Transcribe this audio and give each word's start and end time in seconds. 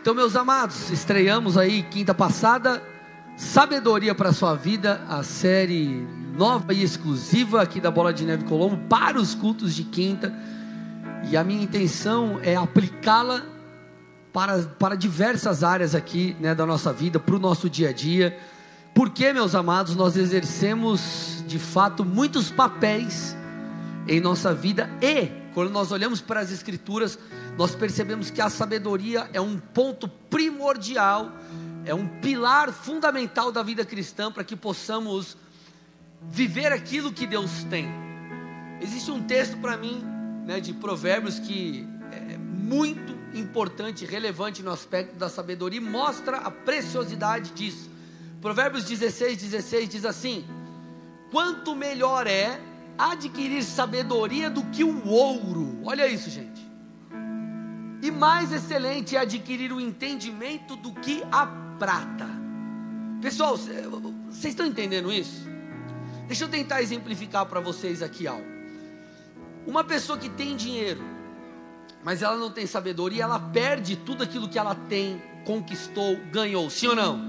Então, 0.00 0.14
meus 0.14 0.34
amados, 0.34 0.90
estreamos 0.90 1.58
aí 1.58 1.82
quinta 1.82 2.14
passada, 2.14 2.82
Sabedoria 3.36 4.14
para 4.14 4.30
a 4.30 4.32
sua 4.32 4.54
vida, 4.54 5.02
a 5.06 5.22
série 5.22 6.06
nova 6.38 6.72
e 6.72 6.82
exclusiva 6.82 7.60
aqui 7.60 7.82
da 7.82 7.90
Bola 7.90 8.10
de 8.10 8.24
Neve 8.24 8.44
Colombo 8.44 8.78
para 8.88 9.18
os 9.18 9.34
cultos 9.34 9.74
de 9.74 9.84
quinta. 9.84 10.32
E 11.30 11.36
a 11.36 11.44
minha 11.44 11.62
intenção 11.62 12.40
é 12.42 12.56
aplicá-la 12.56 13.42
para, 14.32 14.62
para 14.62 14.94
diversas 14.94 15.62
áreas 15.62 15.94
aqui 15.94 16.34
né, 16.40 16.54
da 16.54 16.64
nossa 16.64 16.94
vida, 16.94 17.18
para 17.18 17.36
o 17.36 17.38
nosso 17.38 17.68
dia 17.68 17.90
a 17.90 17.92
dia. 17.92 18.38
Porque, 18.94 19.34
meus 19.34 19.54
amados, 19.54 19.94
nós 19.94 20.16
exercemos 20.16 21.44
de 21.46 21.58
fato 21.58 22.06
muitos 22.06 22.50
papéis 22.50 23.36
em 24.08 24.18
nossa 24.18 24.54
vida 24.54 24.88
e, 25.02 25.26
quando 25.52 25.70
nós 25.70 25.92
olhamos 25.92 26.22
para 26.22 26.40
as 26.40 26.50
Escrituras, 26.50 27.18
nós 27.56 27.74
percebemos 27.74 28.30
que 28.30 28.40
a 28.40 28.48
sabedoria 28.48 29.28
é 29.32 29.40
um 29.40 29.58
ponto 29.58 30.08
primordial, 30.08 31.32
é 31.84 31.94
um 31.94 32.06
pilar 32.20 32.72
fundamental 32.72 33.50
da 33.52 33.62
vida 33.62 33.84
cristã 33.84 34.30
para 34.30 34.44
que 34.44 34.56
possamos 34.56 35.36
viver 36.22 36.72
aquilo 36.72 37.12
que 37.12 37.26
Deus 37.26 37.64
tem. 37.64 37.88
Existe 38.80 39.10
um 39.10 39.22
texto 39.22 39.56
para 39.58 39.76
mim, 39.76 40.02
né, 40.46 40.60
de 40.60 40.72
Provérbios 40.72 41.38
que 41.38 41.86
é 42.12 42.36
muito 42.38 43.18
importante 43.34 44.04
relevante 44.04 44.62
no 44.62 44.70
aspecto 44.70 45.16
da 45.16 45.28
sabedoria 45.28 45.78
e 45.78 45.82
mostra 45.82 46.38
a 46.38 46.50
preciosidade 46.50 47.50
disso. 47.52 47.90
Provérbios 48.40 48.84
16, 48.84 49.36
16 49.36 49.88
diz 49.88 50.04
assim: 50.04 50.44
Quanto 51.30 51.74
melhor 51.74 52.26
é 52.26 52.58
adquirir 52.98 53.62
sabedoria 53.62 54.50
do 54.50 54.62
que 54.64 54.84
o 54.84 55.08
ouro. 55.08 55.78
Olha 55.84 56.06
isso, 56.06 56.28
gente. 56.28 56.69
E 58.02 58.10
mais 58.10 58.52
excelente 58.52 59.16
é 59.16 59.20
adquirir 59.20 59.72
o 59.72 59.80
entendimento 59.80 60.74
do 60.74 60.92
que 60.92 61.22
a 61.30 61.46
prata. 61.78 62.26
Pessoal, 63.20 63.56
vocês 63.56 64.52
estão 64.52 64.64
entendendo 64.64 65.12
isso? 65.12 65.48
Deixa 66.26 66.44
eu 66.44 66.48
tentar 66.48 66.80
exemplificar 66.80 67.44
para 67.44 67.60
vocês 67.60 68.02
aqui 68.02 68.26
algo. 68.26 68.46
Uma 69.66 69.84
pessoa 69.84 70.18
que 70.18 70.30
tem 70.30 70.56
dinheiro, 70.56 71.02
mas 72.02 72.22
ela 72.22 72.36
não 72.36 72.50
tem 72.50 72.66
sabedoria, 72.66 73.24
ela 73.24 73.38
perde 73.38 73.96
tudo 73.96 74.22
aquilo 74.22 74.48
que 74.48 74.58
ela 74.58 74.74
tem, 74.74 75.20
conquistou, 75.44 76.16
ganhou, 76.30 76.70
sim 76.70 76.86
ou 76.86 76.96
não? 76.96 77.20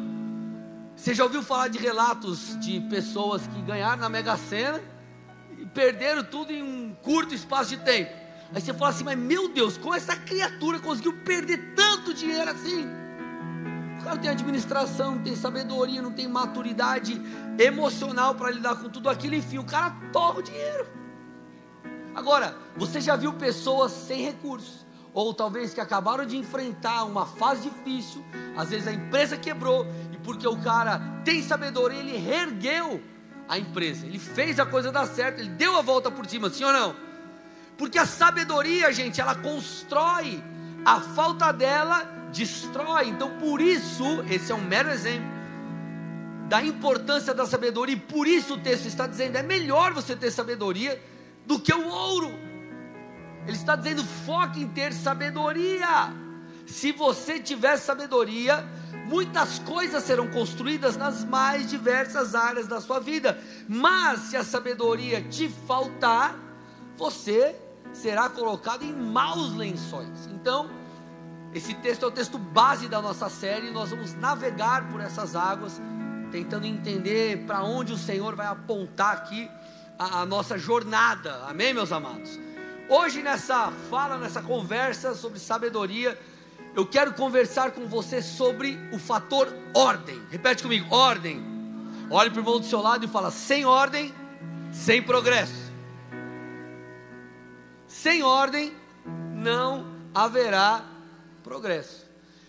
Você 0.96 1.14
já 1.14 1.24
ouviu 1.24 1.44
falar 1.44 1.68
de 1.68 1.80
relatos 1.80 2.58
de 2.60 2.80
pessoas 2.82 3.46
que 3.48 3.62
ganharam 3.64 4.02
na 4.02 4.08
Mega 4.08 4.38
Sena 4.38 4.82
e 5.58 5.66
perderam 5.66 6.24
tudo 6.24 6.54
em 6.54 6.62
um 6.62 6.96
curto 7.02 7.34
espaço 7.34 7.72
de 7.72 7.78
tempo? 7.84 8.21
Aí 8.54 8.62
você 8.62 8.74
fala 8.74 8.92
assim, 8.92 9.04
mas 9.04 9.18
meu 9.18 9.48
Deus, 9.48 9.78
como 9.78 9.96
essa 9.96 10.16
criatura 10.16 10.80
conseguiu 10.80 11.14
perder 11.14 11.74
tanto 11.74 12.14
dinheiro 12.14 12.52
assim? 12.52 12.86
O 14.00 14.04
cara 14.04 14.16
não 14.16 14.22
tem 14.22 14.32
administração, 14.32 15.16
não 15.16 15.22
tem 15.22 15.36
sabedoria, 15.36 16.02
não 16.02 16.12
tem 16.12 16.28
maturidade 16.28 17.22
emocional 17.58 18.36
para 18.36 18.52
lidar 18.52 18.76
com 18.76 18.90
tudo 18.90 19.10
aquilo, 19.10 19.36
enfim, 19.36 19.58
o 19.58 19.64
cara 19.64 19.96
torra 20.12 20.40
o 20.40 20.42
dinheiro. 20.42 20.88
Agora, 22.14 22.58
você 22.76 23.00
já 23.00 23.16
viu 23.16 23.32
pessoas 23.34 23.92
sem 23.92 24.22
recursos, 24.24 24.86
ou 25.14 25.34
talvez 25.34 25.74
que 25.74 25.80
acabaram 25.80 26.26
de 26.26 26.36
enfrentar 26.36 27.06
uma 27.06 27.26
fase 27.26 27.70
difícil, 27.70 28.24
às 28.58 28.70
vezes 28.70 28.88
a 28.88 28.92
empresa 28.92 29.38
quebrou, 29.38 29.86
e 30.12 30.18
porque 30.18 30.48
o 30.48 30.58
cara 30.58 31.00
tem 31.24 31.42
sabedoria, 31.42 32.00
ele 32.00 32.18
reergueu 32.18 33.02
a 33.48 33.58
empresa, 33.58 34.06
ele 34.06 34.20
fez 34.20 34.60
a 34.60 34.66
coisa 34.66 34.92
dar 34.92 35.06
certo, 35.06 35.40
ele 35.40 35.50
deu 35.50 35.78
a 35.78 35.82
volta 35.82 36.12
por 36.12 36.26
cima, 36.26 36.50
sim 36.50 36.64
ou 36.64 36.74
não? 36.74 37.11
Porque 37.82 37.98
a 37.98 38.06
sabedoria, 38.06 38.94
gente, 38.94 39.20
ela 39.20 39.34
constrói, 39.34 40.40
a 40.86 41.02
falta 41.02 41.52
dela 41.52 42.04
destrói. 42.32 43.08
Então, 43.08 43.40
por 43.40 43.60
isso, 43.60 44.22
esse 44.30 44.52
é 44.52 44.56
um 44.56 44.62
mero 44.62 44.92
exemplo 44.92 45.28
da 46.48 46.62
importância 46.62 47.34
da 47.34 47.48
sabedoria, 47.48 47.96
e 47.96 48.00
por 48.00 48.28
isso 48.28 48.54
o 48.54 48.60
texto 48.60 48.86
está 48.86 49.08
dizendo: 49.08 49.36
é 49.36 49.42
melhor 49.42 49.94
você 49.94 50.16
ter 50.16 50.30
sabedoria 50.30 51.02
do 51.48 51.60
que 51.60 51.74
o 51.74 51.88
ouro. 51.88 52.32
Ele 53.48 53.58
está 53.58 53.76
dizendo: 53.76 54.04
foque 54.04 54.62
em 54.62 54.68
ter 54.68 54.94
sabedoria. 54.94 56.14
Se 56.68 56.92
você 56.92 57.40
tiver 57.40 57.78
sabedoria, 57.78 58.64
muitas 59.08 59.58
coisas 59.58 60.04
serão 60.04 60.28
construídas 60.28 60.96
nas 60.96 61.24
mais 61.24 61.68
diversas 61.68 62.36
áreas 62.36 62.68
da 62.68 62.80
sua 62.80 63.00
vida. 63.00 63.42
Mas 63.68 64.20
se 64.20 64.38
a 64.38 64.44
sabedoria 64.44 65.20
te 65.24 65.50
faltar, 65.50 66.38
você 66.96 67.56
será 67.94 68.30
colocado 68.30 68.84
em 68.84 68.94
maus 68.94 69.56
lençóis. 69.56 70.28
Então, 70.28 70.70
esse 71.54 71.74
texto 71.76 72.04
é 72.04 72.08
o 72.08 72.12
texto 72.12 72.38
base 72.38 72.88
da 72.88 73.02
nossa 73.02 73.30
série. 73.30 73.72
Nós 73.72 73.90
vamos 73.90 74.14
navegar 74.16 74.90
por 74.90 75.02
essas 75.02 75.36
águas, 75.36 75.82
tentando 76.32 76.66
entender 76.66 77.46
para 77.46 77.64
onde 77.64 77.92
o 77.92 77.98
Senhor 77.98 78.36
vai 78.36 78.48
apontar 78.48 79.14
aqui 79.14 79.50
a, 80.00 80.22
a, 80.22 80.26
nossa 80.26 80.58
jornada. 80.58 81.44
Amém, 81.48 81.74
meus 81.74 81.92
amados? 81.92 82.40
Hoje, 82.88 83.22
nessa 83.22 83.72
fala, 83.90 84.18
nessa 84.18 84.42
conversa 84.42 85.14
sobre 85.14 85.40
sabedoria, 85.40 86.18
eu 86.74 86.86
quero 86.86 87.14
conversar 87.14 87.72
com 87.72 87.86
você 87.86 88.22
sobre 88.22 88.80
o 88.94 88.98
fator 88.98 89.54
ordem. 89.74 90.22
Repete 90.30 90.64
comigo: 90.64 90.94
ordem. 90.94 91.44
Olhe 92.10 92.30
para 92.30 92.40
o 92.40 92.42
irmão 92.42 92.60
do 92.60 92.66
seu 92.66 92.82
lado 92.82 93.06
e 93.06 93.10
fala: 93.10 93.30
sem 93.30 93.66
ordem, 93.66 94.14
sem 94.72 95.02
progresso. 95.02 95.61
Sem 98.02 98.24
ordem 98.24 98.74
não 99.36 99.86
haverá 100.12 100.84
progresso. 101.44 102.04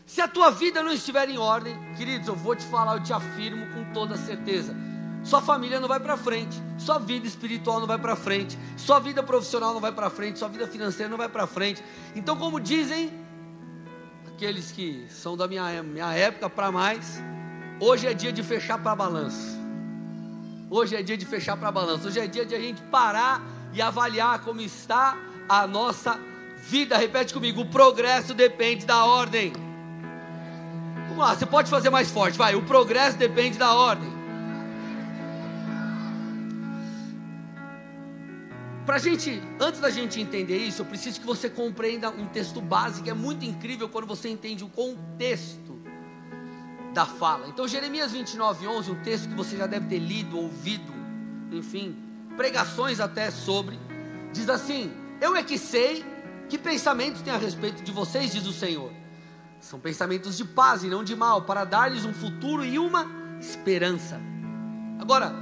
Se 0.07 0.19
a 0.23 0.27
tua 0.27 0.51
vida 0.51 0.83
não 0.83 0.91
estiver 0.91 1.29
em 1.29 1.37
ordem, 1.37 1.77
queridos, 1.95 2.27
eu 2.27 2.35
vou 2.35 2.57
te 2.57 2.65
falar, 2.65 2.97
eu 2.97 3.03
te 3.03 3.13
afirmo 3.13 3.67
com 3.67 3.93
toda 3.93 4.17
certeza. 4.17 4.75
Sua 5.23 5.43
família 5.43 5.79
não 5.79 5.89
vai 5.89 6.01
para 6.01 6.17
frente, 6.17 6.59
sua 6.79 6.99
vida 6.99 7.27
espiritual 7.27 7.81
não 7.81 7.87
vai 7.87 7.99
para 7.99 8.17
frente, 8.17 8.59
sua 8.79 8.99
vida 8.99 9.23
profissional 9.23 9.75
não 9.75 9.81
vai 9.81 9.93
para 9.93 10.09
frente, 10.09 10.39
sua 10.39 10.49
vida 10.49 10.67
financeira 10.67 11.11
não 11.11 11.19
vai 11.19 11.29
para 11.29 11.47
frente. 11.47 11.85
Então, 12.17 12.35
como 12.35 12.59
dizem 12.59 13.13
aqueles 14.29 14.73
que 14.73 15.07
são 15.11 15.37
da 15.37 15.47
minha, 15.47 15.83
minha 15.83 16.15
época 16.15 16.49
para 16.49 16.73
mais, 16.73 17.23
hoje 17.79 18.07
é 18.07 18.15
dia 18.15 18.33
de 18.33 18.43
fechar 18.43 18.79
para 18.79 18.97
balanço. 18.97 19.61
Hoje 20.71 20.97
é 20.97 21.03
dia 21.03 21.19
de 21.19 21.27
fechar 21.27 21.59
para 21.59 21.71
balanço. 21.71 22.09
Hoje 22.09 22.21
é 22.21 22.27
dia 22.27 22.47
de 22.47 22.55
a 22.55 22.59
gente 22.59 22.81
parar 22.85 23.43
e 23.75 23.83
avaliar 23.83 24.39
como 24.41 24.63
está 24.63 25.15
a 25.49 25.67
nossa 25.67 26.19
vida. 26.57 26.97
Repete 26.97 27.33
comigo: 27.33 27.61
o 27.61 27.67
progresso 27.67 28.35
depende 28.35 28.87
da 28.87 29.05
ordem. 29.05 29.53
Vamos 31.09 31.19
lá, 31.19 31.35
você 31.35 31.45
pode 31.45 31.69
fazer 31.69 31.91
mais 31.91 32.11
forte, 32.11 32.39
vai. 32.39 32.55
O 32.55 32.63
progresso 32.63 33.19
depende 33.19 33.59
da 33.59 33.75
ordem. 33.75 34.11
Para 38.87 38.99
gente, 38.99 39.41
antes 39.61 39.81
da 39.81 39.91
gente 39.91 40.21
entender 40.21 40.57
isso, 40.57 40.83
eu 40.83 40.87
preciso 40.87 41.21
que 41.21 41.27
você 41.27 41.49
compreenda 41.49 42.11
um 42.11 42.27
texto 42.27 42.61
básico, 42.61 43.09
é 43.09 43.15
muito 43.15 43.45
incrível 43.45 43.89
quando 43.89 44.07
você 44.07 44.29
entende 44.29 44.65
o 44.65 44.69
contexto 44.69 45.81
da 46.93 47.07
fala. 47.07 47.49
Então, 47.49 47.67
Jeremias 47.69 48.13
29, 48.13 48.67
11, 48.67 48.91
um 48.91 49.03
texto 49.03 49.29
que 49.29 49.35
você 49.35 49.57
já 49.57 49.67
deve 49.67 49.87
ter 49.87 49.99
lido, 49.99 50.37
ouvido, 50.37 50.93
enfim, 51.53 51.97
pregações 52.37 52.99
até 53.01 53.31
sobre, 53.31 53.79
diz 54.33 54.49
assim: 54.49 54.93
eu 55.23 55.37
é 55.37 55.43
que 55.45 55.57
sei 55.57 56.05
que 56.49 56.59
pensamentos 56.59 57.23
tem 57.23 57.33
a 57.33 57.37
respeito 57.37 57.81
de 57.85 57.93
vocês, 57.93 58.33
diz 58.33 58.45
o 58.45 58.53
Senhor. 58.53 58.93
São 59.61 59.79
pensamentos 59.79 60.37
de 60.37 60.45
paz 60.45 60.83
e 60.83 60.89
não 60.89 61.05
de 61.05 61.15
mal, 61.15 61.43
para 61.43 61.65
dar-lhes 61.65 62.05
um 62.05 62.13
futuro 62.13 62.65
e 62.65 62.77
uma 62.77 63.09
esperança. 63.41 64.21
Agora, 64.99 65.33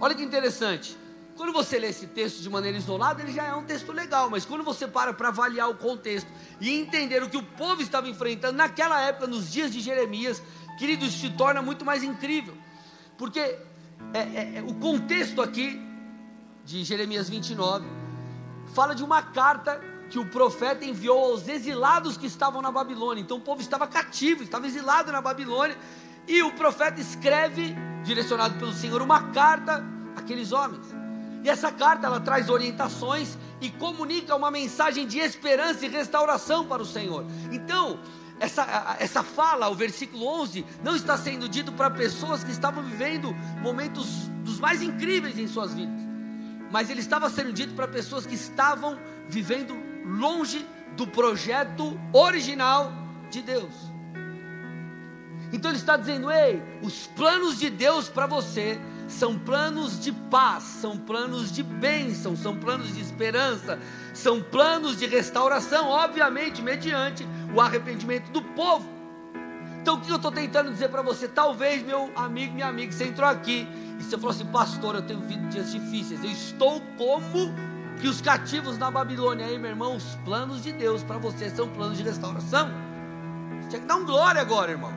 olha 0.00 0.14
que 0.14 0.22
interessante. 0.22 0.96
Quando 1.36 1.52
você 1.52 1.78
lê 1.78 1.88
esse 1.88 2.06
texto 2.06 2.40
de 2.40 2.48
maneira 2.48 2.78
isolada, 2.78 3.22
ele 3.22 3.30
já 3.30 3.44
é 3.44 3.54
um 3.54 3.64
texto 3.64 3.92
legal, 3.92 4.30
mas 4.30 4.46
quando 4.46 4.64
você 4.64 4.88
para 4.88 5.12
para 5.12 5.28
avaliar 5.28 5.68
o 5.68 5.74
contexto 5.74 6.28
e 6.58 6.70
entender 6.70 7.22
o 7.22 7.28
que 7.28 7.36
o 7.36 7.42
povo 7.42 7.82
estava 7.82 8.08
enfrentando 8.08 8.56
naquela 8.56 8.98
época, 9.02 9.26
nos 9.26 9.52
dias 9.52 9.70
de 9.70 9.80
Jeremias, 9.80 10.42
queridos, 10.78 11.12
se 11.12 11.28
torna 11.28 11.60
muito 11.60 11.84
mais 11.84 12.02
incrível, 12.02 12.56
porque 13.18 13.38
é, 13.38 13.58
é, 14.14 14.52
é, 14.56 14.64
o 14.66 14.72
contexto 14.76 15.42
aqui 15.42 15.78
de 16.64 16.82
Jeremias 16.84 17.28
29 17.28 18.05
fala 18.74 18.94
de 18.94 19.02
uma 19.02 19.22
carta 19.22 19.80
que 20.08 20.18
o 20.18 20.26
profeta 20.26 20.84
enviou 20.84 21.32
aos 21.32 21.48
exilados 21.48 22.16
que 22.16 22.26
estavam 22.26 22.62
na 22.62 22.70
Babilônia. 22.70 23.20
Então 23.20 23.38
o 23.38 23.40
povo 23.40 23.60
estava 23.60 23.86
cativo, 23.86 24.42
estava 24.42 24.66
exilado 24.66 25.10
na 25.10 25.20
Babilônia. 25.20 25.76
E 26.28 26.42
o 26.42 26.52
profeta 26.52 27.00
escreve, 27.00 27.76
direcionado 28.04 28.58
pelo 28.58 28.72
Senhor, 28.72 29.00
uma 29.02 29.30
carta 29.32 29.84
àqueles 30.16 30.52
homens. 30.52 30.86
E 31.42 31.48
essa 31.48 31.70
carta 31.70 32.06
ela 32.06 32.20
traz 32.20 32.48
orientações 32.48 33.36
e 33.60 33.70
comunica 33.70 34.34
uma 34.34 34.50
mensagem 34.50 35.06
de 35.06 35.18
esperança 35.18 35.86
e 35.86 35.88
restauração 35.88 36.66
para 36.66 36.82
o 36.82 36.86
Senhor. 36.86 37.24
Então, 37.52 38.00
essa, 38.40 38.96
essa 38.98 39.22
fala, 39.22 39.68
o 39.68 39.74
versículo 39.74 40.26
11, 40.26 40.64
não 40.82 40.96
está 40.96 41.16
sendo 41.16 41.48
dito 41.48 41.72
para 41.72 41.88
pessoas 41.90 42.42
que 42.42 42.50
estavam 42.50 42.82
vivendo 42.82 43.32
momentos 43.62 44.28
dos 44.44 44.58
mais 44.58 44.82
incríveis 44.82 45.38
em 45.38 45.46
suas 45.46 45.72
vidas 45.72 46.05
mas 46.70 46.90
ele 46.90 47.00
estava 47.00 47.28
sendo 47.30 47.52
dito 47.52 47.74
para 47.74 47.88
pessoas 47.88 48.26
que 48.26 48.34
estavam 48.34 48.98
vivendo 49.28 49.76
longe 50.04 50.66
do 50.96 51.06
projeto 51.06 51.98
original 52.12 52.92
de 53.30 53.42
Deus. 53.42 53.72
Então 55.52 55.70
ele 55.70 55.78
está 55.78 55.96
dizendo: 55.96 56.30
ei, 56.30 56.62
os 56.82 57.06
planos 57.06 57.58
de 57.58 57.70
Deus 57.70 58.08
para 58.08 58.26
você 58.26 58.80
são 59.08 59.38
planos 59.38 60.00
de 60.00 60.10
paz, 60.10 60.64
são 60.64 60.98
planos 60.98 61.52
de 61.52 61.62
bênção, 61.62 62.36
são 62.36 62.56
planos 62.56 62.94
de 62.94 63.00
esperança, 63.00 63.78
são 64.12 64.42
planos 64.42 64.98
de 64.98 65.06
restauração, 65.06 65.88
obviamente, 65.88 66.60
mediante 66.60 67.26
o 67.54 67.60
arrependimento 67.60 68.30
do 68.30 68.42
povo. 68.42 68.95
Então 69.86 69.94
o 69.94 70.00
que 70.00 70.10
eu 70.10 70.16
estou 70.16 70.32
tentando 70.32 70.68
dizer 70.72 70.88
para 70.88 71.00
você? 71.00 71.28
Talvez, 71.28 71.80
meu 71.80 72.10
amigo, 72.16 72.52
minha 72.52 72.66
amiga, 72.66 72.90
você 72.90 73.04
entrou 73.04 73.30
aqui 73.30 73.68
e 74.00 74.02
você 74.02 74.16
falou 74.16 74.30
assim, 74.30 74.44
pastor, 74.46 74.96
eu 74.96 75.02
tenho 75.02 75.20
vivido 75.20 75.48
dias 75.48 75.70
difíceis, 75.70 76.24
eu 76.24 76.30
estou 76.32 76.82
como 76.98 77.54
que 78.00 78.08
os 78.08 78.20
cativos 78.20 78.76
na 78.78 78.90
Babilônia. 78.90 79.46
Aí, 79.46 79.56
meu 79.56 79.70
irmão, 79.70 79.94
os 79.94 80.16
planos 80.24 80.64
de 80.64 80.72
Deus 80.72 81.04
para 81.04 81.18
você 81.18 81.48
são 81.50 81.68
planos 81.68 81.98
de 81.98 82.02
restauração. 82.02 82.68
Você 83.60 83.68
tinha 83.68 83.80
que 83.82 83.86
dar 83.86 83.94
um 83.94 84.04
glória 84.04 84.40
agora, 84.40 84.72
irmão. 84.72 84.90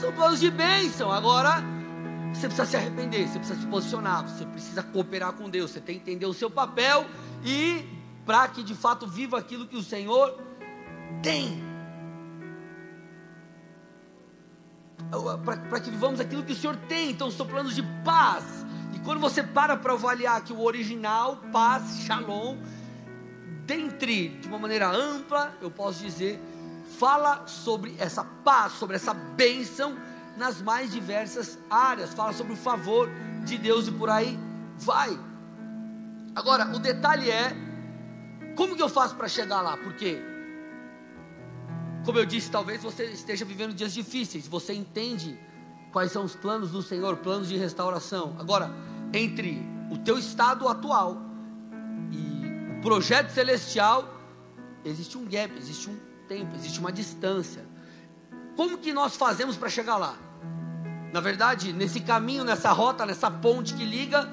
São 0.00 0.10
planos 0.10 0.40
de 0.40 0.50
bênção. 0.50 1.12
Agora, 1.12 1.62
você 2.32 2.46
precisa 2.46 2.64
se 2.64 2.76
arrepender, 2.78 3.28
você 3.28 3.38
precisa 3.38 3.60
se 3.60 3.66
posicionar, 3.66 4.26
você 4.26 4.46
precisa 4.46 4.82
cooperar 4.82 5.34
com 5.34 5.50
Deus, 5.50 5.70
você 5.70 5.82
tem 5.82 5.96
que 5.96 6.10
entender 6.10 6.24
o 6.24 6.32
seu 6.32 6.48
papel 6.48 7.04
e 7.44 7.86
para 8.24 8.48
que 8.48 8.62
de 8.62 8.74
fato 8.74 9.06
viva 9.06 9.38
aquilo 9.38 9.66
que 9.66 9.76
o 9.76 9.82
Senhor 9.82 10.34
tem. 11.22 11.73
Para 15.44 15.80
que 15.80 15.90
vivamos 15.90 16.20
aquilo 16.20 16.42
que 16.42 16.52
o 16.52 16.56
Senhor 16.56 16.76
tem. 16.88 17.10
Então, 17.10 17.30
são 17.30 17.46
planos 17.46 17.74
de 17.74 17.82
paz. 18.04 18.44
E 18.92 18.98
quando 19.00 19.20
você 19.20 19.42
para 19.42 19.76
para 19.76 19.92
avaliar 19.92 20.42
que 20.42 20.52
o 20.52 20.62
original, 20.62 21.36
paz, 21.52 22.00
shalom, 22.00 22.58
dentre, 23.66 24.28
de 24.28 24.48
uma 24.48 24.58
maneira 24.58 24.90
ampla, 24.90 25.52
eu 25.60 25.70
posso 25.70 26.02
dizer, 26.02 26.40
fala 26.98 27.46
sobre 27.46 27.94
essa 27.98 28.24
paz, 28.24 28.72
sobre 28.72 28.96
essa 28.96 29.14
bênção 29.14 29.96
nas 30.36 30.60
mais 30.60 30.92
diversas 30.92 31.58
áreas, 31.70 32.12
fala 32.12 32.32
sobre 32.32 32.52
o 32.52 32.56
favor 32.56 33.08
de 33.44 33.56
Deus 33.58 33.86
e 33.88 33.92
por 33.92 34.10
aí 34.10 34.38
vai. 34.76 35.18
Agora, 36.34 36.74
o 36.74 36.78
detalhe 36.78 37.30
é 37.30 37.56
como 38.56 38.76
que 38.76 38.82
eu 38.82 38.88
faço 38.88 39.14
para 39.16 39.28
chegar 39.28 39.60
lá? 39.62 39.76
Porque 39.76 40.33
como 42.04 42.18
eu 42.18 42.26
disse, 42.26 42.50
talvez 42.50 42.82
você 42.82 43.06
esteja 43.06 43.44
vivendo 43.44 43.74
dias 43.74 43.92
difíceis, 43.92 44.46
você 44.46 44.74
entende 44.74 45.38
quais 45.90 46.12
são 46.12 46.24
os 46.24 46.34
planos 46.34 46.70
do 46.70 46.82
Senhor, 46.82 47.16
planos 47.16 47.48
de 47.48 47.56
restauração. 47.56 48.36
Agora, 48.38 48.70
entre 49.12 49.62
o 49.90 49.96
teu 49.98 50.18
estado 50.18 50.68
atual 50.68 51.22
e 52.10 52.76
o 52.78 52.82
projeto 52.82 53.30
celestial, 53.30 54.12
existe 54.84 55.16
um 55.16 55.24
gap, 55.24 55.56
existe 55.56 55.88
um 55.88 55.98
tempo, 56.28 56.54
existe 56.54 56.78
uma 56.78 56.92
distância. 56.92 57.64
Como 58.56 58.78
que 58.78 58.92
nós 58.92 59.16
fazemos 59.16 59.56
para 59.56 59.70
chegar 59.70 59.96
lá? 59.96 60.16
Na 61.12 61.20
verdade, 61.20 61.72
nesse 61.72 62.00
caminho, 62.00 62.44
nessa 62.44 62.70
rota, 62.72 63.06
nessa 63.06 63.30
ponte 63.30 63.72
que 63.74 63.84
liga, 63.84 64.28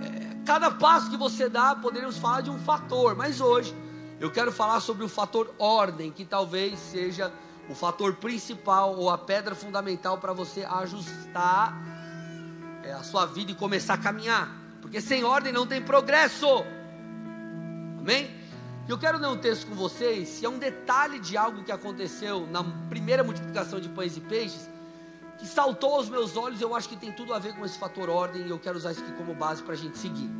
é, 0.00 0.36
cada 0.46 0.70
passo 0.70 1.10
que 1.10 1.16
você 1.16 1.48
dá, 1.48 1.74
poderíamos 1.74 2.16
falar 2.16 2.40
de 2.40 2.50
um 2.50 2.58
fator, 2.58 3.14
mas 3.16 3.40
hoje 3.40 3.74
eu 4.22 4.30
quero 4.30 4.52
falar 4.52 4.78
sobre 4.78 5.04
o 5.04 5.08
fator 5.08 5.52
ordem, 5.58 6.12
que 6.12 6.24
talvez 6.24 6.78
seja 6.78 7.32
o 7.68 7.74
fator 7.74 8.14
principal 8.14 8.94
ou 8.96 9.10
a 9.10 9.18
pedra 9.18 9.52
fundamental 9.52 10.18
para 10.18 10.32
você 10.32 10.62
ajustar 10.62 11.76
é, 12.84 12.92
a 12.92 13.02
sua 13.02 13.26
vida 13.26 13.50
e 13.50 13.54
começar 13.56 13.94
a 13.94 13.98
caminhar, 13.98 14.48
porque 14.80 15.00
sem 15.00 15.24
ordem 15.24 15.52
não 15.52 15.66
tem 15.66 15.82
progresso, 15.82 16.46
amém? 17.98 18.30
Eu 18.88 18.96
quero 18.96 19.18
ler 19.18 19.26
um 19.26 19.36
texto 19.36 19.66
com 19.66 19.74
vocês, 19.74 20.40
e 20.40 20.46
é 20.46 20.48
um 20.48 20.58
detalhe 20.58 21.18
de 21.18 21.36
algo 21.36 21.64
que 21.64 21.72
aconteceu 21.72 22.46
na 22.46 22.62
primeira 22.88 23.24
multiplicação 23.24 23.80
de 23.80 23.88
pães 23.88 24.16
e 24.16 24.20
peixes, 24.20 24.70
que 25.36 25.48
saltou 25.48 25.96
aos 25.96 26.08
meus 26.08 26.36
olhos, 26.36 26.60
eu 26.60 26.76
acho 26.76 26.88
que 26.88 26.96
tem 26.96 27.10
tudo 27.10 27.34
a 27.34 27.40
ver 27.40 27.56
com 27.56 27.64
esse 27.64 27.76
fator 27.76 28.08
ordem, 28.08 28.46
e 28.46 28.50
eu 28.50 28.58
quero 28.60 28.78
usar 28.78 28.92
isso 28.92 29.02
aqui 29.02 29.14
como 29.14 29.34
base 29.34 29.64
para 29.64 29.74
a 29.74 29.76
gente 29.76 29.98
seguir. 29.98 30.30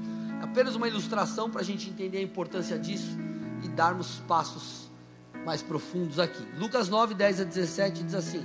Apenas 0.40 0.76
uma 0.76 0.86
ilustração 0.86 1.50
para 1.50 1.62
a 1.62 1.64
gente 1.64 1.90
entender 1.90 2.18
a 2.18 2.22
importância 2.22 2.78
disso 2.78 3.31
e 3.62 3.68
darmos 3.68 4.20
passos 4.26 4.90
mais 5.44 5.62
profundos 5.62 6.18
aqui. 6.18 6.42
Lucas 6.56 6.88
9, 6.88 7.14
10 7.14 7.40
a 7.40 7.44
17 7.44 8.02
diz 8.02 8.14
assim. 8.14 8.44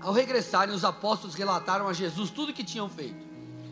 Ao 0.00 0.12
regressarem, 0.12 0.74
os 0.74 0.84
apóstolos 0.84 1.34
relataram 1.34 1.86
a 1.86 1.92
Jesus 1.92 2.30
tudo 2.30 2.50
o 2.50 2.54
que 2.54 2.64
tinham 2.64 2.88
feito. 2.88 3.28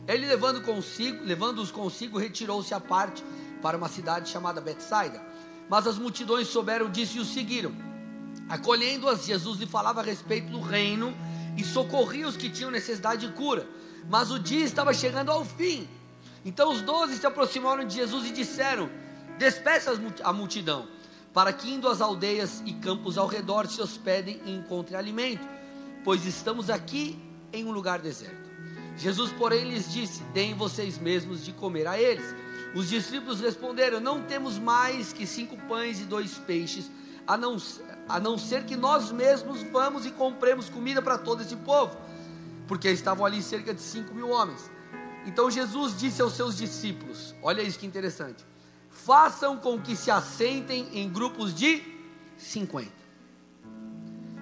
Ele, 0.07 0.27
levando 0.27 0.61
consigo, 0.61 1.25
levando-os 1.25 1.71
consigo, 1.71 2.19
retirou-se 2.19 2.73
à 2.75 2.81
parte 2.81 3.25
para 3.63 3.77
uma 3.77 3.89
cidade 3.89 4.29
chamada 4.29 4.61
Betsaida. 4.61 5.23
Mas 5.69 5.87
as 5.87 5.99
multidões 5.99 6.49
souberam 6.49 6.91
disso 6.91 7.17
e 7.17 7.21
o 7.21 7.25
seguiram. 7.25 7.73
Acolhendo-as, 8.49 9.27
Jesus 9.27 9.59
lhe 9.59 9.67
falava 9.67 10.01
a 10.01 10.03
respeito 10.03 10.51
do 10.51 10.61
reino 10.61 11.15
e 11.57 11.65
socorria 11.65 12.29
os 12.29 12.37
que 12.37 12.49
tinham 12.49 12.71
necessidade 12.71 13.27
de 13.27 13.33
cura. 13.33 13.67
Mas 14.09 14.31
o 14.31 14.39
dia 14.39 14.65
estava 14.65 14.93
chegando 14.93 15.31
ao 15.31 15.45
fim. 15.45 15.89
Então 16.45 16.73
os 16.73 16.83
doze 16.83 17.19
se 17.19 17.27
aproximaram 17.27 17.85
de 17.85 17.95
Jesus 17.95 18.27
e 18.27 18.33
disseram: 18.33 18.89
Despeça 19.39 19.93
a 20.25 20.33
multidão, 20.33 20.89
para 21.33 21.53
que 21.53 21.71
indo 21.71 21.89
às 21.89 22.01
aldeias 22.01 22.63
e 22.65 22.73
campos 22.73 23.19
ao 23.19 23.27
redor 23.27 23.67
se 23.67 23.81
hospedem 23.81 24.41
e 24.45 24.53
encontrem 24.53 24.99
alimento 24.99 25.59
pois 26.09 26.25
estamos 26.25 26.71
aqui 26.71 27.19
em 27.53 27.67
um 27.67 27.71
lugar 27.71 27.99
deserto. 27.99 28.49
Jesus, 28.97 29.31
porém, 29.33 29.69
lhes 29.69 29.93
disse: 29.93 30.23
Deem 30.33 30.55
vocês 30.55 30.99
mesmos 30.99 31.45
de 31.45 31.53
comer 31.53 31.87
a 31.87 32.01
eles. 32.01 32.35
Os 32.75 32.89
discípulos 32.89 33.41
responderam: 33.41 34.01
Não 34.01 34.23
temos 34.23 34.59
mais 34.59 35.13
que 35.13 35.27
cinco 35.27 35.57
pães 35.69 36.01
e 36.01 36.05
dois 36.05 36.39
peixes, 36.39 36.91
a 37.27 37.37
não, 37.37 37.59
a 38.09 38.19
não 38.19 38.39
ser 38.39 38.65
que 38.65 38.75
nós 38.75 39.13
mesmos 39.13 39.63
vamos 39.65 40.07
e 40.07 40.11
compremos 40.11 40.71
comida 40.71 41.03
para 41.03 41.19
todo 41.19 41.43
esse 41.43 41.57
povo, 41.57 41.95
porque 42.69 42.91
estavam 42.91 43.25
ali 43.25 43.43
cerca 43.43 43.75
de 43.75 43.81
cinco 43.81 44.15
mil 44.15 44.29
homens. 44.29 44.71
Então 45.27 45.51
Jesus 45.51 45.99
disse 45.99 46.23
aos 46.23 46.35
seus 46.35 46.57
discípulos: 46.57 47.35
Olha 47.43 47.63
isso 47.63 47.79
que 47.79 47.87
interessante. 47.87 48.47
Façam 48.91 49.57
com 49.57 49.81
que 49.81 49.97
se 49.97 50.11
assentem 50.11 50.89
em 50.93 51.09
grupos 51.09 51.55
de 51.55 51.83
cinquenta. 52.37 52.99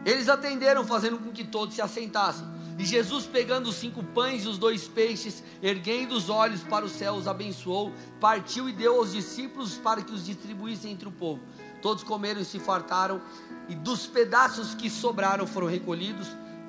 Eles 0.04 0.28
atenderam, 0.28 0.84
fazendo 0.84 1.18
com 1.18 1.32
que 1.32 1.44
todos 1.44 1.74
se 1.74 1.82
assentassem. 1.82 2.46
E 2.78 2.84
Jesus, 2.84 3.26
pegando 3.26 3.70
os 3.70 3.76
cinco 3.76 4.04
pães 4.04 4.44
e 4.44 4.48
os 4.48 4.58
dois 4.58 4.86
peixes, 4.86 5.42
erguendo 5.62 6.12
os 6.12 6.28
olhos 6.28 6.62
para 6.62 6.84
os 6.84 6.92
céus, 6.92 7.26
abençoou, 7.26 7.92
partiu 8.20 8.68
e 8.68 8.72
deu 8.72 8.96
aos 8.96 9.12
discípulos 9.12 9.78
para 9.78 10.02
que 10.02 10.12
os 10.12 10.26
distribuíssem 10.26 10.92
entre 10.92 11.08
o 11.08 11.12
povo. 11.12 11.40
Todos 11.80 12.04
comeram 12.04 12.40
e 12.40 12.44
se 12.44 12.58
fartaram, 12.58 13.20
e 13.68 13.74
dos 13.74 14.06
pedaços 14.06 14.74
que 14.74 14.90
sobraram 14.90 15.46
foram 15.46 15.66
recolhidos 15.66 16.28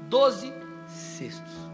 doze 0.09 0.51
cestos. 0.87 1.67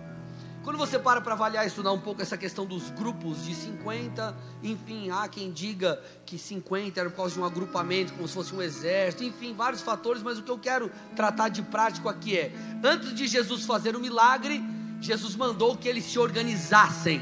Quando 0.64 0.78
você 0.78 0.98
para 0.98 1.20
para 1.20 1.34
avaliar 1.34 1.66
e 1.66 1.68
estudar 1.68 1.92
um 1.92 2.00
pouco 2.00 2.22
essa 2.22 2.38
questão 2.38 2.66
dos 2.66 2.90
grupos 2.90 3.44
de 3.44 3.54
50, 3.54 4.34
enfim, 4.64 5.10
há 5.10 5.28
quem 5.28 5.52
diga 5.52 6.02
que 6.26 6.38
50 6.38 6.98
era 6.98 7.10
por 7.10 7.18
causa 7.18 7.34
de 7.34 7.42
um 7.42 7.44
agrupamento, 7.44 8.14
como 8.14 8.26
se 8.26 8.34
fosse 8.34 8.56
um 8.56 8.62
exército, 8.62 9.26
enfim, 9.26 9.54
vários 9.54 9.82
fatores, 9.82 10.24
mas 10.24 10.40
o 10.40 10.42
que 10.42 10.50
eu 10.50 10.58
quero 10.58 10.90
tratar 11.18 11.50
de 11.50 11.62
prático 11.62 12.08
aqui 12.08 12.38
é: 12.38 12.54
antes 12.82 13.14
de 13.14 13.28
Jesus 13.28 13.66
fazer 13.66 13.94
o 13.94 14.00
milagre, 14.00 14.64
Jesus 15.02 15.36
mandou 15.36 15.76
que 15.76 15.90
eles 15.90 16.06
se 16.06 16.18
organizassem. 16.18 17.22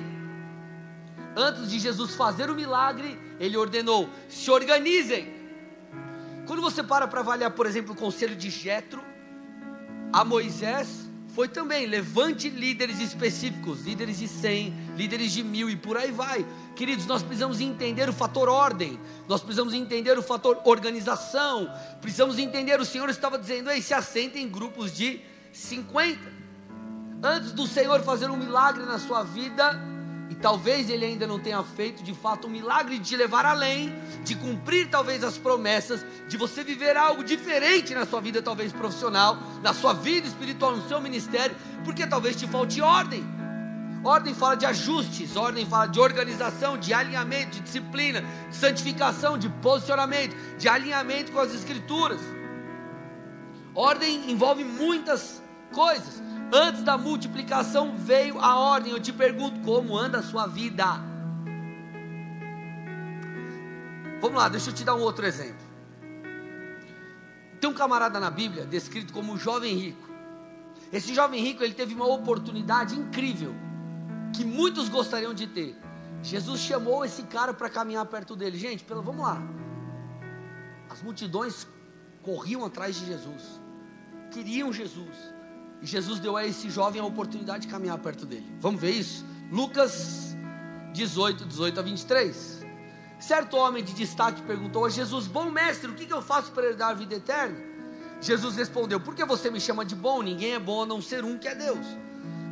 Antes 1.35 1.67
de 1.67 1.79
Jesus 1.79 2.13
fazer 2.13 2.47
o 2.51 2.53
milagre, 2.53 3.19
ele 3.39 3.57
ordenou: 3.57 4.07
se 4.29 4.51
organizem. 4.51 5.41
Quando 6.45 6.61
você 6.61 6.83
para 6.83 7.07
para 7.07 7.21
avaliar, 7.21 7.49
por 7.51 7.65
exemplo, 7.65 7.93
o 7.93 7.97
conselho 7.97 8.35
de 8.35 8.51
Jetro 8.51 9.01
a 10.13 10.23
Moisés, 10.23 11.09
foi 11.33 11.47
também 11.47 11.85
levante 11.85 12.49
líderes 12.49 12.99
específicos, 12.99 13.81
líderes 13.81 14.19
de 14.19 14.27
100, 14.27 14.73
líderes 14.97 15.31
de 15.31 15.43
mil 15.43 15.69
e 15.69 15.75
por 15.75 15.95
aí 15.95 16.11
vai. 16.11 16.45
Queridos, 16.75 17.05
nós 17.05 17.23
precisamos 17.23 17.61
entender 17.61 18.09
o 18.09 18.13
fator 18.13 18.49
ordem, 18.49 18.99
nós 19.27 19.41
precisamos 19.41 19.73
entender 19.73 20.17
o 20.17 20.21
fator 20.21 20.59
organização, 20.65 21.71
precisamos 22.01 22.37
entender. 22.37 22.79
O 22.79 22.85
Senhor 22.85 23.09
estava 23.09 23.37
dizendo, 23.39 23.69
ei, 23.69 23.81
se 23.81 23.93
assentem 23.93 24.43
em 24.43 24.49
grupos 24.49 24.93
de 24.93 25.21
50. 25.53 26.19
Antes 27.23 27.53
do 27.53 27.65
Senhor 27.65 28.01
fazer 28.01 28.29
um 28.29 28.37
milagre 28.37 28.83
na 28.83 28.99
sua 28.99 29.23
vida, 29.23 29.90
e 30.31 30.35
talvez 30.35 30.89
ele 30.89 31.05
ainda 31.05 31.27
não 31.27 31.37
tenha 31.37 31.61
feito 31.61 32.01
de 32.01 32.13
fato 32.13 32.47
um 32.47 32.49
milagre 32.49 32.97
de 32.97 33.09
te 33.09 33.17
levar 33.17 33.45
além, 33.45 33.93
de 34.23 34.33
cumprir 34.33 34.89
talvez 34.89 35.25
as 35.25 35.37
promessas, 35.37 36.05
de 36.29 36.37
você 36.37 36.63
viver 36.63 36.95
algo 36.95 37.21
diferente 37.21 37.93
na 37.93 38.05
sua 38.05 38.21
vida, 38.21 38.41
talvez 38.41 38.71
profissional, 38.71 39.37
na 39.61 39.73
sua 39.73 39.91
vida 39.91 40.25
espiritual, 40.25 40.73
no 40.73 40.87
seu 40.87 41.01
ministério, 41.01 41.53
porque 41.83 42.07
talvez 42.07 42.37
te 42.37 42.47
falte 42.47 42.79
ordem. 42.79 43.25
Ordem 44.05 44.33
fala 44.33 44.55
de 44.55 44.65
ajustes, 44.65 45.35
ordem 45.35 45.65
fala 45.65 45.87
de 45.87 45.99
organização, 45.99 46.77
de 46.77 46.93
alinhamento, 46.93 47.51
de 47.51 47.59
disciplina, 47.59 48.23
de 48.49 48.55
santificação, 48.55 49.37
de 49.37 49.49
posicionamento, 49.49 50.33
de 50.57 50.69
alinhamento 50.69 51.33
com 51.33 51.39
as 51.39 51.53
escrituras. 51.53 52.21
Ordem 53.75 54.31
envolve 54.31 54.63
muitas 54.63 55.43
coisas. 55.73 56.23
Antes 56.51 56.83
da 56.83 56.97
multiplicação 56.97 57.95
veio 57.95 58.39
a 58.39 58.57
ordem. 58.57 58.91
Eu 58.91 58.99
te 58.99 59.13
pergunto 59.13 59.61
como 59.61 59.97
anda 59.97 60.19
a 60.19 60.23
sua 60.23 60.47
vida. 60.47 60.85
Vamos 64.19 64.37
lá, 64.37 64.49
deixa 64.49 64.69
eu 64.69 64.73
te 64.73 64.83
dar 64.83 64.95
um 64.95 65.01
outro 65.01 65.25
exemplo. 65.25 65.71
Tem 67.59 67.69
um 67.69 67.73
camarada 67.73 68.19
na 68.19 68.29
Bíblia 68.29 68.65
descrito 68.65 69.13
como 69.13 69.33
o 69.33 69.37
jovem 69.37 69.75
rico. 69.75 70.09
Esse 70.91 71.13
jovem 71.13 71.41
rico 71.41 71.63
ele 71.63 71.73
teve 71.73 71.95
uma 71.95 72.05
oportunidade 72.05 72.99
incrível 72.99 73.55
que 74.35 74.43
muitos 74.43 74.89
gostariam 74.89 75.33
de 75.33 75.47
ter. 75.47 75.75
Jesus 76.21 76.59
chamou 76.59 77.05
esse 77.05 77.23
cara 77.23 77.53
para 77.53 77.69
caminhar 77.69 78.05
perto 78.05 78.35
dele. 78.35 78.57
Gente, 78.57 78.83
pelo, 78.83 79.01
vamos 79.01 79.23
lá. 79.23 79.41
As 80.89 81.01
multidões 81.01 81.65
corriam 82.21 82.65
atrás 82.65 82.95
de 82.95 83.05
Jesus, 83.05 83.61
queriam 84.31 84.73
Jesus. 84.73 85.15
E 85.81 85.85
Jesus 85.85 86.19
deu 86.19 86.37
a 86.37 86.45
esse 86.45 86.69
jovem 86.69 87.01
a 87.01 87.05
oportunidade 87.05 87.65
de 87.65 87.71
caminhar 87.71 87.97
perto 87.97 88.25
dele. 88.25 88.45
Vamos 88.59 88.79
ver 88.79 88.91
isso? 88.91 89.25
Lucas 89.51 90.35
18, 90.93 91.45
18 91.45 91.79
a 91.79 91.83
23. 91.83 92.65
Certo 93.19 93.57
homem 93.57 93.83
de 93.83 93.93
destaque 93.93 94.41
perguntou 94.43 94.85
a 94.85 94.89
Jesus: 94.89 95.27
Bom 95.27 95.49
mestre, 95.49 95.89
o 95.89 95.93
que 95.93 96.11
eu 96.11 96.21
faço 96.21 96.51
para 96.51 96.65
herdar 96.65 96.89
a 96.89 96.93
vida 96.93 97.15
eterna? 97.15 97.57
Jesus 98.19 98.55
respondeu: 98.55 98.99
Por 98.99 99.15
que 99.15 99.25
você 99.25 99.49
me 99.49 99.59
chama 99.59 99.83
de 99.83 99.95
bom? 99.95 100.21
Ninguém 100.21 100.53
é 100.53 100.59
bom 100.59 100.83
a 100.83 100.85
não 100.85 101.01
ser 101.01 101.23
um 101.23 101.37
que 101.37 101.47
é 101.47 101.55
Deus. 101.55 101.85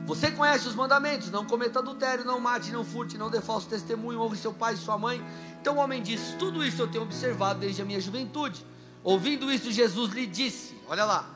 Você 0.05 0.31
conhece 0.31 0.67
os 0.67 0.74
mandamentos: 0.74 1.29
não 1.29 1.45
cometa 1.45 1.79
adultério, 1.79 2.25
não 2.25 2.39
mate, 2.39 2.71
não 2.71 2.83
furte, 2.83 3.17
não 3.17 3.29
dê 3.29 3.39
falso 3.41 3.67
testemunho, 3.67 4.19
honre 4.19 4.38
seu 4.38 4.51
pai 4.51 4.74
e 4.74 4.77
sua 4.77 4.98
mãe. 4.98 5.24
Então 5.62 5.75
o 5.75 5.79
homem 5.79 6.01
disse: 6.01 6.36
Tudo 6.38 6.63
isso 6.63 6.81
eu 6.81 6.88
tenho 6.88 7.03
observado 7.03 7.59
desde 7.59 7.81
a 7.81 7.86
minha 7.86 8.01
juventude. 8.01 8.65
Ouvindo 9.03 9.51
isso, 9.51 9.71
Jesus 9.71 10.12
lhe 10.12 10.25
disse: 10.25 10.75
Olha 10.88 11.05
lá, 11.05 11.29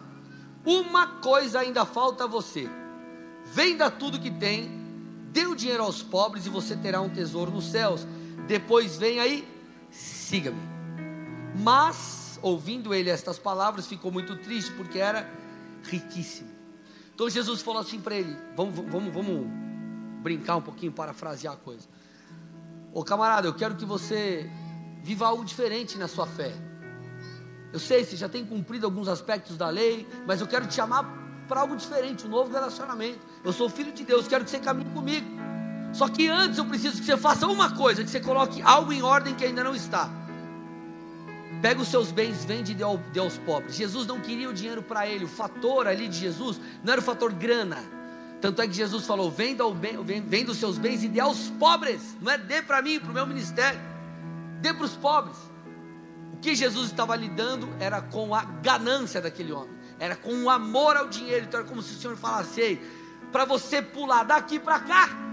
uma 0.66 1.08
coisa 1.08 1.60
ainda 1.60 1.86
falta 1.86 2.24
a 2.24 2.28
você. 2.28 2.70
Venda 3.46 3.92
tudo 3.92 4.20
que 4.20 4.32
tem, 4.32 4.72
dê 5.32 5.46
o 5.46 5.56
dinheiro 5.56 5.84
aos 5.84 6.02
pobres 6.02 6.46
e 6.46 6.50
você 6.50 6.76
terá 6.76 7.02
um 7.02 7.10
tesouro 7.10 7.52
nos 7.52 7.66
céus 7.66 8.08
depois 8.48 8.98
vem 8.98 9.20
aí, 9.20 9.48
siga-me. 9.90 10.62
Mas, 11.56 12.40
ouvindo 12.42 12.94
ele 12.94 13.10
estas 13.10 13.40
palavras, 13.40 13.88
ficou 13.88 14.12
muito 14.12 14.36
triste 14.38 14.72
porque 14.74 15.00
era 15.00 15.30
riquíssimo. 15.84 16.50
Então 17.14 17.30
Jesus 17.30 17.62
falou 17.62 17.80
assim 17.80 18.02
para 18.02 18.16
ele: 18.16 18.36
vamos, 18.56 18.76
vamos, 18.76 19.14
vamos 19.14 19.48
brincar 20.22 20.58
um 20.58 20.62
pouquinho, 20.62 20.92
parafrasear 20.92 21.54
a 21.54 21.58
coisa. 21.58 21.88
Ô 22.94 23.04
camarada, 23.04 23.48
eu 23.48 23.54
quero 23.54 23.76
que 23.76 23.86
você 23.86 24.50
viva 25.02 25.26
algo 25.26 25.46
diferente 25.46 25.98
na 25.98 26.08
sua 26.08 26.28
fé. 26.28 26.54
Eu 27.74 27.80
sei, 27.80 28.06
você 28.06 28.16
já 28.16 28.30
tem 28.30 28.46
cumprido 28.46 28.86
alguns 28.86 29.08
aspectos 29.08 29.58
da 29.58 29.68
lei, 29.68 30.08
mas 30.28 30.40
eu 30.40 30.46
quero 30.46 30.68
te 30.68 30.76
chamar 30.76 31.04
para 31.48 31.62
algo 31.62 31.76
diferente, 31.76 32.28
um 32.28 32.30
novo 32.30 32.54
relacionamento. 32.54 33.20
Eu 33.44 33.52
sou 33.52 33.68
filho 33.68 33.92
de 33.92 34.04
Deus, 34.04 34.28
quero 34.28 34.46
que 34.46 34.52
você 34.52 34.60
caminhe 34.60 34.92
comigo. 34.92 35.28
Só 35.92 36.08
que 36.08 36.28
antes 36.28 36.60
eu 36.60 36.66
preciso 36.66 37.00
que 37.00 37.06
você 37.06 37.18
faça 37.18 37.48
uma 37.48 37.76
coisa, 37.76 38.04
que 38.04 38.12
você 38.12 38.20
coloque 38.20 38.62
algo 38.62 38.94
em 38.94 39.02
ordem 39.02 39.34
que 39.34 39.44
ainda 39.44 39.64
não 39.64 39.74
está. 39.74 40.08
Pega 41.64 41.82
os 41.82 41.88
seus 41.88 42.12
bens, 42.12 42.46
vende 42.46 42.74
e 42.74 42.76
dê 42.76 42.84
aos 43.20 43.38
pobres. 43.40 43.76
Jesus 43.76 44.06
não 44.06 44.20
queria 44.20 44.50
o 44.50 44.54
dinheiro 44.54 44.84
para 44.84 45.08
ele. 45.08 45.26
O 45.26 45.28
fator 45.28 45.88
ali 45.88 46.08
de 46.08 46.18
Jesus 46.18 46.62
não 46.84 46.94
era 46.94 47.02
o 47.02 47.04
fator 47.04 47.34
grana. 47.34 47.84
Tanto 48.40 48.62
é 48.62 48.68
que 48.68 48.74
Jesus 48.74 49.08
falou: 49.08 49.32
venda, 49.32 49.66
o 49.66 49.74
venda 49.74 50.52
os 50.52 50.58
seus 50.58 50.78
bens 50.78 51.04
e 51.04 51.08
dê 51.08 51.22
aos 51.22 51.50
pobres. 51.52 52.18
Não 52.22 52.32
é 52.32 52.38
dê 52.38 52.62
para 52.62 52.82
mim, 52.84 53.00
para 53.00 53.10
o 53.10 53.14
meu 53.14 53.26
ministério. 53.26 53.80
Dê 54.62 54.74
para 54.74 54.86
os 54.86 54.96
pobres. 54.96 55.53
Que 56.44 56.54
Jesus 56.54 56.92
estava 56.92 57.16
lidando 57.16 57.74
era 57.80 58.02
com 58.02 58.36
a 58.36 58.44
ganância 58.44 59.20
daquele 59.20 59.52
homem. 59.52 59.74
Era 59.98 60.16
com 60.16 60.44
o 60.44 60.50
amor 60.50 60.96
ao 60.96 61.08
dinheiro. 61.08 61.46
Então 61.46 61.62
era 61.62 61.68
como 61.68 61.82
se 61.82 61.96
o 61.96 61.98
Senhor 61.98 62.16
falasse: 62.18 62.80
para 63.32 63.46
você 63.46 63.82
pular 63.82 64.24
daqui 64.24 64.60
para 64.60 64.80
cá 64.80 65.24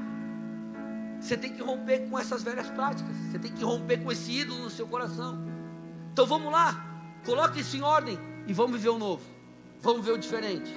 você 1.20 1.36
tem 1.36 1.52
que 1.52 1.62
romper 1.62 2.08
com 2.08 2.18
essas 2.18 2.42
velhas 2.42 2.68
práticas. 2.70 3.14
Você 3.30 3.38
tem 3.38 3.52
que 3.52 3.62
romper 3.62 3.98
com 3.98 4.10
esse 4.10 4.32
ídolo 4.32 4.62
no 4.62 4.70
seu 4.70 4.86
coração. 4.86 5.38
Então 6.12 6.26
vamos 6.26 6.50
lá, 6.50 6.82
coloque 7.24 7.60
isso 7.60 7.76
em 7.76 7.82
ordem 7.82 8.18
e 8.46 8.52
vamos 8.52 8.72
viver 8.72 8.88
o 8.88 8.98
novo. 8.98 9.22
Vamos 9.82 10.04
ver 10.04 10.12
o 10.12 10.18
diferente. 10.18 10.74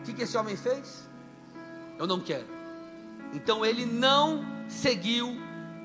O 0.00 0.02
que, 0.02 0.12
que 0.12 0.22
esse 0.22 0.36
homem 0.36 0.56
fez? 0.56 1.08
Eu 1.98 2.06
não 2.06 2.20
quero. 2.20 2.46
Então 3.32 3.64
ele 3.64 3.86
não 3.86 4.44
seguiu 4.68 5.36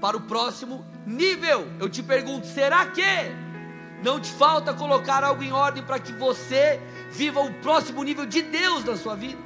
para 0.01 0.17
o 0.17 0.21
próximo 0.21 0.83
nível. 1.05 1.67
Eu 1.79 1.87
te 1.87 2.01
pergunto, 2.01 2.47
será 2.47 2.87
que 2.87 3.01
não 4.03 4.19
te 4.19 4.31
falta 4.31 4.73
colocar 4.73 5.23
algo 5.23 5.43
em 5.43 5.51
ordem 5.51 5.83
para 5.83 5.99
que 5.99 6.11
você 6.13 6.79
viva 7.11 7.39
o 7.39 7.53
próximo 7.55 8.03
nível 8.03 8.25
de 8.25 8.41
Deus 8.41 8.83
na 8.83 8.97
sua 8.97 9.15
vida? 9.15 9.39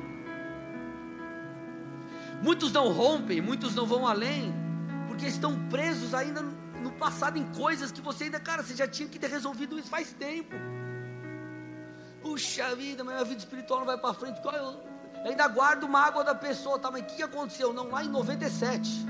Muitos 2.42 2.72
não 2.72 2.92
rompem, 2.92 3.42
muitos 3.42 3.76
não 3.76 3.86
vão 3.86 4.08
além, 4.08 4.54
porque 5.08 5.26
estão 5.26 5.68
presos 5.68 6.14
ainda 6.14 6.42
no 6.42 6.92
passado 6.92 7.38
em 7.38 7.46
coisas 7.54 7.92
que 7.92 8.02
você 8.02 8.26
ainda, 8.26 8.40
cara, 8.40 8.62
você 8.62 8.76
já 8.76 8.88
tinha 8.88 9.10
que 9.10 9.18
ter 9.18 9.30
resolvido 9.30 9.80
isso 9.80 9.90
faz 9.90 10.14
tempo. 10.14 10.56
Puxa 12.22 12.76
vida, 12.76 13.04
mas 13.04 13.22
a 13.22 13.24
vida 13.24 13.40
espiritual 13.40 13.80
não 13.80 13.88
vai 13.88 13.98
para 13.98 14.14
frente. 14.14 14.40
Eu 14.44 15.32
ainda 15.32 15.48
guardo 15.48 15.88
mágoa 15.88 16.24
da 16.24 16.36
pessoa, 16.36 16.78
tá? 16.78 16.92
Mas 16.92 17.02
o 17.02 17.06
que 17.06 17.24
aconteceu? 17.24 17.74
Não, 17.74 17.90
lá 17.90 18.04
em 18.04 18.10
97. 18.10 19.06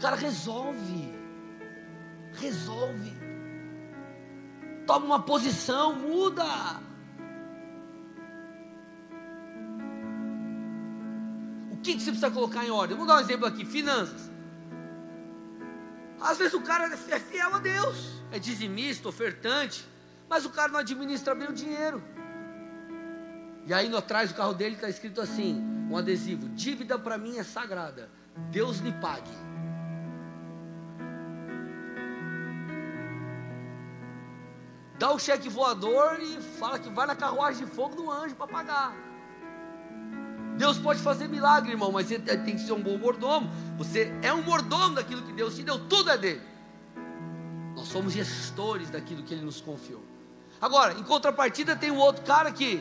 Cara, 0.00 0.16
resolve. 0.16 1.21
Resolve. 2.42 3.12
Toma 4.86 5.06
uma 5.06 5.22
posição, 5.22 5.94
muda. 5.94 6.82
que, 11.82 11.94
que 11.94 12.00
você 12.00 12.10
precisa 12.10 12.30
colocar 12.30 12.64
em 12.64 12.70
ordem? 12.70 12.96
Vou 12.96 13.06
dar 13.06 13.16
um 13.16 13.20
exemplo 13.20 13.46
aqui: 13.46 13.64
finanças. 13.64 14.30
Às 16.20 16.38
vezes 16.38 16.54
o 16.54 16.60
cara 16.60 16.86
é 16.86 17.18
fiel 17.18 17.54
a 17.54 17.58
Deus, 17.58 18.22
é 18.30 18.38
dizimista, 18.38 19.08
ofertante, 19.08 19.84
mas 20.28 20.46
o 20.46 20.50
cara 20.50 20.70
não 20.70 20.78
administra 20.78 21.34
bem 21.34 21.48
o 21.48 21.52
dinheiro. 21.52 22.02
E 23.66 23.74
aí 23.74 23.88
no 23.88 23.96
atrás 23.96 24.30
do 24.30 24.36
carro 24.36 24.54
dele 24.54 24.76
está 24.76 24.88
escrito 24.88 25.20
assim: 25.20 25.60
um 25.90 25.96
adesivo: 25.96 26.48
dívida 26.50 26.98
para 26.98 27.18
mim 27.18 27.38
é 27.38 27.44
sagrada, 27.44 28.08
Deus 28.50 28.78
lhe 28.78 28.92
pague. 28.92 29.30
Dá 35.02 35.10
o 35.10 35.18
cheque 35.18 35.48
voador 35.48 36.20
e 36.20 36.40
fala 36.60 36.78
que 36.78 36.88
vai 36.88 37.08
na 37.08 37.16
carruagem 37.16 37.66
de 37.66 37.72
fogo 37.72 37.96
do 37.96 38.08
anjo 38.08 38.36
para 38.36 38.46
pagar. 38.46 38.94
Deus 40.56 40.78
pode 40.78 41.00
fazer 41.00 41.26
milagre, 41.26 41.72
irmão, 41.72 41.90
mas 41.90 42.06
você 42.06 42.20
tem 42.20 42.54
que 42.54 42.60
ser 42.60 42.72
um 42.72 42.80
bom 42.80 42.96
mordomo. 42.96 43.50
Você 43.78 44.14
é 44.22 44.32
um 44.32 44.44
mordomo 44.44 44.94
daquilo 44.94 45.22
que 45.22 45.32
Deus 45.32 45.56
te 45.56 45.64
deu, 45.64 45.88
tudo 45.88 46.08
é 46.08 46.16
dele. 46.16 46.40
Nós 47.74 47.88
somos 47.88 48.12
gestores 48.12 48.90
daquilo 48.90 49.24
que 49.24 49.34
ele 49.34 49.44
nos 49.44 49.60
confiou. 49.60 50.04
Agora, 50.60 50.92
em 50.92 51.02
contrapartida, 51.02 51.74
tem 51.74 51.90
um 51.90 51.98
outro 51.98 52.22
cara 52.24 52.52
que 52.52 52.80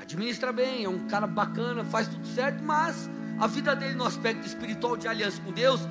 administra 0.00 0.52
bem, 0.52 0.82
é 0.82 0.88
um 0.88 1.06
cara 1.06 1.28
bacana, 1.28 1.84
faz 1.84 2.08
tudo 2.08 2.26
certo, 2.26 2.60
mas 2.64 3.08
a 3.38 3.46
vida 3.46 3.76
dele 3.76 3.94
no 3.94 4.04
aspecto 4.04 4.44
espiritual 4.44 4.96
de 4.96 5.06
aliança 5.06 5.40
com 5.40 5.52
Deus 5.52 5.82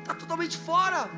está 0.00 0.14
totalmente 0.14 0.56
fora. 0.56 1.10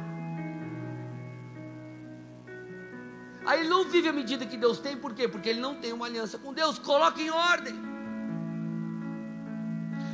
Aí 3.45 3.61
ele 3.61 3.69
não 3.69 3.85
vive 3.85 4.09
a 4.09 4.13
medida 4.13 4.47
que 4.47 4.57
Deus 4.57 4.79
tem, 4.79 4.97
por 4.97 5.15
quê? 5.15 5.27
Porque 5.27 5.49
ele 5.49 5.61
não 5.61 5.75
tem 5.75 5.93
uma 5.93 6.07
aliança 6.07 6.39
com 6.39 6.53
Deus. 6.53 6.79
Coloca 6.79 7.21
em 7.21 7.31
ordem 7.31 7.93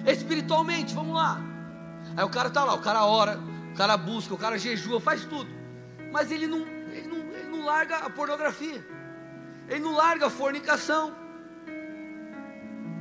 espiritualmente, 0.06 0.94
vamos 0.94 1.14
lá. 1.14 1.40
Aí 2.16 2.24
o 2.24 2.28
cara 2.28 2.48
está 2.48 2.64
lá, 2.64 2.74
o 2.74 2.80
cara 2.80 3.04
ora, 3.04 3.38
o 3.72 3.76
cara 3.76 3.96
busca, 3.96 4.34
o 4.34 4.38
cara 4.38 4.58
jejua, 4.58 5.00
faz 5.00 5.24
tudo. 5.24 5.50
Mas 6.12 6.30
ele 6.30 6.46
não, 6.46 6.60
ele 6.60 7.08
não, 7.08 7.18
ele 7.18 7.48
não 7.50 7.64
larga 7.64 7.98
a 7.98 8.10
pornografia. 8.10 8.84
Ele 9.68 9.80
não 9.80 9.94
larga 9.94 10.26
a 10.26 10.30
fornicação, 10.30 11.14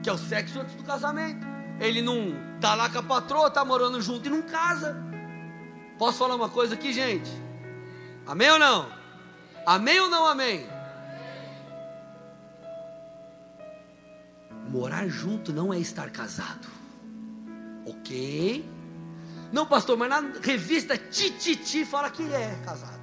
que 0.04 0.10
é 0.10 0.14
o 0.14 0.18
sexo 0.18 0.60
antes 0.60 0.76
do 0.76 0.84
casamento. 0.84 1.46
Ele 1.80 2.02
não 2.02 2.36
tá 2.60 2.76
lá 2.76 2.90
com 2.90 3.00
a 3.00 3.04
patroa, 3.04 3.50
tá 3.50 3.64
morando 3.64 4.02
junto 4.02 4.28
e 4.28 4.30
não 4.30 4.42
casa. 4.42 4.98
Posso 5.98 6.18
falar 6.18 6.36
uma 6.36 6.50
coisa 6.50 6.74
aqui, 6.74 6.92
gente? 6.92 7.32
Amém 8.26 8.52
ou 8.52 8.60
não? 8.60 8.90
Amém 9.68 10.00
ou 10.00 10.10
não 10.10 10.26
amém? 10.26 10.66
Morar 14.70 15.10
junto 15.10 15.52
não 15.52 15.74
é 15.74 15.78
estar 15.78 16.10
casado. 16.10 16.70
Ok. 17.86 18.66
Não, 19.52 19.66
pastor, 19.66 19.98
mas 19.98 20.10
na 20.10 20.22
revista 20.42 20.98
Tititi 20.98 21.84
fala 21.84 22.10
que 22.10 22.24
é 22.34 22.58
casado. 22.64 23.02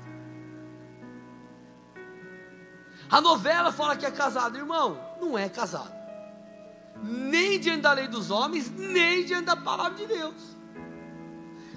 A 3.11 3.21
novela 3.21 3.71
fala 3.71 3.95
que 3.95 4.07
é 4.07 4.11
casado, 4.11 4.57
irmão. 4.57 4.99
Não 5.21 5.37
é 5.37 5.51
casado. 5.51 5.93
Nem 7.03 7.61
diante 7.61 7.83
da 7.83 7.93
lei 7.93 8.09
dos 8.09 8.31
homens, 8.31 8.71
nem 8.71 9.27
diante 9.27 9.45
da 9.45 9.57
palavra 9.57 9.99
de 9.99 10.07
Deus. 10.07 10.57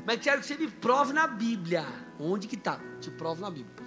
Mas 0.06 0.22
quero 0.22 0.40
que 0.40 0.48
você 0.48 0.56
me 0.56 0.72
prove 0.72 1.12
na 1.12 1.28
Bíblia. 1.28 1.86
Onde 2.18 2.48
que 2.48 2.56
está? 2.56 2.80
Te 3.02 3.12
provo 3.12 3.42
na 3.42 3.52
Bíblia. 3.52 3.87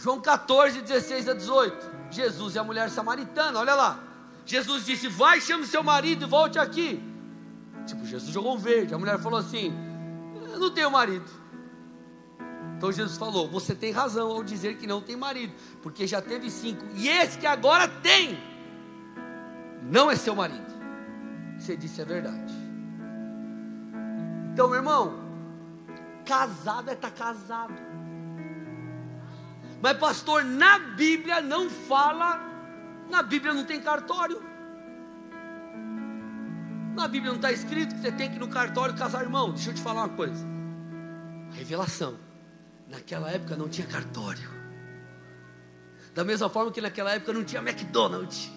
João 0.00 0.18
14, 0.18 0.80
16 0.80 1.28
a 1.28 1.34
18. 1.34 1.90
Jesus 2.10 2.54
e 2.54 2.58
a 2.58 2.64
mulher 2.64 2.88
samaritana, 2.88 3.58
olha 3.58 3.74
lá. 3.74 4.02
Jesus 4.46 4.86
disse: 4.86 5.08
Vai, 5.08 5.40
chame 5.40 5.66
seu 5.66 5.82
marido 5.82 6.24
e 6.24 6.28
volte 6.28 6.58
aqui. 6.58 7.02
Tipo, 7.86 8.06
Jesus 8.06 8.32
jogou 8.32 8.54
um 8.54 8.58
verde. 8.58 8.94
A 8.94 8.98
mulher 8.98 9.18
falou 9.18 9.38
assim: 9.38 9.72
Eu 10.50 10.58
não 10.58 10.70
tenho 10.70 10.90
marido. 10.90 11.30
Então 12.76 12.90
Jesus 12.90 13.18
falou: 13.18 13.46
Você 13.50 13.74
tem 13.74 13.92
razão 13.92 14.30
ao 14.30 14.42
dizer 14.42 14.78
que 14.78 14.86
não 14.86 15.02
tem 15.02 15.16
marido, 15.16 15.52
porque 15.82 16.06
já 16.06 16.22
teve 16.22 16.50
cinco, 16.50 16.82
e 16.94 17.06
esse 17.06 17.36
que 17.36 17.46
agora 17.46 17.86
tem, 17.86 18.42
não 19.82 20.10
é 20.10 20.16
seu 20.16 20.34
marido. 20.34 20.70
Você 21.58 21.76
disse 21.76 22.00
a 22.00 22.06
verdade. 22.06 22.54
Então, 24.50 24.66
meu 24.66 24.78
irmão, 24.78 25.14
casado 26.24 26.88
é 26.88 26.94
estar 26.94 27.10
tá 27.10 27.16
casado. 27.16 27.90
Mas, 29.80 29.96
pastor, 29.96 30.44
na 30.44 30.78
Bíblia 30.78 31.40
não 31.40 31.70
fala, 31.70 32.40
na 33.08 33.22
Bíblia 33.22 33.54
não 33.54 33.64
tem 33.64 33.80
cartório. 33.80 34.42
Na 36.94 37.08
Bíblia 37.08 37.30
não 37.30 37.36
está 37.36 37.50
escrito 37.50 37.94
que 37.94 38.00
você 38.00 38.12
tem 38.12 38.28
que 38.28 38.36
ir 38.36 38.38
no 38.38 38.48
cartório 38.48 38.94
casar 38.94 39.22
irmão. 39.22 39.52
Deixa 39.52 39.70
eu 39.70 39.74
te 39.74 39.80
falar 39.80 40.02
uma 40.02 40.16
coisa. 40.16 40.46
Revelação. 41.52 42.18
Naquela 42.88 43.30
época 43.30 43.56
não 43.56 43.68
tinha 43.68 43.86
cartório. 43.86 44.50
Da 46.14 46.24
mesma 46.24 46.48
forma 46.48 46.70
que 46.72 46.80
naquela 46.80 47.12
época 47.12 47.32
não 47.32 47.44
tinha 47.44 47.62
McDonald's. 47.62 48.50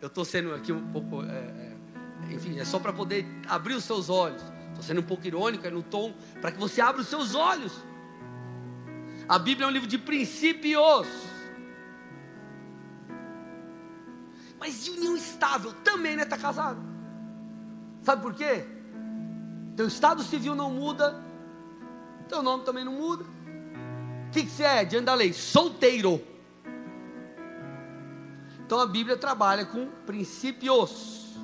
Eu 0.00 0.06
estou 0.06 0.24
sendo 0.24 0.54
aqui 0.54 0.72
um 0.72 0.86
pouco. 0.92 1.22
É, 1.24 1.26
é, 1.26 2.32
enfim, 2.32 2.58
é 2.58 2.64
só 2.64 2.78
para 2.78 2.92
poder 2.92 3.26
abrir 3.48 3.74
os 3.74 3.84
seus 3.84 4.08
olhos. 4.08 4.42
Estou 4.68 4.82
sendo 4.82 5.00
um 5.00 5.04
pouco 5.04 5.26
irônico, 5.26 5.66
é 5.66 5.70
no 5.70 5.82
tom, 5.82 6.14
para 6.40 6.52
que 6.52 6.58
você 6.58 6.80
abra 6.80 7.02
os 7.02 7.08
seus 7.08 7.34
olhos. 7.34 7.72
A 9.28 9.38
Bíblia 9.38 9.66
é 9.66 9.68
um 9.68 9.72
livro 9.72 9.88
de 9.88 9.98
princípios. 9.98 11.06
Mas 14.58 14.84
de 14.84 14.90
união 14.90 15.16
estável 15.16 15.72
também 15.84 16.14
não 16.14 16.22
é 16.22 16.24
estar 16.24 16.36
tá 16.36 16.42
casado. 16.42 16.80
Sabe 18.02 18.22
por 18.22 18.34
quê? 18.34 18.64
Teu 19.76 19.88
estado 19.88 20.22
civil 20.22 20.54
não 20.54 20.70
muda, 20.70 21.22
teu 22.28 22.42
nome 22.42 22.64
também 22.64 22.84
não 22.84 22.92
muda. 22.92 23.24
O 23.24 24.30
que, 24.30 24.44
que 24.44 24.50
você 24.50 24.62
é 24.62 24.84
diante 24.84 25.04
da 25.04 25.14
lei? 25.14 25.32
Solteiro. 25.32 26.20
Então 28.64 28.80
a 28.80 28.86
Bíblia 28.86 29.16
trabalha 29.16 29.66
com 29.66 29.88
princípios. 30.06 31.36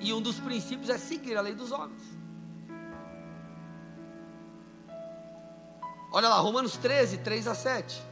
E 0.00 0.12
um 0.12 0.20
dos 0.20 0.38
princípios 0.38 0.88
é 0.88 0.98
seguir 0.98 1.36
a 1.36 1.40
lei 1.40 1.54
dos 1.54 1.72
homens. 1.72 2.15
Olha 6.16 6.30
lá, 6.30 6.38
Romanos 6.38 6.78
13, 6.78 7.18
3 7.18 7.46
a 7.46 7.54
7. 7.54 8.02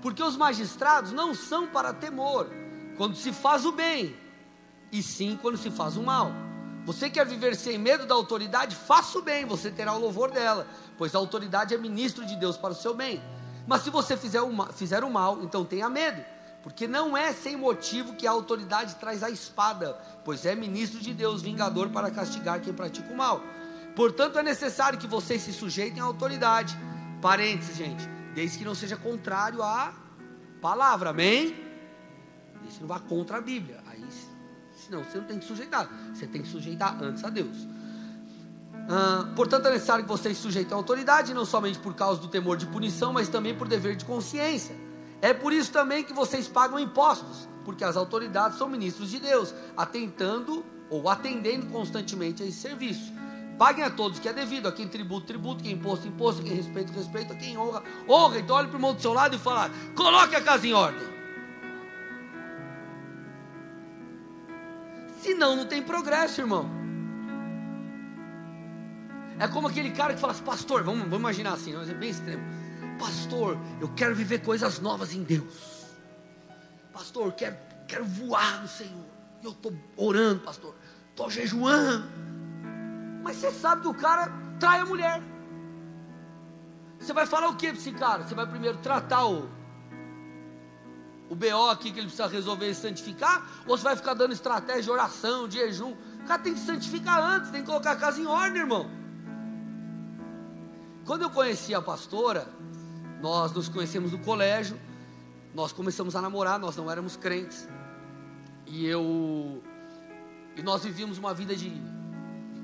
Porque 0.00 0.22
os 0.22 0.34
magistrados 0.34 1.12
não 1.12 1.34
são 1.34 1.66
para 1.66 1.92
temor 1.92 2.50
quando 2.96 3.16
se 3.16 3.34
faz 3.34 3.66
o 3.66 3.72
bem, 3.72 4.16
e 4.90 5.02
sim 5.02 5.38
quando 5.42 5.58
se 5.58 5.70
faz 5.70 5.98
o 5.98 6.02
mal. 6.02 6.32
Você 6.86 7.10
quer 7.10 7.26
viver 7.26 7.54
sem 7.54 7.76
medo 7.76 8.06
da 8.06 8.14
autoridade? 8.14 8.74
Faça 8.74 9.18
o 9.18 9.20
bem, 9.20 9.44
você 9.44 9.70
terá 9.70 9.92
o 9.92 9.98
louvor 9.98 10.30
dela, 10.30 10.66
pois 10.96 11.14
a 11.14 11.18
autoridade 11.18 11.74
é 11.74 11.76
ministro 11.76 12.24
de 12.24 12.34
Deus 12.34 12.56
para 12.56 12.72
o 12.72 12.74
seu 12.74 12.94
bem. 12.94 13.22
Mas 13.66 13.82
se 13.82 13.90
você 13.90 14.16
fizer 14.16 14.40
o, 14.40 14.50
mal, 14.50 14.72
fizer 14.72 15.04
o 15.04 15.10
mal, 15.10 15.42
então 15.42 15.66
tenha 15.66 15.90
medo, 15.90 16.24
porque 16.62 16.88
não 16.88 17.14
é 17.14 17.34
sem 17.34 17.58
motivo 17.58 18.14
que 18.14 18.26
a 18.26 18.30
autoridade 18.30 18.94
traz 18.94 19.22
a 19.22 19.28
espada, 19.28 20.00
pois 20.24 20.46
é 20.46 20.54
ministro 20.54 20.98
de 20.98 21.12
Deus, 21.12 21.42
vingador 21.42 21.90
para 21.90 22.10
castigar 22.10 22.62
quem 22.62 22.72
pratica 22.72 23.12
o 23.12 23.16
mal. 23.18 23.42
Portanto, 23.94 24.38
é 24.38 24.42
necessário 24.42 24.98
que 24.98 25.06
vocês 25.06 25.42
se 25.42 25.52
sujeitem 25.52 26.00
à 26.00 26.04
autoridade. 26.04 26.74
Parênteses, 27.24 27.74
gente, 27.78 28.06
desde 28.34 28.58
que 28.58 28.66
não 28.66 28.74
seja 28.74 28.98
contrário 28.98 29.62
à 29.62 29.94
palavra, 30.60 31.08
amém? 31.08 31.56
Desde 32.60 32.74
que 32.74 32.80
não 32.82 32.88
vá 32.88 33.00
contra 33.00 33.38
a 33.38 33.40
Bíblia. 33.40 33.82
Aí, 33.86 34.04
senão 34.76 35.02
você 35.02 35.16
não 35.16 35.24
tem 35.24 35.38
que 35.38 35.46
sujeitar, 35.46 35.88
você 36.12 36.26
tem 36.26 36.42
que 36.42 36.48
sujeitar 36.48 37.02
antes 37.02 37.24
a 37.24 37.30
Deus. 37.30 37.66
Ah, 38.90 39.32
portanto, 39.34 39.68
é 39.68 39.70
necessário 39.70 40.04
que 40.04 40.10
vocês 40.10 40.36
sujeitem 40.36 40.74
à 40.74 40.76
autoridade, 40.76 41.32
não 41.32 41.46
somente 41.46 41.78
por 41.78 41.94
causa 41.94 42.20
do 42.20 42.28
temor 42.28 42.58
de 42.58 42.66
punição, 42.66 43.10
mas 43.10 43.26
também 43.26 43.54
por 43.54 43.66
dever 43.66 43.96
de 43.96 44.04
consciência. 44.04 44.76
É 45.22 45.32
por 45.32 45.50
isso 45.50 45.72
também 45.72 46.04
que 46.04 46.12
vocês 46.12 46.46
pagam 46.46 46.78
impostos, 46.78 47.48
porque 47.64 47.84
as 47.84 47.96
autoridades 47.96 48.58
são 48.58 48.68
ministros 48.68 49.10
de 49.10 49.18
Deus, 49.18 49.54
atentando 49.74 50.62
ou 50.90 51.08
atendendo 51.08 51.64
constantemente 51.68 52.42
a 52.42 52.46
esse 52.46 52.60
serviço. 52.60 53.10
Paguem 53.58 53.84
a 53.84 53.90
todos 53.90 54.18
que 54.18 54.28
é 54.28 54.32
devido, 54.32 54.66
a 54.66 54.72
quem 54.72 54.88
tributo, 54.88 55.26
tributo, 55.26 55.62
quem 55.62 55.72
imposto, 55.72 56.08
imposto, 56.08 56.42
quem 56.42 56.54
respeito, 56.54 56.92
respeito, 56.92 57.32
a 57.32 57.36
quem 57.36 57.56
honra, 57.56 57.82
honra. 58.08 58.38
Então 58.40 58.56
olhe 58.56 58.66
para 58.66 58.74
o 58.74 58.78
irmão 58.78 58.94
do 58.94 59.00
seu 59.00 59.12
lado 59.12 59.36
e 59.36 59.38
fala: 59.38 59.70
coloque 59.94 60.34
a 60.34 60.40
casa 60.40 60.66
em 60.66 60.72
ordem. 60.72 61.14
Senão 65.20 65.56
não 65.56 65.66
tem 65.66 65.82
progresso, 65.82 66.40
irmão. 66.40 66.68
É 69.38 69.48
como 69.48 69.68
aquele 69.68 69.90
cara 69.90 70.14
que 70.14 70.20
fala 70.20 70.32
assim, 70.32 70.44
pastor, 70.44 70.82
vamos, 70.82 71.02
vamos 71.02 71.18
imaginar 71.18 71.54
assim, 71.54 71.74
é 71.74 71.94
bem 71.94 72.10
extremo. 72.10 72.42
Pastor, 72.98 73.58
eu 73.80 73.88
quero 73.94 74.14
viver 74.14 74.40
coisas 74.40 74.78
novas 74.80 75.14
em 75.14 75.22
Deus. 75.22 75.86
Pastor, 76.92 77.32
quero, 77.32 77.56
quero 77.88 78.04
voar 78.04 78.62
no 78.62 78.68
Senhor. 78.68 79.04
Eu 79.42 79.50
estou 79.50 79.72
orando, 79.96 80.40
pastor. 80.40 80.74
Estou 81.10 81.30
jejuando 81.30 82.06
mas 83.24 83.36
você 83.36 83.50
sabe 83.50 83.80
que 83.80 83.88
o 83.88 83.94
cara 83.94 84.30
trai 84.60 84.80
a 84.80 84.84
mulher. 84.84 85.22
Você 86.98 87.12
vai 87.14 87.26
falar 87.26 87.48
o 87.48 87.56
que 87.56 87.68
para 87.68 87.76
esse 87.78 87.92
cara? 87.92 88.22
Você 88.22 88.34
vai 88.34 88.46
primeiro 88.46 88.76
tratar 88.78 89.24
o, 89.24 89.48
o 91.30 91.34
BO 91.34 91.70
aqui 91.70 91.90
que 91.90 91.98
ele 91.98 92.06
precisa 92.06 92.26
resolver 92.26 92.68
e 92.68 92.74
santificar? 92.74 93.42
Ou 93.66 93.78
você 93.78 93.82
vai 93.82 93.96
ficar 93.96 94.12
dando 94.12 94.32
estratégia 94.32 94.82
de 94.82 94.90
oração, 94.90 95.48
de 95.48 95.56
jejum? 95.56 95.92
O 95.92 96.26
cara 96.26 96.42
tem 96.42 96.52
que 96.52 96.60
santificar 96.60 97.18
antes, 97.18 97.50
tem 97.50 97.62
que 97.62 97.66
colocar 97.66 97.92
a 97.92 97.96
casa 97.96 98.20
em 98.20 98.26
ordem, 98.26 98.60
irmão. 98.60 98.90
Quando 101.06 101.22
eu 101.22 101.30
conheci 101.30 101.74
a 101.74 101.80
pastora, 101.80 102.46
nós 103.22 103.52
nos 103.52 103.70
conhecemos 103.70 104.12
no 104.12 104.18
colégio, 104.18 104.78
nós 105.54 105.72
começamos 105.72 106.14
a 106.14 106.20
namorar, 106.20 106.58
nós 106.58 106.76
não 106.76 106.90
éramos 106.90 107.16
crentes. 107.16 107.66
E 108.66 108.86
eu 108.86 109.62
e 110.56 110.62
nós 110.62 110.84
vivíamos 110.84 111.16
uma 111.16 111.32
vida 111.32 111.56
de 111.56 111.72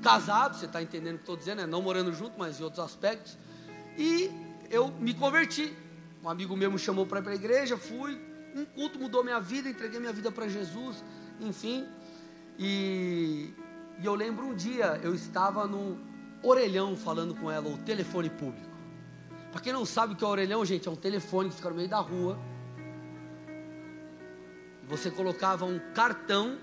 casado, 0.01 0.57
você 0.57 0.65
está 0.65 0.81
entendendo 0.81 1.15
o 1.15 1.17
que 1.17 1.23
estou 1.23 1.37
dizendo, 1.37 1.59
né? 1.59 1.65
não 1.65 1.81
morando 1.81 2.13
junto, 2.13 2.37
mas 2.37 2.59
em 2.59 2.63
outros 2.63 2.83
aspectos. 2.83 3.37
E 3.97 4.29
eu 4.69 4.89
me 4.89 5.13
converti. 5.13 5.75
Um 6.23 6.29
amigo 6.29 6.55
meu 6.55 6.71
me 6.71 6.77
chamou 6.77 7.05
para 7.05 7.19
ir 7.19 7.23
para 7.23 7.31
a 7.31 7.35
igreja, 7.35 7.77
fui. 7.77 8.19
Um 8.55 8.65
culto 8.65 8.99
mudou 8.99 9.23
minha 9.23 9.39
vida, 9.39 9.69
entreguei 9.69 9.99
minha 9.99 10.11
vida 10.11 10.31
para 10.31 10.47
Jesus, 10.47 11.03
enfim. 11.39 11.87
E, 12.59 13.53
e 13.99 14.05
eu 14.05 14.13
lembro 14.13 14.45
um 14.45 14.53
dia, 14.53 14.99
eu 15.01 15.15
estava 15.15 15.65
no 15.65 15.97
orelhão 16.43 16.95
falando 16.95 17.33
com 17.35 17.49
ela, 17.49 17.69
o 17.69 17.77
telefone 17.77 18.29
público. 18.29 18.69
Para 19.51 19.61
quem 19.61 19.73
não 19.73 19.85
sabe 19.85 20.13
o 20.13 20.15
que 20.15 20.23
é 20.23 20.27
orelhão, 20.27 20.63
gente, 20.65 20.87
é 20.87 20.91
um 20.91 20.95
telefone 20.95 21.49
que 21.49 21.55
fica 21.55 21.69
no 21.69 21.75
meio 21.75 21.89
da 21.89 21.99
rua. 21.99 22.37
Você 24.87 25.09
colocava 25.09 25.65
um 25.65 25.79
cartão 25.93 26.57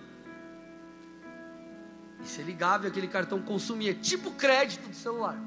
e 2.20 2.26
você 2.26 2.42
ligava 2.42 2.86
e 2.86 2.88
aquele 2.88 3.08
cartão 3.08 3.40
consumia, 3.40 3.94
tipo 3.94 4.30
crédito 4.32 4.88
do 4.88 4.94
celular. 4.94 5.38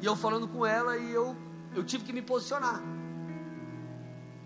E 0.00 0.06
eu 0.06 0.16
falando 0.16 0.48
com 0.48 0.64
ela 0.64 0.96
e 0.96 1.12
eu, 1.12 1.36
eu 1.74 1.84
tive 1.84 2.04
que 2.04 2.12
me 2.12 2.22
posicionar. 2.22 2.82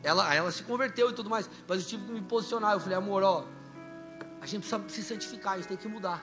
Ela, 0.03 0.35
ela 0.35 0.53
se 0.53 0.63
converteu 0.63 1.11
e 1.11 1.13
tudo 1.13 1.31
mais, 1.31 1.49
mas 1.67 1.81
eu 1.81 1.87
tive 1.87 2.05
que 2.05 2.13
me 2.13 2.23
posicionar. 2.23 2.73
Eu 2.73 2.81
falei, 2.81 2.99
amor, 2.99 3.23
ó, 3.23 3.45
a 4.41 4.47
gente 4.47 4.69
precisa 4.69 4.89
se 4.89 5.03
santificar, 5.03 5.55
a 5.55 5.57
gente 5.57 5.69
tem 5.69 5.77
que 5.77 5.89
mudar. 5.89 6.23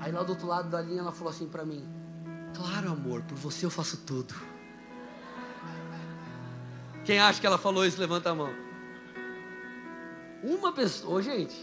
Aí 0.00 0.10
lá 0.10 0.22
do 0.22 0.30
outro 0.30 0.46
lado 0.46 0.68
da 0.68 0.80
linha 0.80 1.00
ela 1.00 1.12
falou 1.12 1.32
assim 1.32 1.48
para 1.48 1.64
mim: 1.64 1.88
Claro, 2.54 2.90
amor, 2.90 3.22
por 3.22 3.36
você 3.36 3.66
eu 3.66 3.70
faço 3.70 3.98
tudo. 3.98 4.34
Quem 7.04 7.20
acha 7.20 7.40
que 7.40 7.46
ela 7.46 7.58
falou 7.58 7.86
isso, 7.86 8.00
levanta 8.00 8.30
a 8.30 8.34
mão. 8.34 8.52
Uma 10.42 10.72
pessoa, 10.72 11.22
gente, 11.22 11.56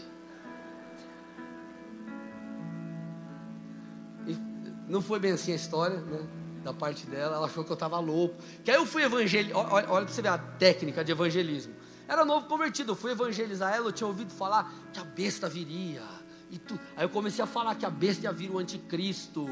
Não 4.88 5.00
foi 5.00 5.18
bem 5.18 5.32
assim 5.32 5.52
a 5.52 5.56
história, 5.56 6.00
né? 6.00 6.26
Da 6.62 6.72
parte 6.72 7.06
dela, 7.06 7.36
ela 7.36 7.46
achou 7.46 7.62
que 7.62 7.70
eu 7.70 7.74
estava 7.74 7.98
louco. 7.98 8.36
Que 8.64 8.70
aí 8.70 8.76
eu 8.76 8.86
fui 8.86 9.02
evangelizar. 9.02 9.56
Olha, 9.56 9.90
olha 9.90 10.04
para 10.06 10.14
você 10.14 10.22
ver 10.22 10.28
a 10.28 10.38
técnica 10.38 11.04
de 11.04 11.12
evangelismo. 11.12 11.74
Era 12.06 12.24
novo 12.24 12.46
convertido, 12.46 12.92
eu 12.92 12.96
fui 12.96 13.12
evangelizar 13.12 13.74
ela, 13.74 13.88
eu 13.88 13.92
tinha 13.92 14.06
ouvido 14.06 14.30
falar 14.30 14.70
que 14.92 15.00
a 15.00 15.04
besta 15.04 15.48
viria. 15.48 16.02
E 16.50 16.58
tu... 16.58 16.78
Aí 16.96 17.04
eu 17.04 17.08
comecei 17.08 17.42
a 17.42 17.46
falar 17.46 17.74
que 17.74 17.86
a 17.86 17.90
besta 17.90 18.24
ia 18.24 18.32
vir 18.32 18.50
o 18.50 18.58
anticristo. 18.58 19.48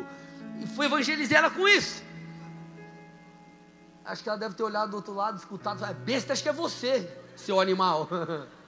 E 0.60 0.66
fui 0.66 0.86
evangelizar 0.86 1.38
ela 1.38 1.50
com 1.50 1.66
isso. 1.66 2.02
Acho 4.04 4.22
que 4.22 4.28
ela 4.28 4.38
deve 4.38 4.54
ter 4.54 4.62
olhado 4.62 4.90
do 4.90 4.96
outro 4.96 5.14
lado, 5.14 5.38
escutado, 5.38 5.78
falado, 5.78 5.96
besta, 5.96 6.32
acho 6.32 6.42
que 6.42 6.48
é 6.48 6.52
você, 6.52 7.08
seu 7.36 7.60
animal. 7.60 8.08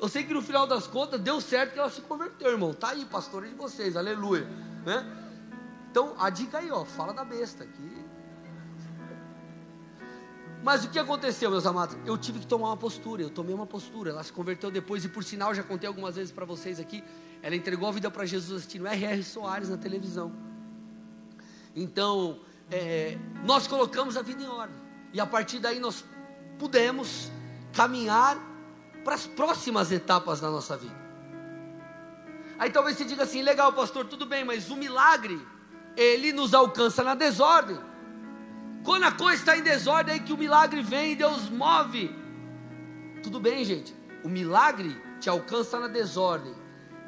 Eu 0.00 0.08
sei 0.08 0.22
que 0.22 0.32
no 0.32 0.40
final 0.40 0.66
das 0.66 0.86
contas 0.86 1.20
deu 1.20 1.40
certo 1.40 1.72
que 1.72 1.78
ela 1.78 1.90
se 1.90 2.00
converteu, 2.02 2.52
irmão. 2.52 2.72
Tá 2.72 2.90
aí, 2.90 3.04
pastor 3.04 3.44
de 3.44 3.54
vocês, 3.54 3.96
aleluia. 3.96 4.44
Né? 4.86 5.17
Então, 5.98 6.14
a 6.16 6.30
dica 6.30 6.58
aí, 6.58 6.70
ó, 6.70 6.84
fala 6.84 7.12
da 7.12 7.24
besta 7.24 7.64
aqui. 7.64 8.06
Mas 10.62 10.84
o 10.84 10.90
que 10.90 10.96
aconteceu, 10.96 11.50
meus 11.50 11.66
amados? 11.66 11.96
Eu 12.06 12.16
tive 12.16 12.38
que 12.38 12.46
tomar 12.46 12.68
uma 12.68 12.76
postura, 12.76 13.20
eu 13.20 13.30
tomei 13.30 13.52
uma 13.52 13.66
postura. 13.66 14.10
Ela 14.10 14.22
se 14.22 14.32
converteu 14.32 14.70
depois, 14.70 15.04
e 15.04 15.08
por 15.08 15.24
sinal, 15.24 15.52
já 15.52 15.64
contei 15.64 15.88
algumas 15.88 16.14
vezes 16.14 16.30
para 16.30 16.44
vocês 16.44 16.78
aqui. 16.78 17.02
ela 17.42 17.56
entregou 17.56 17.88
a 17.88 17.90
vida 17.90 18.08
para 18.12 18.24
Jesus 18.24 18.58
assistindo 18.58 18.86
R.R. 18.86 19.24
Soares 19.24 19.70
na 19.70 19.76
televisão. 19.76 20.32
Então, 21.74 22.38
é, 22.70 23.18
nós 23.42 23.66
colocamos 23.66 24.16
a 24.16 24.22
vida 24.22 24.40
em 24.40 24.46
ordem. 24.46 24.76
E 25.12 25.18
a 25.18 25.26
partir 25.26 25.58
daí 25.58 25.80
nós 25.80 26.04
pudemos 26.60 27.28
caminhar 27.72 28.38
para 29.02 29.16
as 29.16 29.26
próximas 29.26 29.90
etapas 29.90 30.38
da 30.38 30.48
nossa 30.48 30.76
vida. 30.76 30.96
Aí 32.56 32.70
talvez 32.70 32.96
você 32.96 33.04
diga 33.04 33.24
assim: 33.24 33.42
legal, 33.42 33.72
pastor, 33.72 34.06
tudo 34.06 34.26
bem, 34.26 34.44
mas 34.44 34.70
o 34.70 34.76
milagre, 34.76 35.44
ele 35.98 36.32
nos 36.32 36.54
alcança 36.54 37.02
na 37.02 37.16
desordem. 37.16 37.76
Quando 38.84 39.02
a 39.02 39.10
coisa 39.10 39.34
está 39.34 39.58
em 39.58 39.62
desordem, 39.62 40.14
é 40.14 40.18
que 40.20 40.32
o 40.32 40.38
milagre 40.38 40.80
vem 40.80 41.12
e 41.12 41.16
Deus 41.16 41.50
move. 41.50 42.14
Tudo 43.20 43.40
bem, 43.40 43.64
gente. 43.64 43.92
O 44.22 44.28
milagre 44.28 44.96
te 45.18 45.28
alcança 45.28 45.80
na 45.80 45.88
desordem, 45.88 46.54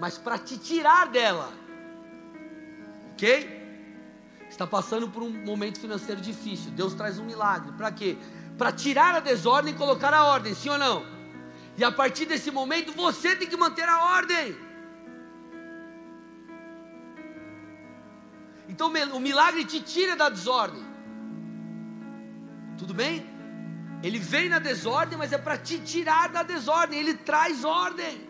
mas 0.01 0.19
para 0.19 0.37
te 0.37 0.59
tirar 0.59 1.07
dela, 1.07 1.53
ok? 3.13 3.61
Está 4.49 4.67
passando 4.67 5.09
por 5.09 5.23
um 5.23 5.31
momento 5.31 5.79
financeiro 5.79 6.21
difícil. 6.21 6.73
Deus 6.73 6.93
traz 6.93 7.17
um 7.21 7.25
milagre. 7.25 7.71
Para 7.73 7.93
quê? 7.93 8.19
Para 8.59 8.73
tirar 8.73 9.15
a 9.15 9.21
desordem 9.21 9.73
e 9.73 9.77
colocar 9.77 10.13
a 10.13 10.25
ordem, 10.25 10.53
sim 10.53 10.69
ou 10.69 10.79
não? 10.79 11.07
E 11.79 11.85
a 11.85 11.93
partir 11.93 12.27
desse 12.27 12.51
momento 12.51 12.93
você 12.93 13.37
tem 13.37 13.49
que 13.49 13.57
manter 13.57 13.89
a 13.89 14.17
ordem. 14.17 14.57
Então 18.71 18.87
o 18.89 19.21
milagre 19.21 19.65
te 19.65 19.81
tira 19.81 20.15
da 20.15 20.29
desordem. 20.29 20.85
Tudo 22.79 22.95
bem? 22.95 23.27
Ele 24.03 24.19
vem 24.19 24.49
na 24.49 24.61
desordem, 24.61 25.19
mas 25.19 25.33
é 25.33 25.39
para 25.39 25.59
te 25.59 25.79
tirar 25.81 26.29
da 26.29 26.45
desordem. 26.45 26.99
Ele 26.99 27.15
traz 27.15 27.65
ordem. 27.65 28.29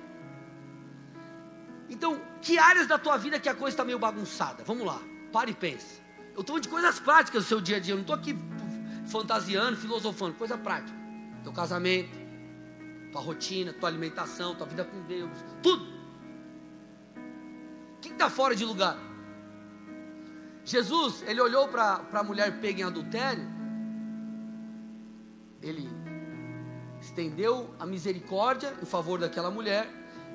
Então, 1.91 2.21
que 2.41 2.59
áreas 2.59 2.87
da 2.87 2.99
tua 2.99 3.19
vida 3.19 3.39
que 3.39 3.49
a 3.49 3.55
coisa 3.55 3.75
está 3.75 3.85
meio 3.85 3.99
bagunçada? 3.99 4.65
Vamos 4.65 4.87
lá, 4.87 5.01
para 5.31 5.51
e 5.51 5.55
pensa. 5.55 6.01
Eu 6.35 6.41
estou 6.41 6.47
falando 6.47 6.63
de 6.63 6.69
coisas 6.69 6.99
práticas 6.99 7.45
do 7.45 7.49
seu 7.49 7.61
dia 7.61 7.77
a 7.77 7.81
dia. 7.81 7.93
Eu 7.93 7.99
não 7.99 8.03
estou 8.03 8.17
aqui 8.17 8.37
fantasiando, 9.07 9.77
filosofando. 9.77 10.35
Coisa 10.35 10.57
prática. 10.57 10.99
Teu 11.45 11.53
casamento, 11.53 12.17
tua 13.13 13.21
rotina, 13.21 13.75
tua 13.75 13.89
alimentação, 13.91 14.55
tua 14.55 14.67
vida 14.67 14.85
com 14.85 15.03
Deus. 15.03 15.31
Tudo. 15.63 15.85
O 17.97 18.01
que 18.01 18.09
está 18.09 18.31
fora 18.31 18.57
de 18.57 18.65
lugar? 18.65 19.10
Jesus, 20.71 21.23
ele 21.27 21.41
olhou 21.41 21.69
para 21.69 22.05
a 22.13 22.23
mulher 22.23 22.61
pega 22.61 22.81
em 22.81 22.85
adultério 22.85 23.61
ele 25.63 25.91
estendeu 27.01 27.75
a 27.79 27.87
misericórdia 27.87 28.75
em 28.81 28.87
favor 28.87 29.19
daquela 29.19 29.51
mulher, 29.51 29.89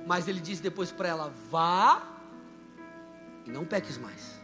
mas 0.05 0.27
ele 0.27 0.39
disse 0.39 0.61
depois 0.61 0.91
para 0.91 1.07
ela: 1.07 1.33
vá 1.49 2.01
e 3.45 3.51
não 3.51 3.65
peques 3.65 3.97
mais. 3.97 4.39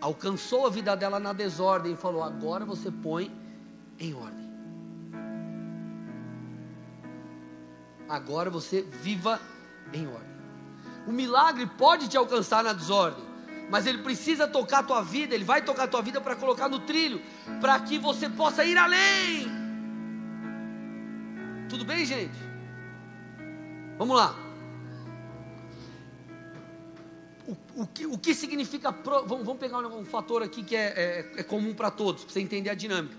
Alcançou 0.00 0.66
a 0.66 0.70
vida 0.70 0.96
dela 0.96 1.20
na 1.20 1.32
desordem 1.32 1.92
e 1.92 1.96
falou: 1.96 2.22
agora 2.22 2.64
você 2.64 2.90
põe 2.90 3.30
em 3.98 4.14
ordem. 4.14 4.50
Agora 8.08 8.50
você 8.50 8.82
viva 8.82 9.40
em 9.92 10.06
ordem. 10.06 10.32
O 11.06 11.12
milagre 11.12 11.66
pode 11.66 12.08
te 12.08 12.16
alcançar 12.16 12.62
na 12.62 12.72
desordem, 12.72 13.24
mas 13.72 13.86
ele 13.86 14.02
precisa 14.02 14.46
tocar 14.46 14.80
a 14.80 14.82
tua 14.82 15.00
vida, 15.00 15.34
ele 15.34 15.44
vai 15.44 15.62
tocar 15.62 15.84
a 15.84 15.88
tua 15.88 16.02
vida 16.02 16.20
para 16.20 16.36
colocar 16.36 16.68
no 16.68 16.80
trilho, 16.80 17.22
para 17.58 17.80
que 17.80 17.96
você 17.96 18.28
possa 18.28 18.62
ir 18.66 18.76
além. 18.76 19.46
Tudo 21.70 21.82
bem, 21.82 22.04
gente? 22.04 22.36
Vamos 23.96 24.14
lá. 24.14 24.36
O, 27.48 27.56
o, 27.76 27.86
que, 27.86 28.04
o 28.04 28.18
que 28.18 28.34
significa. 28.34 28.92
Pro, 28.92 29.24
vamos, 29.24 29.46
vamos, 29.46 29.58
pegar 29.58 29.78
um, 29.78 30.00
um, 30.00 30.04
fator 30.04 30.42
aqui 30.42 30.62
que 30.62 30.76
é, 30.76 31.30
é, 31.34 31.40
é 31.40 31.42
comum 31.42 31.72
para 31.72 31.90
todos, 31.90 32.24
para 32.24 32.32
você 32.34 32.40
entender 32.40 32.68
a 32.68 32.74
dinâmica. 32.74 33.16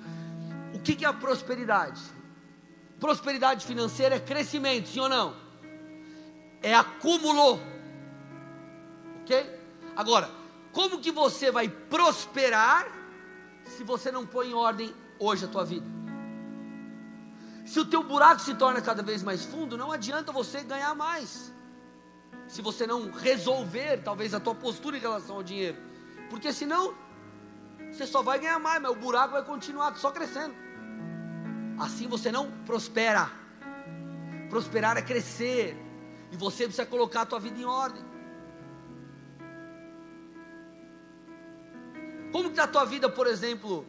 O 0.75 0.79
que, 0.79 0.95
que 0.95 1.03
é 1.03 1.07
a 1.07 1.13
prosperidade? 1.13 1.99
Prosperidade 2.99 3.65
financeira 3.65 4.17
é 4.17 4.19
crescimento, 4.19 4.87
sim 4.87 4.99
ou 4.99 5.09
não? 5.09 5.35
É 6.61 6.75
acúmulo. 6.75 7.59
Ok? 9.23 9.61
Agora, 9.95 10.42
como 10.73 10.99
que 10.99 11.11
você 11.11 11.51
vai 11.51 11.69
prosperar 11.69 12.87
se 13.63 13.83
você 13.83 14.11
não 14.11 14.25
põe 14.25 14.49
em 14.49 14.53
ordem 14.53 14.93
hoje 15.19 15.45
a 15.45 15.47
tua 15.47 15.63
vida? 15.63 15.85
Se 17.63 17.79
o 17.79 17.85
teu 17.85 18.03
buraco 18.03 18.41
se 18.41 18.55
torna 18.55 18.81
cada 18.81 19.03
vez 19.03 19.21
mais 19.23 19.45
fundo, 19.45 19.77
não 19.77 19.91
adianta 19.91 20.31
você 20.31 20.63
ganhar 20.63 20.93
mais. 20.95 21.53
Se 22.47 22.61
você 22.61 22.85
não 22.85 23.11
resolver, 23.11 24.01
talvez, 24.03 24.33
a 24.33 24.39
tua 24.39 24.55
postura 24.55 24.97
em 24.97 24.99
relação 24.99 25.37
ao 25.37 25.43
dinheiro. 25.43 25.77
Porque 26.29 26.51
senão, 26.51 26.95
você 27.91 28.05
só 28.05 28.23
vai 28.23 28.39
ganhar 28.39 28.59
mais, 28.59 28.81
mas 28.81 28.91
o 28.91 28.95
buraco 28.95 29.33
vai 29.33 29.45
continuar 29.45 29.95
só 29.95 30.11
crescendo. 30.11 30.55
Assim 31.79 32.07
você 32.07 32.31
não 32.31 32.51
prospera. 32.65 33.29
Prosperar 34.49 34.97
é 34.97 35.01
crescer. 35.01 35.77
E 36.31 36.35
você 36.35 36.63
precisa 36.63 36.85
colocar 36.85 37.21
a 37.21 37.25
tua 37.25 37.39
vida 37.39 37.59
em 37.59 37.65
ordem. 37.65 38.03
Como 42.33 42.49
está 42.49 42.63
a 42.63 42.67
tua 42.67 42.83
vida, 42.83 43.07
por 43.07 43.27
exemplo, 43.27 43.85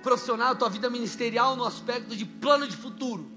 profissional, 0.00 0.54
tua 0.54 0.70
vida 0.70 0.88
ministerial 0.88 1.56
no 1.56 1.64
aspecto 1.64 2.14
de 2.14 2.24
plano 2.24 2.68
de 2.68 2.76
futuro. 2.76 3.28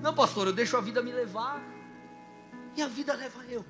Não, 0.00 0.14
pastor, 0.14 0.46
eu 0.46 0.52
deixo 0.52 0.76
a 0.76 0.80
vida 0.80 1.02
me 1.02 1.10
levar 1.10 1.60
e 2.76 2.80
a 2.80 2.86
vida 2.86 3.12
leva 3.14 3.44
eu. 3.46 3.64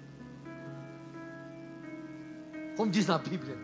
Como 2.76 2.90
diz 2.90 3.06
na 3.06 3.16
Bíblia. 3.16 3.56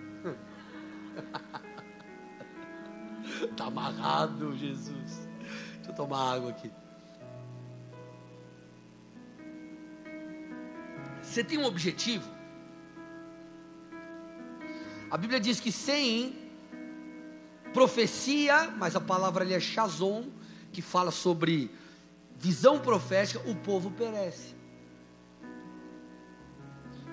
Está 3.43 3.67
amarrado, 3.69 4.57
Jesus. 4.57 5.29
Deixa 5.77 5.91
eu 5.91 5.95
tomar 5.95 6.33
água 6.33 6.49
aqui. 6.49 6.73
Você 11.23 11.45
tem 11.45 11.59
um 11.59 11.67
objetivo? 11.67 12.38
A 15.11 15.17
Bíblia 15.17 15.41
diz 15.41 15.59
que 15.59 15.73
sem 15.73 16.37
profecia, 17.73 18.71
mas 18.77 18.95
a 18.95 19.01
palavra 19.01 19.45
ali 19.45 19.55
é 19.55 19.61
Shazon, 19.61 20.25
que 20.73 20.83
fala 20.83 21.11
sobre 21.11 21.71
visão 22.37 22.79
profética, 22.79 23.41
o 23.49 23.55
povo 23.55 23.91
perece. 23.91 24.55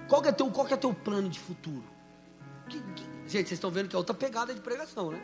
Qual 0.08 0.22
que 0.22 0.28
é 0.28 0.32
teu, 0.32 0.52
qual 0.52 0.68
que 0.68 0.74
é 0.74 0.78
teu 0.78 0.94
plano 0.94 1.30
de 1.30 1.40
futuro? 1.40 1.84
Que, 2.70 2.80
que, 2.80 3.04
gente, 3.28 3.48
vocês 3.48 3.52
estão 3.54 3.72
vendo 3.72 3.90
que 3.90 3.96
é 3.96 3.98
outra 3.98 4.14
pegada 4.14 4.54
de 4.54 4.62
pregação, 4.62 5.12
né? 5.12 5.22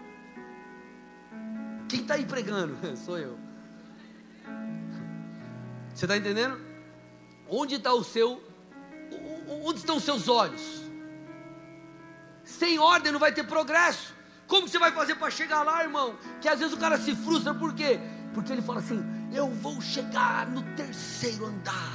Quem 1.89 2.01
está 2.01 2.15
aí 2.15 2.25
pregando? 2.25 2.77
Sou 2.97 3.17
eu. 3.17 3.37
Você 5.93 6.05
está 6.05 6.17
entendendo? 6.17 6.59
Onde 7.49 7.75
está 7.75 7.93
o 7.93 8.03
seu. 8.03 8.41
Onde 9.63 9.79
estão 9.79 9.97
os 9.97 10.03
seus 10.03 10.29
olhos? 10.29 10.80
Sem 12.51 12.77
ordem 12.77 13.13
não 13.13 13.19
vai 13.19 13.31
ter 13.31 13.45
progresso. 13.45 14.13
Como 14.45 14.67
você 14.67 14.77
vai 14.77 14.91
fazer 14.91 15.15
para 15.15 15.31
chegar 15.31 15.63
lá, 15.63 15.81
irmão? 15.81 16.17
Que 16.41 16.49
às 16.49 16.59
vezes 16.59 16.73
o 16.73 16.77
cara 16.77 16.97
se 16.97 17.15
frustra, 17.15 17.53
por 17.53 17.73
quê? 17.73 17.97
Porque 18.33 18.51
ele 18.51 18.61
fala 18.61 18.79
assim: 18.79 19.01
eu 19.33 19.49
vou 19.49 19.79
chegar 19.79 20.45
no 20.47 20.61
terceiro 20.75 21.45
andar. 21.45 21.93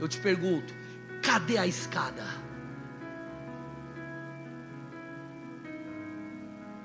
Eu 0.00 0.08
te 0.08 0.18
pergunto: 0.18 0.74
cadê 1.22 1.56
a 1.56 1.66
escada? 1.68 2.24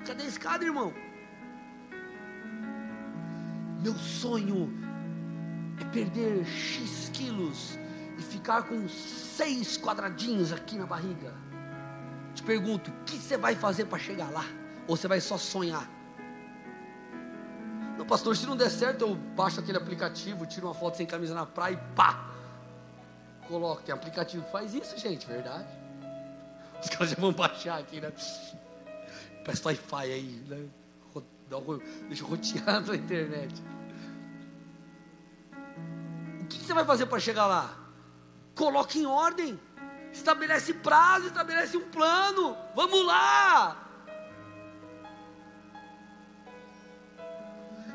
Cadê 0.06 0.22
a 0.22 0.28
escada, 0.28 0.64
irmão? 0.64 0.94
Meu 3.82 3.94
sonho 3.94 4.72
é 5.80 5.84
perder 5.86 6.46
X 6.46 7.10
quilos 7.12 7.76
e 8.16 8.22
ficar 8.22 8.62
com 8.62 8.88
seis 8.88 9.76
quadradinhos 9.76 10.52
aqui 10.52 10.76
na 10.76 10.86
barriga. 10.86 11.45
Pergunto: 12.46 12.90
o 12.90 13.04
que 13.04 13.18
você 13.18 13.36
vai 13.36 13.56
fazer 13.56 13.86
para 13.86 13.98
chegar 13.98 14.30
lá? 14.30 14.44
Ou 14.86 14.96
você 14.96 15.08
vai 15.08 15.20
só 15.20 15.36
sonhar? 15.36 15.90
Não, 17.98 18.06
pastor, 18.06 18.36
se 18.36 18.46
não 18.46 18.56
der 18.56 18.70
certo, 18.70 19.02
eu 19.02 19.14
baixo 19.14 19.58
aquele 19.58 19.76
aplicativo, 19.76 20.46
tiro 20.46 20.68
uma 20.68 20.74
foto 20.74 20.96
sem 20.96 21.06
camisa 21.06 21.34
na 21.34 21.44
praia 21.44 21.74
e 21.74 21.94
pá! 21.94 22.30
Coloco. 23.48 23.82
Tem 23.82 23.94
aplicativo 23.94 24.44
que 24.44 24.52
faz 24.52 24.74
isso, 24.74 24.96
gente, 24.96 25.26
verdade. 25.26 25.66
Os 26.80 26.88
caras 26.88 27.10
já 27.10 27.16
vão 27.16 27.32
baixar 27.32 27.78
aqui, 27.78 28.00
né? 28.00 28.12
Presta 29.42 29.68
Wi-Fi 29.68 30.12
aí, 30.12 30.44
né? 30.48 30.68
Deixa 32.08 32.24
roteado 32.24 32.92
a 32.92 32.96
internet. 32.96 33.62
O 36.42 36.46
que 36.46 36.58
você 36.58 36.74
vai 36.74 36.84
fazer 36.84 37.06
para 37.06 37.18
chegar 37.18 37.46
lá? 37.46 37.76
Coloque 38.54 38.98
em 38.98 39.06
ordem. 39.06 39.58
Estabelece 40.16 40.72
prazo, 40.72 41.26
estabelece 41.26 41.76
um 41.76 41.88
plano. 41.90 42.56
Vamos 42.74 43.04
lá. 43.06 43.86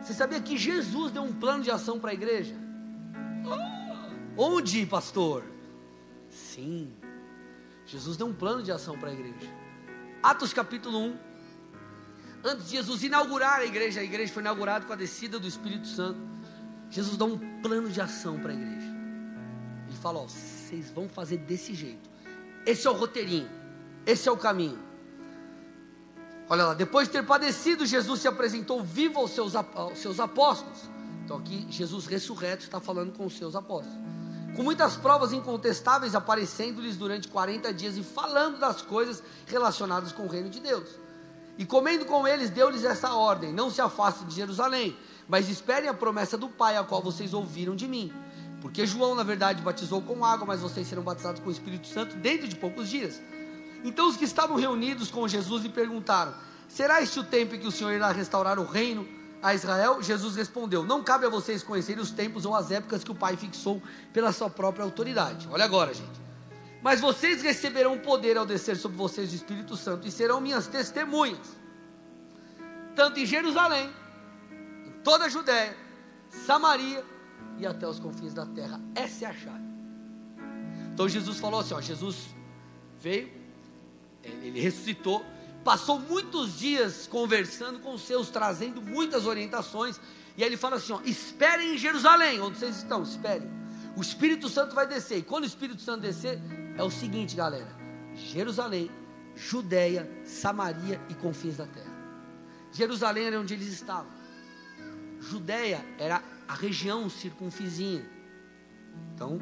Você 0.01 0.13
sabia 0.13 0.39
que 0.39 0.55
Jesus 0.55 1.11
deu 1.11 1.23
um 1.23 1.33
plano 1.33 1.63
de 1.63 1.71
ação 1.71 1.99
para 1.99 2.11
a 2.11 2.13
igreja? 2.13 2.55
Onde, 4.37 4.85
pastor? 4.85 5.43
Sim. 6.29 6.93
Jesus 7.85 8.17
deu 8.17 8.27
um 8.27 8.33
plano 8.33 8.61
de 8.61 8.71
ação 8.71 8.97
para 8.97 9.09
a 9.09 9.13
igreja. 9.13 9.51
Atos 10.21 10.53
capítulo 10.53 10.99
1. 10.99 11.17
Antes 12.43 12.65
de 12.65 12.77
Jesus 12.77 13.03
inaugurar 13.03 13.59
a 13.59 13.65
igreja, 13.65 13.99
a 13.99 14.03
igreja 14.03 14.31
foi 14.31 14.41
inaugurada 14.41 14.85
com 14.85 14.93
a 14.93 14.95
descida 14.95 15.39
do 15.39 15.47
Espírito 15.47 15.87
Santo. 15.87 16.19
Jesus 16.89 17.17
dá 17.17 17.25
um 17.25 17.37
plano 17.61 17.89
de 17.89 17.99
ação 17.99 18.39
para 18.39 18.51
a 18.51 18.55
igreja. 18.55 18.87
Ele 19.87 19.97
fala: 19.97 20.19
Ó, 20.19 20.27
vocês 20.27 20.91
vão 20.91 21.09
fazer 21.09 21.37
desse 21.37 21.73
jeito. 21.73 22.10
Esse 22.65 22.87
é 22.87 22.89
o 22.89 22.93
roteirinho. 22.93 23.49
Esse 24.05 24.27
é 24.27 24.31
o 24.31 24.37
caminho. 24.37 24.79
Olha 26.49 26.65
lá, 26.65 26.73
depois 26.73 27.07
de 27.07 27.13
ter 27.13 27.25
padecido, 27.25 27.85
Jesus 27.85 28.21
se 28.21 28.27
apresentou 28.27 28.83
vivo 28.83 29.19
aos 29.19 29.31
seus, 29.31 29.55
aos 29.55 29.97
seus 29.99 30.19
apóstolos. 30.19 30.89
Então 31.23 31.37
aqui 31.37 31.65
Jesus 31.69 32.05
ressurreto 32.07 32.63
está 32.63 32.79
falando 32.79 33.13
com 33.13 33.25
os 33.25 33.37
seus 33.37 33.55
apóstolos. 33.55 33.97
Com 34.55 34.63
muitas 34.63 34.97
provas 34.97 35.31
incontestáveis 35.31 36.13
aparecendo-lhes 36.13 36.97
durante 36.97 37.29
40 37.29 37.73
dias 37.73 37.95
e 37.95 38.03
falando 38.03 38.59
das 38.59 38.81
coisas 38.81 39.23
relacionadas 39.47 40.11
com 40.11 40.23
o 40.23 40.27
reino 40.27 40.49
de 40.49 40.59
Deus. 40.59 40.89
E 41.57 41.65
comendo 41.65 42.05
com 42.05 42.27
eles, 42.27 42.49
deu-lhes 42.49 42.83
essa 42.83 43.13
ordem: 43.13 43.53
Não 43.53 43.69
se 43.69 43.79
afastem 43.79 44.27
de 44.27 44.35
Jerusalém, 44.35 44.97
mas 45.27 45.47
esperem 45.47 45.89
a 45.89 45.93
promessa 45.93 46.37
do 46.37 46.49
Pai, 46.49 46.75
a 46.75 46.83
qual 46.83 47.01
vocês 47.01 47.33
ouviram 47.33 47.75
de 47.75 47.87
mim. 47.87 48.11
Porque 48.61 48.85
João, 48.85 49.15
na 49.15 49.23
verdade, 49.23 49.61
batizou 49.63 50.01
com 50.01 50.23
água, 50.23 50.45
mas 50.45 50.61
vocês 50.61 50.87
serão 50.87 51.01
batizados 51.01 51.41
com 51.41 51.49
o 51.49 51.51
Espírito 51.51 51.87
Santo 51.87 52.15
dentro 52.15 52.47
de 52.47 52.55
poucos 52.55 52.87
dias. 52.87 53.19
Então 53.83 54.07
os 54.07 54.15
que 54.15 54.23
estavam 54.23 54.55
reunidos 54.55 55.09
com 55.09 55.27
Jesus 55.27 55.63
lhe 55.63 55.69
perguntaram: 55.69 56.33
Será 56.67 57.01
este 57.01 57.19
o 57.19 57.23
tempo 57.23 57.55
em 57.55 57.59
que 57.59 57.67
o 57.67 57.71
Senhor 57.71 57.91
irá 57.91 58.11
restaurar 58.11 58.59
o 58.59 58.63
reino 58.63 59.07
a 59.41 59.55
Israel? 59.55 60.01
Jesus 60.03 60.35
respondeu: 60.35 60.83
Não 60.83 61.03
cabe 61.03 61.25
a 61.25 61.29
vocês 61.29 61.63
conhecerem 61.63 62.01
os 62.01 62.11
tempos 62.11 62.45
ou 62.45 62.55
as 62.55 62.69
épocas 62.69 63.03
que 63.03 63.11
o 63.11 63.15
Pai 63.15 63.35
fixou 63.35 63.81
pela 64.13 64.31
sua 64.31 64.49
própria 64.49 64.85
autoridade. 64.85 65.49
Olha 65.51 65.65
agora, 65.65 65.91
gente. 65.93 66.21
Mas 66.83 67.01
vocês 67.01 67.41
receberão 67.41 67.97
poder 67.97 68.37
ao 68.37 68.45
descer 68.45 68.77
sobre 68.77 68.97
vocês 68.97 69.31
o 69.31 69.35
Espírito 69.35 69.75
Santo 69.75 70.07
e 70.07 70.11
serão 70.11 70.39
minhas 70.39 70.67
testemunhas, 70.67 71.57
tanto 72.95 73.19
em 73.19 73.25
Jerusalém, 73.25 73.89
em 74.85 74.91
toda 75.03 75.25
a 75.25 75.29
Judéia, 75.29 75.75
Samaria 76.29 77.03
e 77.57 77.65
até 77.65 77.87
os 77.87 77.99
confins 77.99 78.33
da 78.33 78.45
terra. 78.45 78.79
Essa 78.95 79.25
é 79.25 79.27
a 79.27 79.33
chave. 79.33 79.65
Então 80.93 81.07
Jesus 81.07 81.39
falou 81.39 81.59
assim: 81.59 81.73
ó, 81.73 81.81
Jesus 81.81 82.35
veio, 82.99 83.31
ele 84.23 84.59
ressuscitou, 84.59 85.25
passou 85.63 85.99
muitos 85.99 86.59
dias 86.59 87.07
conversando 87.07 87.79
com 87.79 87.93
os 87.93 88.01
seus, 88.01 88.29
trazendo 88.29 88.81
muitas 88.81 89.25
orientações. 89.25 89.99
E 90.37 90.43
aí 90.43 90.49
ele 90.49 90.57
fala 90.57 90.77
assim: 90.77 90.93
ó, 90.93 91.01
esperem 91.03 91.75
em 91.75 91.77
Jerusalém, 91.77 92.39
onde 92.39 92.57
vocês 92.57 92.77
estão, 92.77 93.03
esperem. 93.03 93.49
O 93.95 94.01
Espírito 94.01 94.47
Santo 94.47 94.73
vai 94.73 94.87
descer. 94.87 95.17
E 95.17 95.21
quando 95.21 95.43
o 95.43 95.47
Espírito 95.47 95.81
Santo 95.81 96.01
descer, 96.01 96.39
é 96.77 96.83
o 96.83 96.89
seguinte, 96.89 97.35
galera: 97.35 97.75
Jerusalém, 98.15 98.89
Judéia, 99.35 100.09
Samaria 100.23 101.01
e 101.09 101.13
confins 101.15 101.57
da 101.57 101.65
terra. 101.65 101.91
Jerusalém 102.71 103.25
era 103.25 103.39
onde 103.39 103.53
eles 103.53 103.67
estavam. 103.67 104.11
Judéia 105.19 105.85
era 105.99 106.21
a 106.51 106.53
região 106.53 107.09
circunvizinha. 107.09 108.05
Então, 109.15 109.39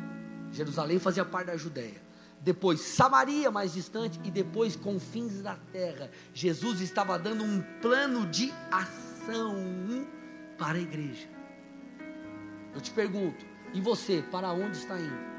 Jerusalém 0.51 0.99
fazia 0.99 1.25
parte 1.25 1.47
da 1.47 1.57
Judéia. 1.57 1.99
Depois 2.39 2.81
Samaria, 2.81 3.49
mais 3.49 3.73
distante, 3.73 4.19
e 4.23 4.29
depois 4.29 4.75
confins 4.75 5.41
da 5.41 5.55
terra. 5.71 6.11
Jesus 6.35 6.81
estava 6.81 7.17
dando 7.17 7.43
um 7.43 7.63
plano 7.81 8.27
de 8.27 8.53
ação 8.71 9.55
para 10.55 10.77
a 10.77 10.81
igreja. 10.81 11.27
Eu 12.75 12.79
te 12.79 12.91
pergunto, 12.91 13.43
e 13.73 13.81
você, 13.81 14.23
para 14.29 14.51
onde 14.51 14.77
está 14.77 14.99
indo? 14.99 15.29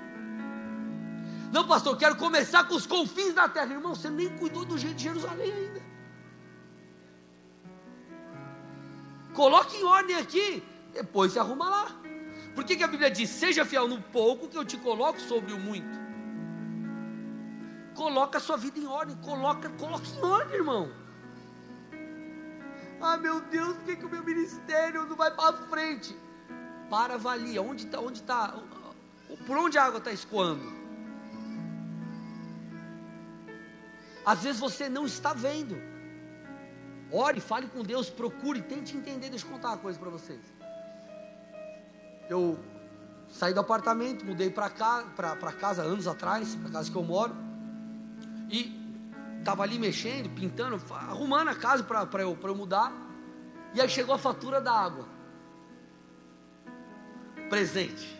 Não, 1.52 1.68
pastor, 1.68 1.96
quero 1.96 2.16
começar 2.16 2.64
com 2.64 2.74
os 2.74 2.86
confins 2.86 3.32
da 3.32 3.48
terra. 3.48 3.72
Irmão, 3.72 3.94
você 3.94 4.10
nem 4.10 4.28
cuidou 4.38 4.64
do 4.64 4.76
jeito 4.76 4.96
de 4.96 5.04
Jerusalém 5.04 5.52
ainda. 5.52 5.82
Coloque 9.34 9.76
em 9.76 9.84
ordem 9.84 10.16
aqui, 10.16 10.64
depois 10.92 11.32
se 11.32 11.38
arruma 11.38 11.68
lá. 11.68 12.00
Por 12.54 12.64
que, 12.64 12.76
que 12.76 12.82
a 12.82 12.88
Bíblia 12.88 13.10
diz: 13.10 13.30
seja 13.30 13.64
fiel 13.64 13.88
no 13.88 14.00
pouco 14.00 14.48
que 14.48 14.56
eu 14.56 14.64
te 14.64 14.76
coloco 14.76 15.20
sobre 15.20 15.52
o 15.52 15.58
muito? 15.58 15.98
Coloca 17.94 18.38
a 18.38 18.40
sua 18.40 18.56
vida 18.56 18.78
em 18.78 18.86
ordem, 18.86 19.16
coloca, 19.16 19.68
coloca 19.70 20.06
em 20.06 20.22
ordem, 20.22 20.56
irmão. 20.56 20.90
Ah, 23.00 23.16
meu 23.16 23.40
Deus, 23.40 23.76
por 23.76 23.84
que, 23.84 23.96
que 23.96 24.04
o 24.04 24.10
meu 24.10 24.22
ministério 24.22 25.06
não 25.06 25.16
vai 25.16 25.30
para 25.30 25.56
frente? 25.68 26.14
Para, 26.90 27.14
avalia, 27.14 27.62
onde 27.62 27.86
está, 27.86 28.00
onde 28.00 28.18
está, 28.18 28.54
por 29.46 29.56
onde 29.56 29.78
a 29.78 29.84
água 29.84 29.98
está 29.98 30.12
escoando? 30.12 30.80
Às 34.24 34.42
vezes 34.42 34.60
você 34.60 34.88
não 34.88 35.06
está 35.06 35.32
vendo. 35.32 35.76
Ore, 37.10 37.40
fale 37.40 37.68
com 37.68 37.82
Deus, 37.82 38.10
procure, 38.10 38.60
tente 38.62 38.96
entender. 38.96 39.30
Deixa 39.30 39.46
eu 39.46 39.50
contar 39.50 39.68
uma 39.68 39.78
coisa 39.78 39.98
para 39.98 40.10
vocês. 40.10 40.40
Eu 42.30 42.56
saí 43.28 43.52
do 43.52 43.58
apartamento, 43.58 44.24
mudei 44.24 44.50
para 44.50 44.70
cá, 44.70 45.02
para 45.16 45.52
casa 45.52 45.82
anos 45.82 46.06
atrás, 46.06 46.54
para 46.54 46.70
casa 46.70 46.88
que 46.88 46.96
eu 46.96 47.02
moro. 47.02 47.34
E 48.48 48.72
estava 49.40 49.64
ali 49.64 49.80
mexendo, 49.80 50.30
pintando, 50.30 50.80
arrumando 50.94 51.48
a 51.48 51.56
casa 51.56 51.82
para 51.82 52.22
eu, 52.22 52.38
eu 52.40 52.54
mudar. 52.54 52.92
E 53.74 53.80
aí 53.80 53.88
chegou 53.88 54.14
a 54.14 54.18
fatura 54.18 54.60
da 54.60 54.72
água. 54.72 55.08
Presente. 57.48 58.16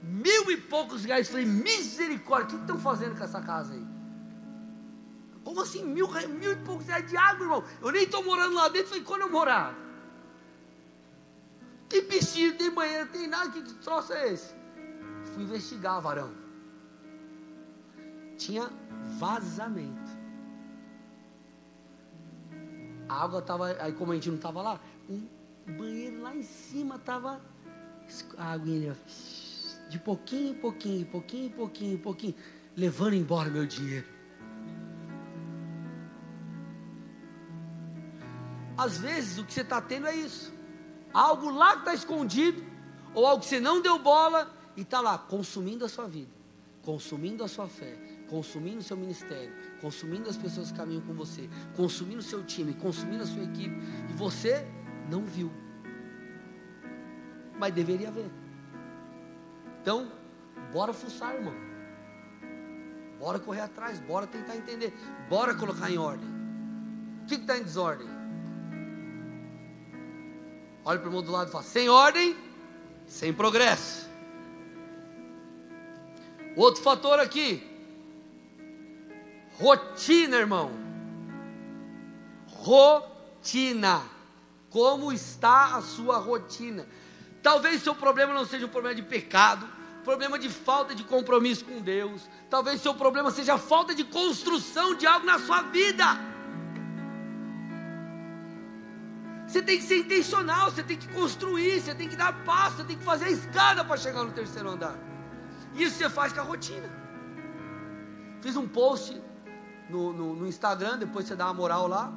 Mil 0.00 0.48
e 0.52 0.56
poucos 0.56 1.04
reais. 1.04 1.28
Falei, 1.28 1.44
misericórdia, 1.44 2.54
o 2.54 2.58
que 2.58 2.64
estão 2.66 2.78
fazendo 2.78 3.18
com 3.18 3.24
essa 3.24 3.40
casa 3.40 3.74
aí? 3.74 3.84
Como 5.42 5.60
assim, 5.60 5.84
mil, 5.84 6.08
mil 6.38 6.52
e 6.52 6.56
poucos 6.56 6.86
reais 6.86 7.04
de 7.10 7.16
água, 7.16 7.42
irmão? 7.44 7.64
Eu 7.82 7.90
nem 7.90 8.04
estou 8.04 8.22
morando 8.22 8.54
lá 8.54 8.68
dentro. 8.68 8.90
Falei, 8.90 9.02
quando 9.02 9.22
eu 9.22 9.30
morar? 9.30 9.87
Tem 11.88 12.04
piscina, 12.04 12.54
tem 12.54 12.70
banheiro, 12.70 13.08
tem 13.08 13.26
nada. 13.26 13.50
Que 13.50 13.62
troço 13.74 14.12
é 14.12 14.32
esse? 14.32 14.54
Fui 15.32 15.44
investigar, 15.44 16.00
varão. 16.00 16.32
Tinha 18.36 18.70
vazamento. 19.18 20.18
A 23.08 23.24
água 23.24 23.38
estava, 23.38 23.68
aí 23.80 23.92
como 23.92 24.12
a 24.12 24.14
gente 24.14 24.28
não 24.28 24.36
estava 24.36 24.60
lá, 24.60 24.80
um 25.08 25.26
banheiro 25.78 26.20
lá 26.20 26.36
em 26.36 26.42
cima 26.42 26.96
estava 26.96 27.40
a 28.36 28.52
aguinha 28.52 28.96
de 29.88 29.98
pouquinho 29.98 30.50
em 30.50 30.54
pouquinho, 30.54 31.06
pouquinho 31.06 31.50
pouquinho, 31.50 31.98
pouquinho, 31.98 32.34
levando 32.76 33.14
embora 33.14 33.48
meu 33.48 33.66
dinheiro. 33.66 34.06
Às 38.76 38.98
vezes 38.98 39.38
o 39.38 39.44
que 39.44 39.52
você 39.52 39.62
está 39.62 39.80
tendo 39.80 40.06
é 40.06 40.14
isso. 40.14 40.57
Algo 41.12 41.50
lá 41.50 41.72
que 41.72 41.78
está 41.80 41.94
escondido, 41.94 42.64
ou 43.14 43.26
algo 43.26 43.42
que 43.42 43.48
você 43.48 43.60
não 43.60 43.80
deu 43.80 43.98
bola 43.98 44.50
e 44.76 44.82
está 44.82 45.00
lá 45.00 45.18
consumindo 45.18 45.84
a 45.84 45.88
sua 45.88 46.06
vida, 46.06 46.30
consumindo 46.82 47.42
a 47.42 47.48
sua 47.48 47.66
fé, 47.66 47.96
consumindo 48.28 48.78
o 48.78 48.82
seu 48.82 48.96
ministério, 48.96 49.52
consumindo 49.80 50.28
as 50.28 50.36
pessoas 50.36 50.70
que 50.70 50.76
caminham 50.76 51.02
com 51.02 51.14
você, 51.14 51.48
consumindo 51.74 52.20
o 52.20 52.22
seu 52.22 52.44
time, 52.44 52.74
consumindo 52.74 53.22
a 53.22 53.26
sua 53.26 53.42
equipe, 53.42 53.74
e 54.08 54.12
você 54.12 54.66
não 55.10 55.24
viu. 55.24 55.50
Mas 57.58 57.74
deveria 57.74 58.10
ver. 58.10 58.30
Então, 59.80 60.12
bora 60.72 60.92
fuçar, 60.92 61.34
irmão. 61.34 61.54
Bora 63.18 63.38
correr 63.40 63.62
atrás, 63.62 63.98
bora 63.98 64.26
tentar 64.26 64.56
entender, 64.56 64.94
bora 65.28 65.54
colocar 65.54 65.90
em 65.90 65.98
ordem. 65.98 66.28
O 67.22 67.26
que 67.26 67.34
está 67.34 67.58
em 67.58 67.64
desordem? 67.64 68.17
Olha 70.88 70.98
para 70.98 71.06
o 71.06 71.10
irmão 71.10 71.22
do 71.22 71.30
lado 71.30 71.48
e 71.48 71.52
fala: 71.52 71.64
sem 71.64 71.90
ordem, 71.90 72.34
sem 73.06 73.30
progresso. 73.30 74.08
Outro 76.56 76.82
fator 76.82 77.20
aqui, 77.20 77.62
rotina, 79.58 80.38
irmão. 80.38 80.72
Rotina. 82.46 84.00
Como 84.70 85.12
está 85.12 85.76
a 85.76 85.82
sua 85.82 86.16
rotina? 86.16 86.88
Talvez 87.42 87.82
seu 87.82 87.94
problema 87.94 88.32
não 88.32 88.46
seja 88.46 88.64
um 88.64 88.70
problema 88.70 88.94
de 88.94 89.02
pecado, 89.02 89.68
problema 90.02 90.38
de 90.38 90.48
falta 90.48 90.94
de 90.94 91.04
compromisso 91.04 91.66
com 91.66 91.82
Deus. 91.82 92.22
Talvez 92.48 92.80
seu 92.80 92.94
problema 92.94 93.30
seja 93.30 93.54
a 93.54 93.58
falta 93.58 93.94
de 93.94 94.04
construção 94.04 94.94
de 94.94 95.06
algo 95.06 95.26
na 95.26 95.38
sua 95.38 95.60
vida. 95.64 96.37
Você 99.48 99.62
tem 99.62 99.78
que 99.78 99.84
ser 99.84 99.96
intencional, 100.00 100.70
você 100.70 100.82
tem 100.82 100.98
que 100.98 101.08
construir, 101.08 101.80
você 101.80 101.94
tem 101.94 102.06
que 102.06 102.16
dar 102.16 102.44
passo, 102.44 102.76
você 102.76 102.84
tem 102.84 102.98
que 102.98 103.04
fazer 103.04 103.24
a 103.24 103.30
escada 103.30 103.82
para 103.82 103.96
chegar 103.96 104.22
no 104.22 104.30
terceiro 104.30 104.68
andar. 104.68 104.94
Isso 105.74 105.96
você 105.96 106.10
faz 106.10 106.34
com 106.34 106.40
a 106.40 106.42
rotina. 106.42 106.88
Fiz 108.42 108.56
um 108.56 108.68
post 108.68 109.18
no, 109.88 110.12
no, 110.12 110.36
no 110.36 110.46
Instagram, 110.46 110.98
depois 110.98 111.26
você 111.26 111.34
dá 111.34 111.46
uma 111.46 111.54
moral 111.54 111.88
lá. 111.88 112.12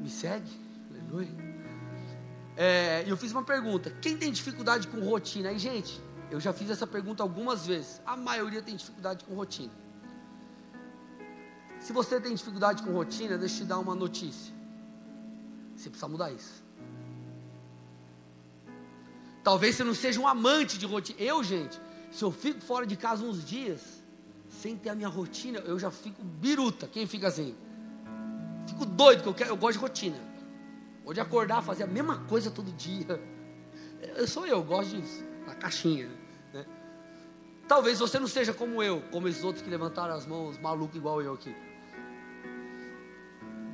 Me 0.00 0.08
segue, 0.08 0.50
aleluia. 0.90 1.28
É, 2.56 3.04
e 3.06 3.10
eu 3.10 3.16
fiz 3.18 3.30
uma 3.32 3.42
pergunta: 3.42 3.90
quem 4.00 4.16
tem 4.16 4.32
dificuldade 4.32 4.88
com 4.88 5.00
rotina? 5.00 5.50
Aí, 5.50 5.58
gente, 5.58 6.02
Eu 6.30 6.38
já 6.38 6.52
fiz 6.52 6.70
essa 6.70 6.86
pergunta 6.86 7.22
algumas 7.22 7.66
vezes. 7.66 8.00
A 8.06 8.16
maioria 8.16 8.62
tem 8.62 8.76
dificuldade 8.76 9.24
com 9.24 9.34
rotina. 9.34 9.72
Se 11.80 11.92
você 11.92 12.20
tem 12.20 12.34
dificuldade 12.34 12.82
com 12.84 12.92
rotina, 12.92 13.36
deixa 13.36 13.56
eu 13.56 13.58
te 13.62 13.64
dar 13.64 13.78
uma 13.78 13.94
notícia. 13.94 14.59
Você 15.80 15.88
precisa 15.88 16.08
mudar 16.08 16.30
isso. 16.30 16.62
Talvez 19.42 19.76
você 19.76 19.82
não 19.82 19.94
seja 19.94 20.20
um 20.20 20.28
amante 20.28 20.76
de 20.76 20.84
rotina. 20.84 21.18
Eu, 21.18 21.42
gente, 21.42 21.80
se 22.10 22.22
eu 22.22 22.30
fico 22.30 22.60
fora 22.60 22.86
de 22.86 22.96
casa 22.96 23.24
uns 23.24 23.42
dias, 23.42 23.80
sem 24.50 24.76
ter 24.76 24.90
a 24.90 24.94
minha 24.94 25.08
rotina, 25.08 25.58
eu 25.60 25.78
já 25.78 25.90
fico 25.90 26.22
biruta. 26.22 26.86
Quem 26.86 27.06
fica 27.06 27.28
assim? 27.28 27.56
Fico 28.66 28.84
doido, 28.84 29.26
eu, 29.26 29.32
quero, 29.32 29.50
eu 29.50 29.56
gosto 29.56 29.78
de 29.78 29.78
rotina. 29.78 30.18
Ou 31.02 31.14
de 31.14 31.20
acordar, 31.20 31.62
fazer 31.62 31.84
a 31.84 31.86
mesma 31.86 32.18
coisa 32.26 32.50
todo 32.50 32.70
dia. 32.72 33.18
Eu 34.16 34.28
sou 34.28 34.46
eu, 34.46 34.62
gosto 34.62 34.94
disso. 34.94 35.24
Na 35.46 35.54
caixinha. 35.54 36.10
Né? 36.52 36.66
Talvez 37.66 37.98
você 37.98 38.18
não 38.18 38.28
seja 38.28 38.52
como 38.52 38.82
eu, 38.82 39.02
como 39.10 39.28
esses 39.28 39.42
outros 39.42 39.64
que 39.64 39.70
levantaram 39.70 40.14
as 40.14 40.26
mãos, 40.26 40.58
maluco 40.58 40.94
igual 40.94 41.22
eu 41.22 41.32
aqui. 41.32 41.56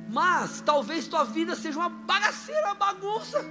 Mas 0.09 0.61
talvez 0.61 1.07
tua 1.07 1.23
vida 1.23 1.55
seja 1.55 1.77
uma 1.77 1.89
bagaceira, 1.89 2.67
uma 2.67 2.75
bagunça. 2.75 3.43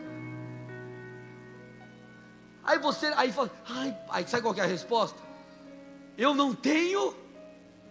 Aí 2.65 2.79
você, 2.79 3.07
aí 3.17 3.31
fala, 3.31 3.51
ai, 3.69 3.97
aí 4.11 4.27
sabe 4.27 4.43
qual 4.43 4.55
é 4.57 4.61
a 4.61 4.67
resposta? 4.67 5.21
Eu 6.17 6.35
não 6.35 6.55
tenho. 6.55 7.15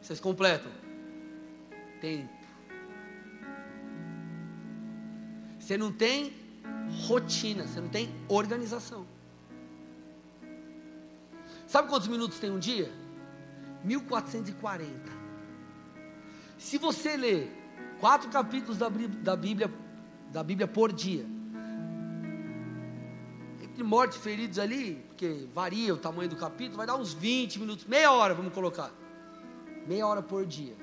Vocês 0.01 0.19
completam. 0.19 0.71
Tempo. 2.01 2.33
Você 5.59 5.77
não 5.77 5.91
tem 5.91 6.33
rotina, 7.07 7.65
você 7.65 7.79
não 7.79 7.89
tem 7.89 8.13
organização. 8.27 9.07
Sabe 11.67 11.89
quantos 11.89 12.07
minutos 12.07 12.37
tem 12.39 12.51
um 12.51 12.59
dia? 12.59 12.91
1440. 13.83 15.11
Se 16.57 16.77
você 16.77 17.17
ler 17.17 17.64
quatro 17.99 18.29
capítulos 18.29 18.77
da 18.77 18.89
Bíblia, 18.89 19.71
da 20.31 20.43
Bíblia 20.43 20.67
por 20.67 20.91
dia, 20.91 21.25
entre 23.61 23.83
mortes 23.83 24.17
e 24.17 24.21
feridos 24.21 24.57
ali, 24.57 25.03
porque 25.07 25.47
varia 25.53 25.93
o 25.93 25.97
tamanho 25.97 26.29
do 26.29 26.35
capítulo, 26.35 26.77
vai 26.77 26.87
dar 26.87 26.95
uns 26.95 27.13
20 27.13 27.59
minutos, 27.59 27.85
meia 27.85 28.11
hora, 28.11 28.33
vamos 28.33 28.53
colocar. 28.53 28.91
Meia 29.85 30.07
hora 30.07 30.21
por 30.21 30.45
dia. 30.45 30.75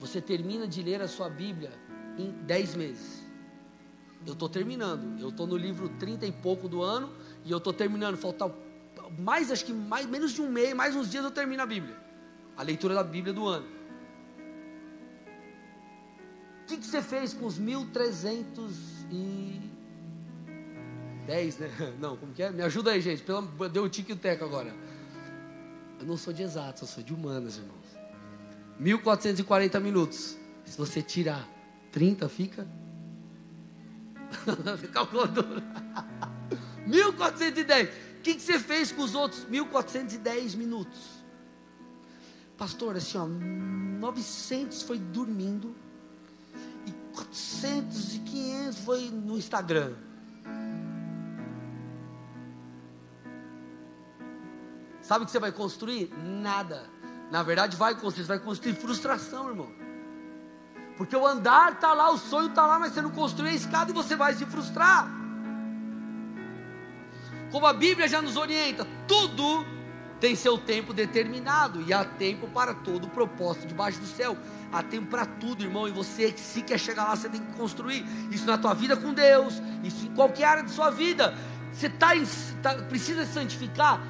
Você 0.00 0.20
termina 0.20 0.66
de 0.66 0.82
ler 0.82 1.00
a 1.00 1.08
sua 1.08 1.30
Bíblia 1.30 1.70
em 2.18 2.30
10 2.44 2.74
meses. 2.74 3.22
Eu 4.26 4.32
estou 4.34 4.48
terminando. 4.48 5.18
Eu 5.20 5.30
estou 5.30 5.46
no 5.46 5.56
livro 5.56 5.88
30 5.88 6.26
e 6.26 6.32
pouco 6.32 6.68
do 6.68 6.82
ano 6.82 7.12
e 7.44 7.50
eu 7.50 7.58
estou 7.58 7.72
terminando. 7.72 8.16
Falta 8.16 8.52
mais, 9.18 9.50
acho 9.50 9.64
que 9.64 9.72
mais, 9.72 10.06
menos 10.06 10.32
de 10.32 10.42
um 10.42 10.50
mês, 10.50 10.74
mais 10.74 10.94
uns 10.96 11.10
dias 11.10 11.24
eu 11.24 11.30
termino 11.30 11.62
a 11.62 11.66
Bíblia. 11.66 11.96
A 12.56 12.62
leitura 12.62 12.94
da 12.94 13.02
Bíblia 13.02 13.32
do 13.32 13.46
ano. 13.46 13.66
Que, 16.72 16.78
que 16.78 16.86
você 16.86 17.02
fez 17.02 17.34
com 17.34 17.44
os 17.44 17.58
1300 17.58 18.74
e 19.10 19.60
10, 21.26 21.58
né? 21.58 21.70
Não, 22.00 22.16
como 22.16 22.32
que 22.32 22.42
é? 22.42 22.50
Me 22.50 22.62
ajuda 22.62 22.92
aí, 22.92 23.00
gente. 23.02 23.22
Pelo, 23.22 23.42
deu 23.68 23.84
o 23.84 23.88
tique 23.90 24.10
e 24.10 24.14
o 24.14 24.16
teco 24.16 24.42
agora. 24.42 24.74
Eu 26.00 26.06
não 26.06 26.16
sou 26.16 26.32
de 26.32 26.42
exatos, 26.42 26.80
eu 26.82 26.88
sou 26.88 27.04
de 27.04 27.12
humanas, 27.12 27.58
irmãos. 27.58 27.76
1440 28.80 29.78
minutos. 29.80 30.38
Se 30.64 30.78
você 30.78 31.02
tirar 31.02 31.46
30, 31.92 32.26
fica. 32.30 32.66
Calculadora. 34.92 35.62
1410. 36.88 37.88
O 37.88 38.22
que, 38.22 38.34
que 38.34 38.40
você 38.40 38.58
fez 38.58 38.90
com 38.90 39.02
os 39.02 39.14
outros 39.14 39.44
1410 39.44 40.54
minutos? 40.54 41.22
Pastor, 42.56 42.96
assim, 42.96 43.18
ó, 43.18 43.26
900 43.26 44.82
foi 44.82 44.98
dormindo. 44.98 45.81
E 47.22 47.24
400 47.24 48.14
e 48.14 48.18
500 48.20 48.78
foi 48.80 49.10
no 49.10 49.38
Instagram. 49.38 49.94
Sabe 55.00 55.24
o 55.24 55.26
que 55.26 55.32
você 55.32 55.38
vai 55.38 55.52
construir? 55.52 56.12
Nada. 56.16 56.88
Na 57.30 57.42
verdade, 57.42 57.76
vai 57.76 57.94
construir, 57.94 58.24
você 58.24 58.28
vai 58.28 58.38
construir 58.38 58.74
frustração, 58.74 59.48
irmão. 59.48 59.70
Porque 60.96 61.16
o 61.16 61.26
andar 61.26 61.72
está 61.72 61.92
lá, 61.92 62.10
o 62.10 62.18
sonho 62.18 62.48
está 62.48 62.66
lá, 62.66 62.78
mas 62.78 62.92
você 62.92 63.00
não 63.00 63.10
construiu 63.10 63.50
a 63.50 63.54
escada 63.54 63.90
e 63.90 63.94
você 63.94 64.14
vai 64.14 64.34
se 64.34 64.44
frustrar. 64.46 65.08
Como 67.50 67.66
a 67.66 67.72
Bíblia 67.72 68.08
já 68.08 68.22
nos 68.22 68.36
orienta, 68.36 68.86
tudo 69.08 69.64
tem 70.22 70.36
seu 70.36 70.56
tempo 70.56 70.92
determinado 70.92 71.82
e 71.82 71.92
há 71.92 72.04
tempo 72.04 72.46
para 72.46 72.72
todo 72.72 73.06
o 73.06 73.10
propósito 73.10 73.66
debaixo 73.66 73.98
do 73.98 74.06
céu. 74.06 74.36
Há 74.70 74.80
tempo 74.80 75.08
para 75.08 75.26
tudo, 75.26 75.64
irmão, 75.64 75.88
e 75.88 75.90
você, 75.90 76.32
se 76.36 76.62
quer 76.62 76.78
chegar 76.78 77.02
lá, 77.02 77.16
você 77.16 77.28
tem 77.28 77.40
que 77.40 77.52
construir 77.56 78.06
isso 78.30 78.46
na 78.46 78.56
tua 78.56 78.72
vida 78.72 78.96
com 78.96 79.12
Deus, 79.12 79.60
isso 79.82 80.06
em 80.06 80.14
qualquer 80.14 80.44
área 80.44 80.62
de 80.62 80.70
sua 80.70 80.90
vida. 80.90 81.34
Você 81.72 81.88
tá, 81.88 82.10
tá 82.62 82.74
precisa 82.84 83.26
se 83.26 83.32
santificar, 83.32 84.00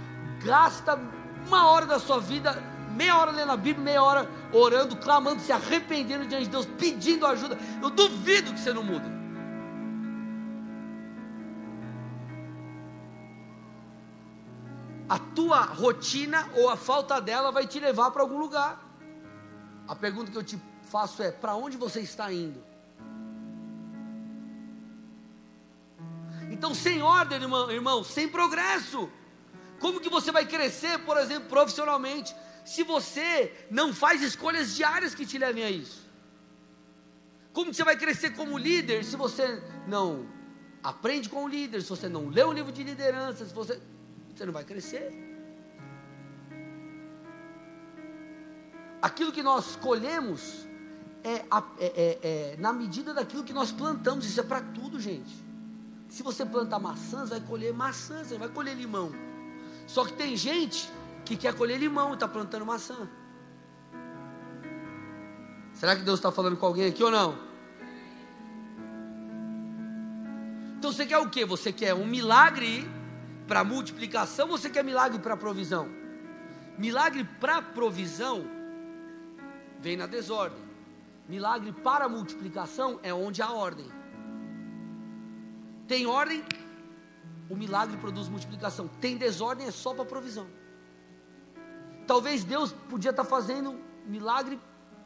gasta 0.44 1.00
uma 1.46 1.70
hora 1.70 1.86
da 1.86 1.98
sua 1.98 2.20
vida, 2.20 2.62
meia 2.94 3.16
hora 3.16 3.30
lendo 3.30 3.52
a 3.52 3.56
Bíblia, 3.56 3.82
meia 3.82 4.02
hora 4.02 4.28
orando, 4.52 4.94
clamando, 4.96 5.40
se 5.40 5.50
arrependendo 5.50 6.26
diante 6.26 6.44
de 6.44 6.50
Deus, 6.50 6.66
pedindo 6.78 7.26
ajuda. 7.26 7.58
Eu 7.80 7.88
duvido 7.88 8.52
que 8.52 8.60
você 8.60 8.74
não 8.74 8.84
muda. 8.84 9.21
A 15.12 15.18
tua 15.18 15.60
rotina 15.60 16.48
ou 16.56 16.70
a 16.70 16.76
falta 16.76 17.20
dela 17.20 17.52
vai 17.52 17.66
te 17.66 17.78
levar 17.78 18.10
para 18.12 18.22
algum 18.22 18.38
lugar. 18.38 18.82
A 19.86 19.94
pergunta 19.94 20.30
que 20.30 20.38
eu 20.38 20.42
te 20.42 20.58
faço 20.90 21.22
é: 21.22 21.30
para 21.30 21.54
onde 21.54 21.76
você 21.76 22.00
está 22.00 22.32
indo? 22.32 22.64
Então, 26.50 26.74
sem 26.74 27.02
ordem, 27.02 27.42
irmão, 27.42 27.70
irmão 27.70 28.02
sem 28.02 28.26
progresso. 28.26 29.10
Como 29.78 30.00
que 30.00 30.08
você 30.08 30.32
vai 30.32 30.46
crescer, 30.46 30.98
por 31.00 31.18
exemplo, 31.18 31.46
profissionalmente, 31.46 32.34
se 32.64 32.82
você 32.82 33.66
não 33.70 33.92
faz 33.92 34.22
escolhas 34.22 34.74
diárias 34.74 35.14
que 35.14 35.26
te 35.26 35.36
levem 35.36 35.62
a 35.62 35.70
isso? 35.70 36.08
Como 37.52 37.70
que 37.70 37.76
você 37.76 37.84
vai 37.84 37.98
crescer 37.98 38.30
como 38.30 38.56
líder 38.56 39.04
se 39.04 39.16
você 39.16 39.62
não 39.86 40.26
aprende 40.82 41.28
com 41.28 41.44
o 41.44 41.48
líder, 41.48 41.82
se 41.82 41.90
você 41.90 42.08
não 42.08 42.30
lê 42.30 42.42
um 42.42 42.52
livro 42.54 42.72
de 42.72 42.82
liderança, 42.82 43.44
se 43.44 43.52
você 43.52 43.78
você 44.34 44.46
não 44.46 44.52
vai 44.52 44.64
crescer. 44.64 45.12
Aquilo 49.00 49.32
que 49.32 49.42
nós 49.42 49.76
colhemos 49.76 50.66
é, 51.24 51.34
é, 51.34 51.44
é, 51.78 52.18
é, 52.22 52.56
na 52.58 52.72
medida 52.72 53.14
daquilo 53.14 53.44
que 53.44 53.52
nós 53.52 53.72
plantamos. 53.72 54.24
Isso 54.24 54.40
é 54.40 54.42
para 54.42 54.60
tudo, 54.60 55.00
gente. 55.00 55.32
Se 56.08 56.22
você 56.22 56.44
plantar 56.44 56.78
maçãs, 56.78 57.30
vai 57.30 57.40
colher 57.40 57.72
maçãs, 57.72 58.30
vai 58.30 58.48
colher 58.48 58.76
limão. 58.76 59.12
Só 59.86 60.04
que 60.04 60.12
tem 60.12 60.36
gente 60.36 60.90
que 61.24 61.36
quer 61.36 61.54
colher 61.54 61.78
limão 61.78 62.10
e 62.10 62.14
está 62.14 62.28
plantando 62.28 62.66
maçã. 62.66 63.08
Será 65.72 65.96
que 65.96 66.02
Deus 66.02 66.18
está 66.18 66.30
falando 66.30 66.56
com 66.56 66.66
alguém 66.66 66.86
aqui 66.86 67.02
ou 67.02 67.10
não? 67.10 67.36
Então 70.78 70.92
você 70.92 71.06
quer 71.06 71.18
o 71.18 71.30
que? 71.30 71.44
Você 71.44 71.72
quer 71.72 71.94
um 71.94 72.06
milagre 72.06 72.88
para 73.52 73.64
multiplicação 73.64 74.48
você 74.48 74.70
quer 74.70 74.82
milagre 74.82 75.18
para 75.18 75.36
provisão? 75.36 75.86
Milagre 76.78 77.22
para 77.38 77.60
provisão 77.60 78.46
vem 79.78 79.94
na 79.94 80.06
desordem. 80.06 80.64
Milagre 81.28 81.70
para 81.70 82.08
multiplicação 82.08 82.98
é 83.02 83.12
onde 83.12 83.42
há 83.42 83.52
ordem. 83.52 83.84
Tem 85.86 86.06
ordem, 86.06 86.42
o 87.50 87.54
milagre 87.54 87.98
produz 87.98 88.26
multiplicação. 88.26 88.88
Tem 88.88 89.18
desordem, 89.18 89.66
é 89.66 89.70
só 89.70 89.92
para 89.92 90.06
provisão. 90.06 90.46
Talvez 92.06 92.44
Deus 92.44 92.72
podia 92.88 93.10
estar 93.10 93.24
fazendo 93.24 93.78
milagre 94.06 94.58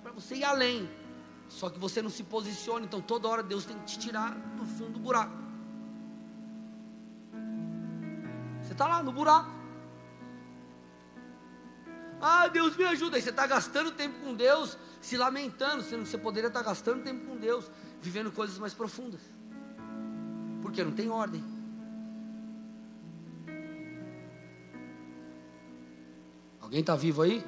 para 0.05 0.13
você 0.13 0.37
ir 0.37 0.45
além. 0.45 0.89
Só 1.49 1.69
que 1.69 1.81
você 1.81 2.01
não 2.01 2.11
se 2.11 2.23
posiciona, 2.23 2.87
então 2.87 3.01
toda 3.01 3.27
hora 3.27 3.43
Deus 3.43 3.65
tem 3.65 3.77
que 3.81 3.87
te 3.87 3.99
tirar 3.99 4.37
do 4.57 4.65
fundo 4.65 4.93
do 4.93 5.01
buraco. 5.01 5.46
Está 8.77 8.87
lá 8.87 9.03
no 9.03 9.11
buraco. 9.11 9.51
Ah, 12.21 12.47
Deus 12.49 12.77
me 12.77 12.85
ajuda. 12.85 13.17
Aí 13.17 13.23
você 13.23 13.31
está 13.31 13.47
gastando 13.47 13.91
tempo 13.91 14.21
com 14.21 14.35
Deus, 14.35 14.79
se 15.01 15.17
lamentando, 15.17 15.83
sendo 15.83 16.03
que 16.03 16.09
você 16.09 16.19
poderia 16.19 16.49
estar 16.49 16.63
tá 16.63 16.69
gastando 16.71 17.03
tempo 17.03 17.27
com 17.27 17.37
Deus, 17.37 17.71
vivendo 18.01 18.31
coisas 18.31 18.59
mais 18.59 18.75
profundas. 18.75 19.21
Porque 20.61 20.85
não 20.85 20.93
tem 20.93 21.09
ordem. 21.09 21.43
Alguém 26.61 26.81
está 26.81 26.97
vivo 26.97 27.23
aí? 27.23 27.45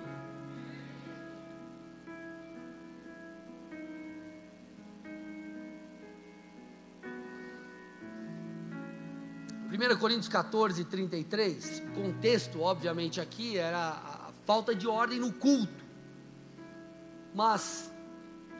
1 9.70 9.98
Coríntios 9.98 10.28
14, 10.28 10.82
33, 10.84 11.82
contexto, 11.94 12.62
obviamente, 12.62 13.20
aqui 13.20 13.58
era 13.58 13.90
a 13.90 14.32
falta 14.46 14.74
de 14.74 14.88
ordem 14.88 15.20
no 15.20 15.30
culto. 15.30 15.84
Mas 17.34 17.92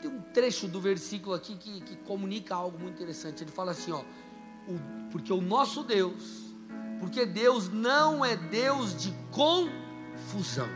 tem 0.03 0.11
um 0.11 0.21
trecho 0.21 0.69
do 0.69 0.79
versículo 0.79 1.35
aqui 1.35 1.57
que, 1.57 1.81
que 1.81 1.97
comunica 1.97 2.55
algo 2.55 2.79
muito 2.79 2.97
interessante. 2.97 3.43
Ele 3.43 3.51
fala 3.51 3.71
assim: 3.71 3.91
ó, 3.91 4.03
o, 4.69 4.79
porque 5.11 5.33
o 5.33 5.41
nosso 5.41 5.83
Deus, 5.83 6.53
porque 7.01 7.25
Deus 7.25 7.71
não 7.71 8.23
é 8.23 8.37
Deus 8.37 8.95
de 8.95 9.11
confusão. 9.31 10.69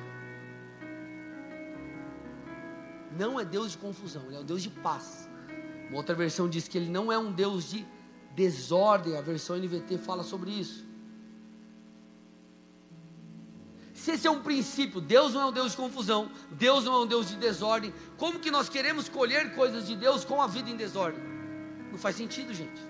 Não 3.18 3.38
é 3.38 3.44
Deus 3.44 3.72
de 3.72 3.78
confusão, 3.78 4.22
Ele 4.28 4.36
é 4.36 4.40
um 4.40 4.44
Deus 4.44 4.62
de 4.62 4.70
paz. 4.70 5.28
Uma 5.90 5.98
outra 5.98 6.14
versão 6.14 6.48
diz 6.48 6.66
que 6.66 6.78
Ele 6.78 6.88
não 6.88 7.12
é 7.12 7.18
um 7.18 7.30
Deus 7.30 7.68
de 7.68 7.86
desordem, 8.34 9.16
a 9.16 9.20
versão 9.20 9.56
NVT 9.56 9.98
fala 9.98 10.22
sobre 10.22 10.50
isso. 10.50 10.84
Se 13.94 14.10
esse 14.10 14.26
é 14.26 14.30
um 14.30 14.42
princípio, 14.42 15.00
Deus 15.00 15.32
não 15.32 15.42
é 15.42 15.46
um 15.46 15.52
Deus 15.52 15.70
de 15.72 15.76
confusão, 15.76 16.30
Deus 16.50 16.84
não 16.84 16.94
é 16.94 17.00
um 17.02 17.06
Deus 17.06 17.28
de 17.28 17.36
desordem, 17.36 17.94
como 18.16 18.40
que 18.40 18.50
nós 18.50 18.68
queremos 18.68 19.08
colher 19.08 19.54
coisas 19.54 19.86
de 19.86 19.94
Deus 19.94 20.24
com 20.24 20.42
a 20.42 20.46
vida 20.46 20.68
em 20.68 20.76
desordem? 20.76 21.22
Não 21.90 21.98
faz 21.98 22.16
sentido, 22.16 22.52
gente. 22.52 22.82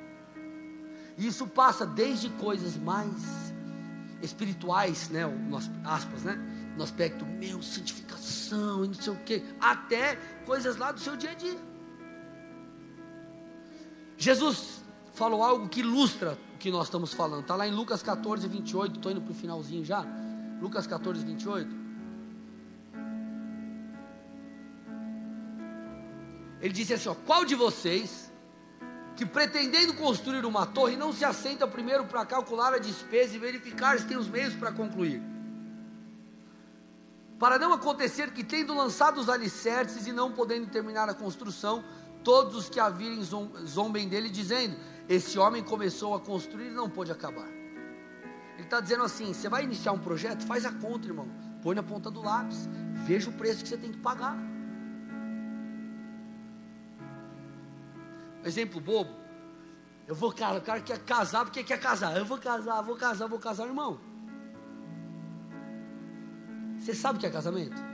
Isso 1.19 1.47
passa 1.47 1.85
desde 1.85 2.31
coisas 2.31 2.77
mais 2.77 3.53
espirituais, 4.23 5.11
né, 5.11 5.23
aspas, 5.85 6.23
né, 6.23 6.39
no 6.77 6.85
aspecto 6.85 7.27
meu, 7.27 7.63
santificação 7.63 8.85
e 8.85 8.89
não 8.89 8.95
sei 8.95 9.13
o 9.13 9.17
que, 9.17 9.43
até 9.61 10.17
coisas 10.47 10.77
lá 10.77 10.93
do 10.93 11.01
seu 11.01 11.17
dia 11.17 11.33
a 11.33 11.35
dia. 11.35 11.59
Jesus 14.17 14.82
falou 15.13 15.43
algo 15.43 15.69
que 15.69 15.81
ilustra 15.81 16.39
o 16.55 16.59
que 16.59 16.71
nós 16.71 16.87
estamos 16.87 17.13
falando. 17.13 17.43
Está 17.43 17.55
lá 17.55 17.67
em 17.67 17.71
Lucas 17.73 18.03
14, 18.03 18.47
28. 18.49 18.97
Estou 18.97 19.13
indo 19.13 19.21
para 19.21 19.31
o 19.31 19.35
finalzinho 19.35 19.85
já. 19.85 20.05
Lucas 20.61 20.87
14, 20.87 21.25
28. 21.25 21.83
Ele 26.61 26.73
disse 26.73 26.95
assim: 26.95 27.09
ó, 27.09 27.15
Qual 27.15 27.45
de 27.45 27.55
vocês, 27.55 28.33
que 29.17 29.27
pretendendo 29.27 29.95
construir 29.95 30.45
uma 30.45 30.65
torre, 30.65 30.97
não 30.97 31.13
se 31.13 31.25
assenta 31.25 31.67
primeiro 31.67 32.05
para 32.07 32.25
calcular 32.25 32.73
a 32.73 32.79
despesa 32.79 33.35
e 33.35 33.39
verificar 33.39 33.99
se 33.99 34.07
tem 34.07 34.17
os 34.17 34.29
meios 34.29 34.55
para 34.55 34.73
concluir? 34.73 35.21
Para 37.39 37.59
não 37.59 37.73
acontecer 37.73 38.31
que, 38.31 38.45
tendo 38.45 38.73
lançado 38.73 39.21
os 39.21 39.29
alicerces 39.29 40.07
e 40.07 40.13
não 40.13 40.31
podendo 40.31 40.69
terminar 40.69 41.09
a 41.09 41.15
construção, 41.15 41.83
todos 42.23 42.55
os 42.57 42.69
que 42.69 42.81
a 42.81 42.89
virem 42.89 43.23
zombem 43.23 44.09
dele, 44.09 44.29
dizendo: 44.29 44.77
esse 45.09 45.39
homem 45.39 45.63
começou 45.63 46.15
a 46.15 46.21
construir 46.21 46.69
e 46.69 46.71
não 46.71 46.89
pôde 46.89 47.13
acabar. 47.13 47.49
Ele 48.55 48.63
está 48.63 48.81
dizendo 48.81 49.05
assim: 49.05 49.33
você 49.33 49.49
vai 49.49 49.65
iniciar 49.65 49.93
um 49.93 49.99
projeto, 49.99 50.47
faz 50.47 50.65
a 50.65 50.73
conta, 50.73 51.07
irmão. 51.07 51.29
Põe 51.63 51.75
na 51.75 51.83
ponta 51.83 52.11
do 52.11 52.23
lápis. 52.23 52.69
Veja 53.05 53.31
o 53.31 53.33
preço 53.33 53.63
que 53.63 53.69
você 53.69 53.77
tem 53.77 53.93
que 53.93 53.99
pagar. 53.99 54.37
Exemplo 58.45 58.81
bobo. 58.81 59.11
Eu 60.07 60.15
vou, 60.15 60.33
cara, 60.33 60.59
o 60.59 60.63
cara 60.63 60.81
quer 60.81 60.99
casar 60.99 61.45
porque 61.45 61.63
quer 61.63 61.79
casar. 61.79 62.17
Eu 62.17 62.25
vou 62.25 62.39
casar, 62.39 62.83
vou 62.83 62.97
casar, 62.97 63.27
vou 63.29 63.39
casar, 63.39 63.67
irmão. 63.67 64.01
Você 66.79 66.95
sabe 66.95 67.19
o 67.19 67.21
que 67.21 67.27
é 67.27 67.31
casamento? 67.31 67.92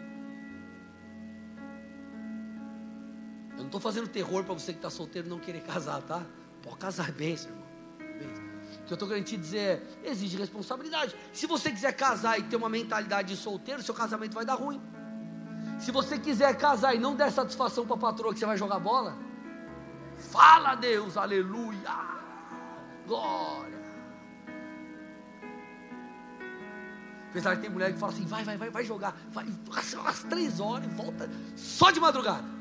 Eu 3.58 3.62
não 3.62 3.66
estou 3.66 3.80
fazendo 3.80 4.06
terror 4.06 4.44
para 4.44 4.54
você 4.54 4.72
que 4.72 4.78
está 4.78 4.88
solteiro 4.88 5.28
não 5.28 5.40
querer 5.40 5.60
casar, 5.66 6.00
tá? 6.02 6.22
Pode 6.62 6.76
casar 6.76 7.10
bem, 7.10 7.36
seu 7.36 7.50
irmão. 7.50 7.66
O 7.98 8.86
que 8.88 8.92
eu 8.92 8.94
estou 8.94 9.08
querendo 9.08 9.24
te 9.24 9.36
dizer 9.36 9.82
é, 10.02 10.10
exige 10.10 10.36
responsabilidade. 10.36 11.14
Se 11.32 11.46
você 11.46 11.70
quiser 11.70 11.92
casar 11.92 12.38
e 12.38 12.44
ter 12.44 12.56
uma 12.56 12.68
mentalidade 12.68 13.28
de 13.28 13.36
solteiro, 13.36 13.82
seu 13.82 13.94
casamento 13.94 14.32
vai 14.32 14.44
dar 14.44 14.54
ruim. 14.54 14.80
Se 15.78 15.90
você 15.90 16.18
quiser 16.18 16.56
casar 16.56 16.94
e 16.94 16.98
não 16.98 17.14
der 17.14 17.30
satisfação 17.30 17.84
para 17.84 17.96
a 17.96 17.98
patroa 17.98 18.32
que 18.32 18.38
você 18.38 18.46
vai 18.46 18.56
jogar 18.56 18.78
bola, 18.78 19.18
fala 20.16 20.74
Deus, 20.74 21.16
aleluia, 21.16 21.90
glória. 23.06 23.78
Apesar 27.30 27.56
que 27.56 27.62
tem 27.62 27.70
mulher 27.70 27.92
que 27.92 27.98
fala 27.98 28.12
assim, 28.12 28.24
vai, 28.24 28.42
vai, 28.42 28.56
vai, 28.56 28.70
vai 28.70 28.84
jogar, 28.84 29.14
vai, 29.30 29.46
às 30.06 30.22
três 30.24 30.60
horas 30.60 30.90
e 30.90 30.94
volta 30.94 31.28
só 31.56 31.90
de 31.90 32.00
madrugada. 32.00 32.57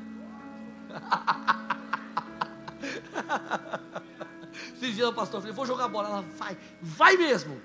Esses 4.74 4.94
dias 4.94 5.08
o 5.08 5.12
pastor 5.12 5.40
falou, 5.40 5.54
vou 5.54 5.66
jogar 5.66 5.88
bola. 5.88 6.08
Ela 6.08 6.22
vai, 6.22 6.56
vai 6.80 7.16
mesmo. 7.16 7.60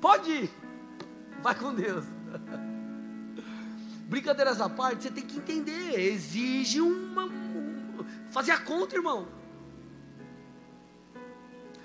Pode 0.00 0.30
ir. 0.30 0.50
Vai 1.42 1.54
com 1.54 1.74
Deus. 1.74 2.04
Brincadeiras 4.04 4.60
à 4.60 4.68
parte, 4.68 5.04
você 5.04 5.10
tem 5.10 5.24
que 5.24 5.38
entender. 5.38 5.98
Exige 5.98 6.82
uma. 6.82 7.26
Fazer 8.30 8.52
a 8.52 8.58
conta, 8.58 8.94
irmão. 8.94 9.26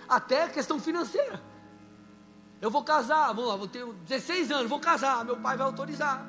Até 0.09 0.43
a 0.43 0.49
questão 0.49 0.79
financeira. 0.79 1.41
Eu 2.61 2.71
vou 2.71 2.83
casar, 2.83 3.27
vamos 3.27 3.47
lá, 3.47 3.55
vou 3.55 3.67
ter 3.67 3.85
16 3.85 4.51
anos, 4.51 4.69
vou 4.69 4.79
casar, 4.79 5.23
meu 5.23 5.37
pai 5.37 5.55
vai 5.55 5.67
autorizar. 5.67 6.25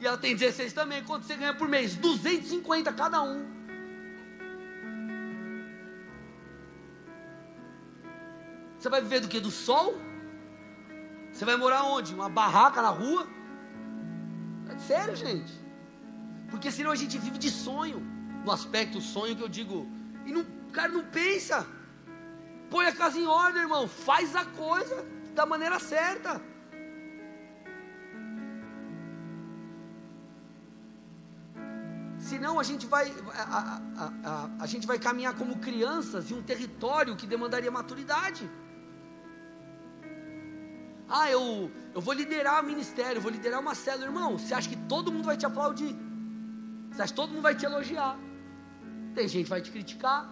E 0.00 0.06
ela 0.06 0.18
tem 0.18 0.34
16 0.34 0.72
também. 0.72 1.04
Quanto 1.04 1.24
você 1.24 1.36
ganha 1.36 1.54
por 1.54 1.68
mês? 1.68 1.94
250 1.94 2.92
cada 2.92 3.22
um. 3.22 3.46
Você 8.82 8.88
vai 8.88 9.00
viver 9.00 9.20
do 9.20 9.28
que? 9.28 9.38
Do 9.38 9.52
sol? 9.52 9.94
Você 11.32 11.44
vai 11.44 11.56
morar 11.56 11.84
onde? 11.84 12.12
Uma 12.12 12.28
barraca 12.28 12.82
na 12.82 12.88
rua? 12.88 13.28
É 14.68 14.76
sério, 14.76 15.14
gente. 15.14 15.52
Porque 16.50 16.68
senão 16.68 16.90
a 16.90 16.96
gente 16.96 17.16
vive 17.16 17.38
de 17.38 17.48
sonho. 17.48 18.00
No 18.44 18.50
aspecto 18.50 19.00
sonho 19.00 19.36
que 19.36 19.42
eu 19.42 19.48
digo. 19.48 19.86
E 20.26 20.32
não, 20.32 20.44
cara 20.72 20.88
não 20.88 21.04
pensa. 21.04 21.64
Põe 22.70 22.86
a 22.86 22.92
casa 22.92 23.20
em 23.20 23.24
ordem, 23.24 23.62
irmão. 23.62 23.86
Faz 23.86 24.34
a 24.34 24.44
coisa 24.46 25.06
da 25.32 25.46
maneira 25.46 25.78
certa. 25.78 26.42
Senão 32.18 32.58
a 32.58 32.64
gente 32.64 32.84
vai 32.86 33.14
a, 33.32 33.42
a, 33.42 34.12
a, 34.24 34.50
a, 34.58 34.66
gente 34.66 34.88
vai 34.88 34.98
caminhar 34.98 35.36
como 35.36 35.58
crianças 35.58 36.32
em 36.32 36.34
um 36.34 36.42
território 36.42 37.14
que 37.14 37.28
demandaria 37.28 37.70
maturidade. 37.70 38.50
Ah, 41.14 41.30
eu, 41.30 41.70
eu 41.94 42.00
vou 42.00 42.14
liderar 42.14 42.62
o 42.62 42.66
ministério, 42.66 43.20
vou 43.20 43.30
liderar 43.30 43.60
uma 43.60 43.74
célula. 43.74 44.06
Irmão, 44.06 44.38
você 44.38 44.54
acha 44.54 44.66
que 44.66 44.78
todo 44.92 45.12
mundo 45.12 45.26
vai 45.26 45.36
te 45.36 45.44
aplaudir? 45.44 45.94
Você 46.90 47.02
acha 47.02 47.12
que 47.12 47.20
todo 47.20 47.30
mundo 47.32 47.42
vai 47.42 47.54
te 47.54 47.66
elogiar? 47.66 48.16
Tem 49.14 49.28
gente 49.28 49.44
que 49.44 49.50
vai 49.50 49.60
te 49.60 49.70
criticar. 49.70 50.26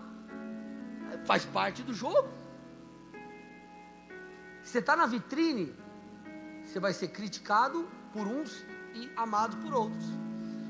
Faz 1.27 1.45
parte 1.45 1.83
do 1.83 1.93
jogo. 1.93 2.31
Você 4.63 4.79
está 4.79 4.97
na 4.97 5.05
vitrine, 5.05 5.75
você 6.65 6.81
vai 6.81 6.95
ser 6.95 7.09
criticado 7.09 7.87
por 8.15 8.27
uns 8.27 8.65
e 8.95 9.11
amado 9.17 9.59
por 9.59 9.75
outros. 9.75 10.07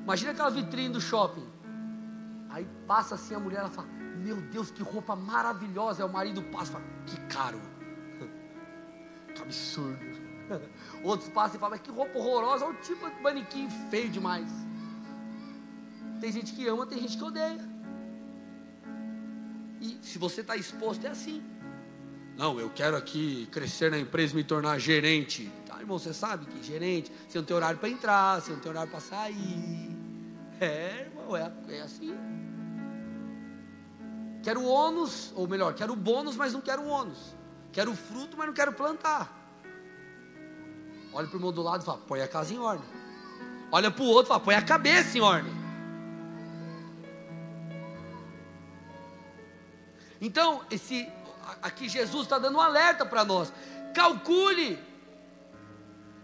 Imagina 0.02 0.32
aquela 0.32 0.50
vitrine 0.50 0.88
do 0.88 1.00
shopping. 1.00 1.46
Aí 2.48 2.66
passa 2.84 3.14
assim 3.14 3.34
a 3.36 3.38
mulher, 3.38 3.60
ela 3.60 3.70
fala: 3.70 3.86
Meu 4.26 4.40
Deus, 4.40 4.72
que 4.72 4.82
roupa 4.82 5.14
maravilhosa. 5.14 6.02
É 6.02 6.04
o 6.04 6.12
marido 6.12 6.42
passa, 6.44 6.72
fala, 6.72 6.84
que 7.06 7.16
caro 7.32 7.60
absurdo. 9.40 9.98
Outros 11.02 11.28
passam 11.30 11.56
e 11.56 11.60
falam, 11.60 11.76
mas 11.76 11.80
que 11.80 11.90
roupa 11.90 12.18
horrorosa, 12.18 12.64
olha 12.64 12.74
o 12.74 12.80
tipo 12.80 13.08
de 13.08 13.22
manequim 13.22 13.68
feio 13.90 14.08
demais. 14.08 14.48
Tem 16.20 16.30
gente 16.30 16.52
que 16.52 16.66
ama, 16.68 16.86
tem 16.86 16.98
gente 16.98 17.16
que 17.16 17.24
odeia. 17.24 17.68
E 19.80 19.98
se 20.02 20.18
você 20.18 20.42
está 20.42 20.56
exposto, 20.56 21.06
é 21.06 21.10
assim. 21.10 21.42
Não, 22.36 22.58
eu 22.60 22.70
quero 22.70 22.96
aqui 22.96 23.48
crescer 23.50 23.90
na 23.90 23.98
empresa, 23.98 24.34
me 24.34 24.44
tornar 24.44 24.78
gerente. 24.78 25.50
Tá, 25.66 25.78
irmão, 25.80 25.98
você 25.98 26.12
sabe 26.12 26.46
que 26.46 26.62
gerente, 26.62 27.10
você 27.28 27.38
não 27.38 27.44
tem 27.44 27.56
horário 27.56 27.78
para 27.78 27.88
entrar, 27.88 28.40
você 28.40 28.52
não 28.52 28.60
tem 28.60 28.70
horário 28.70 28.90
para 28.90 29.00
sair. 29.00 29.96
É, 30.60 31.06
irmão, 31.06 31.36
é, 31.36 31.50
é 31.68 31.80
assim. 31.80 32.14
Quero 34.42 34.64
ônus, 34.64 35.32
ou 35.34 35.46
melhor, 35.48 35.74
quero 35.74 35.94
bônus, 35.96 36.36
mas 36.36 36.52
não 36.52 36.60
quero 36.60 36.86
ônus. 36.86 37.34
Quero 37.72 37.94
fruto, 37.94 38.36
mas 38.36 38.46
não 38.46 38.54
quero 38.54 38.72
plantar. 38.72 39.40
Olha 41.12 41.26
para 41.26 41.36
o 41.36 41.38
irmão 41.38 41.52
do 41.52 41.62
lado 41.62 41.82
e 41.82 41.84
fala: 41.84 41.98
põe 41.98 42.20
a 42.20 42.28
casa 42.28 42.52
em 42.52 42.58
ordem. 42.58 42.88
Olha 43.70 43.90
para 43.90 44.02
o 44.02 44.06
outro 44.06 44.26
e 44.26 44.28
fala: 44.28 44.40
põe 44.40 44.54
a 44.54 44.62
cabeça 44.62 45.16
em 45.16 45.20
ordem. 45.20 45.60
Então, 50.20 50.62
esse, 50.70 51.08
aqui 51.62 51.88
Jesus 51.88 52.24
está 52.24 52.38
dando 52.38 52.58
um 52.58 52.60
alerta 52.60 53.06
para 53.06 53.24
nós. 53.24 53.52
Calcule. 53.94 54.78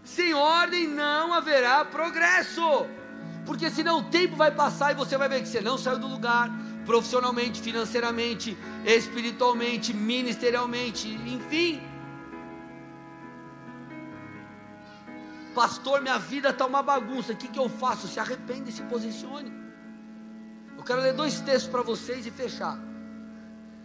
Sem 0.03 0.33
ordem 0.33 0.87
não 0.87 1.33
haverá 1.33 1.83
progresso. 1.83 2.61
Porque 3.45 3.69
senão 3.69 3.99
o 3.99 4.03
tempo 4.03 4.35
vai 4.35 4.51
passar 4.51 4.91
e 4.91 4.95
você 4.95 5.17
vai 5.17 5.27
ver 5.27 5.41
que 5.41 5.47
você 5.47 5.61
não 5.61 5.77
saiu 5.77 5.97
do 5.97 6.07
lugar, 6.07 6.49
profissionalmente, 6.87 7.61
financeiramente, 7.61 8.57
espiritualmente, 8.85 9.93
ministerialmente, 9.93 11.09
enfim. 11.35 11.81
Pastor, 15.53 16.01
minha 16.01 16.17
vida 16.17 16.49
está 16.49 16.65
uma 16.65 16.81
bagunça, 16.81 17.33
o 17.33 17.35
que, 17.35 17.49
que 17.49 17.59
eu 17.59 17.67
faço? 17.67 18.07
Se 18.07 18.19
arrependa 18.19 18.69
e 18.69 18.71
se 18.71 18.83
posicione. 18.83 19.51
Eu 20.77 20.83
quero 20.83 21.01
ler 21.01 21.13
dois 21.13 21.41
textos 21.41 21.69
para 21.69 21.81
vocês 21.81 22.25
e 22.25 22.31
fechar. 22.31 22.79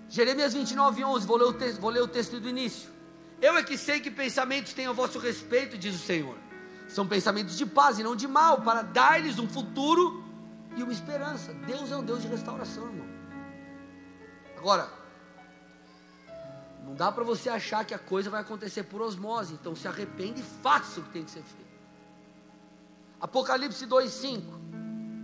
Jeremias 0.08 0.54
29, 0.54 1.02
11, 1.02 1.26
vou 1.26 1.36
ler, 1.38 1.44
o 1.44 1.52
texto, 1.52 1.80
vou 1.80 1.90
ler 1.90 2.02
o 2.02 2.08
texto 2.08 2.38
do 2.38 2.48
início. 2.48 2.88
Eu 3.40 3.56
é 3.56 3.62
que 3.64 3.76
sei 3.76 3.98
que 3.98 4.10
pensamentos 4.10 4.72
têm 4.74 4.86
a 4.86 4.92
vosso 4.92 5.18
respeito, 5.18 5.76
diz 5.76 5.94
o 5.96 5.98
Senhor. 5.98 6.36
São 6.86 7.08
pensamentos 7.08 7.56
de 7.56 7.66
paz 7.66 7.98
e 7.98 8.02
não 8.02 8.14
de 8.14 8.28
mal, 8.28 8.60
para 8.60 8.82
dar-lhes 8.82 9.38
um 9.38 9.48
futuro 9.48 10.21
e 10.76 10.82
uma 10.82 10.92
esperança. 10.92 11.52
Deus 11.54 11.90
é 11.90 11.96
um 11.96 12.04
Deus 12.04 12.22
de 12.22 12.28
restauração, 12.28 12.86
irmão. 12.86 13.06
Agora, 14.56 14.88
não 16.84 16.94
dá 16.94 17.10
para 17.10 17.24
você 17.24 17.48
achar 17.48 17.84
que 17.84 17.94
a 17.94 17.98
coisa 17.98 18.30
vai 18.30 18.40
acontecer 18.40 18.84
por 18.84 19.00
osmose. 19.00 19.54
Então 19.54 19.74
se 19.74 19.86
arrepende 19.86 20.40
e 20.40 20.44
faça 20.62 21.00
o 21.00 21.02
que 21.04 21.10
tem 21.10 21.24
que 21.24 21.30
ser 21.30 21.42
feito. 21.42 21.72
Apocalipse 23.20 23.86
2,5. 23.86 24.42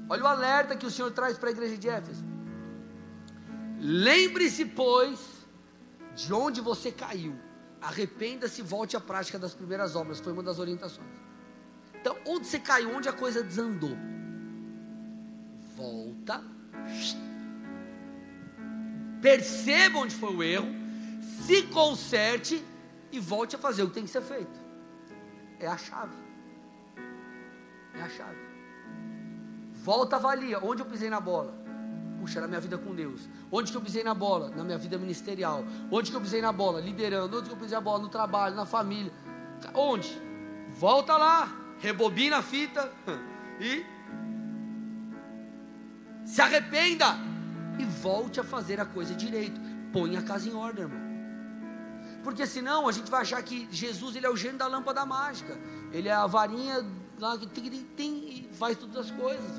Olha 0.08 0.22
o 0.22 0.26
alerta 0.26 0.76
que 0.76 0.86
o 0.86 0.90
Senhor 0.90 1.10
traz 1.10 1.36
para 1.36 1.50
a 1.50 1.52
igreja 1.52 1.76
de 1.76 1.88
Éfeso. 1.88 2.24
Lembre-se, 3.80 4.64
pois, 4.64 5.20
de 6.14 6.32
onde 6.32 6.60
você 6.60 6.90
caiu. 6.90 7.36
Arrependa-se 7.80 8.60
e 8.60 8.64
volte 8.64 8.96
à 8.96 9.00
prática 9.00 9.38
das 9.38 9.54
primeiras 9.54 9.94
obras. 9.94 10.20
Foi 10.20 10.32
uma 10.32 10.42
das 10.42 10.58
orientações. 10.58 11.06
Então, 12.00 12.16
onde 12.26 12.46
você 12.46 12.58
caiu, 12.58 12.96
onde 12.96 13.08
a 13.08 13.12
coisa 13.12 13.42
desandou. 13.42 13.96
Volta. 15.78 16.42
Perceba 19.22 20.00
onde 20.00 20.14
foi 20.14 20.34
o 20.34 20.42
erro 20.42 20.68
se 21.46 21.62
conserte 21.62 22.62
e 23.12 23.20
volte 23.20 23.56
a 23.56 23.58
fazer 23.58 23.84
o 23.84 23.88
que 23.88 23.94
tem 23.94 24.04
que 24.04 24.10
ser 24.10 24.22
feito. 24.22 24.60
É 25.60 25.68
a 25.68 25.78
chave. 25.78 26.16
É 27.94 28.02
a 28.02 28.08
chave. 28.08 28.38
Volta, 29.72 30.16
avalia. 30.16 30.58
Onde 30.62 30.82
eu 30.82 30.86
pisei 30.86 31.08
na 31.08 31.20
bola? 31.20 31.54
Puxa, 32.20 32.40
na 32.40 32.48
minha 32.48 32.60
vida 32.60 32.76
com 32.76 32.94
Deus. 32.94 33.28
Onde 33.50 33.70
que 33.70 33.76
eu 33.76 33.80
pisei 33.80 34.02
na 34.02 34.14
bola? 34.14 34.50
Na 34.50 34.64
minha 34.64 34.76
vida 34.76 34.98
ministerial. 34.98 35.64
Onde 35.90 36.10
que 36.10 36.16
eu 36.16 36.20
pisei 36.20 36.42
na 36.42 36.52
bola? 36.52 36.80
Liderando. 36.80 37.38
Onde 37.38 37.48
que 37.48 37.54
eu 37.54 37.58
pisei 37.58 37.76
na 37.76 37.80
bola? 37.80 38.02
No 38.02 38.08
trabalho, 38.08 38.56
na 38.56 38.66
família. 38.66 39.12
Onde? 39.74 40.20
Volta 40.70 41.16
lá. 41.16 41.48
Rebobina 41.78 42.38
a 42.38 42.42
fita. 42.42 42.92
E 43.60 43.84
se 46.28 46.42
arrependa. 46.42 47.16
E 47.78 47.84
volte 47.84 48.38
a 48.38 48.44
fazer 48.44 48.80
a 48.80 48.84
coisa 48.84 49.14
direito. 49.14 49.58
Põe 49.92 50.16
a 50.16 50.22
casa 50.22 50.48
em 50.48 50.54
ordem, 50.54 50.84
irmão. 50.84 51.08
Porque 52.22 52.46
senão 52.46 52.88
a 52.88 52.92
gente 52.92 53.10
vai 53.10 53.22
achar 53.22 53.42
que 53.42 53.68
Jesus 53.70 54.14
ele 54.14 54.26
é 54.26 54.30
o 54.30 54.36
gênio 54.36 54.58
da 54.58 54.66
lâmpada 54.66 55.06
mágica. 55.06 55.58
Ele 55.92 56.08
é 56.08 56.12
a 56.12 56.26
varinha 56.26 56.84
lá 57.18 57.38
que 57.38 57.46
tem, 57.46 57.70
tem 57.70 58.28
e 58.28 58.48
faz 58.52 58.76
todas 58.76 58.96
as 58.96 59.10
coisas. 59.12 59.58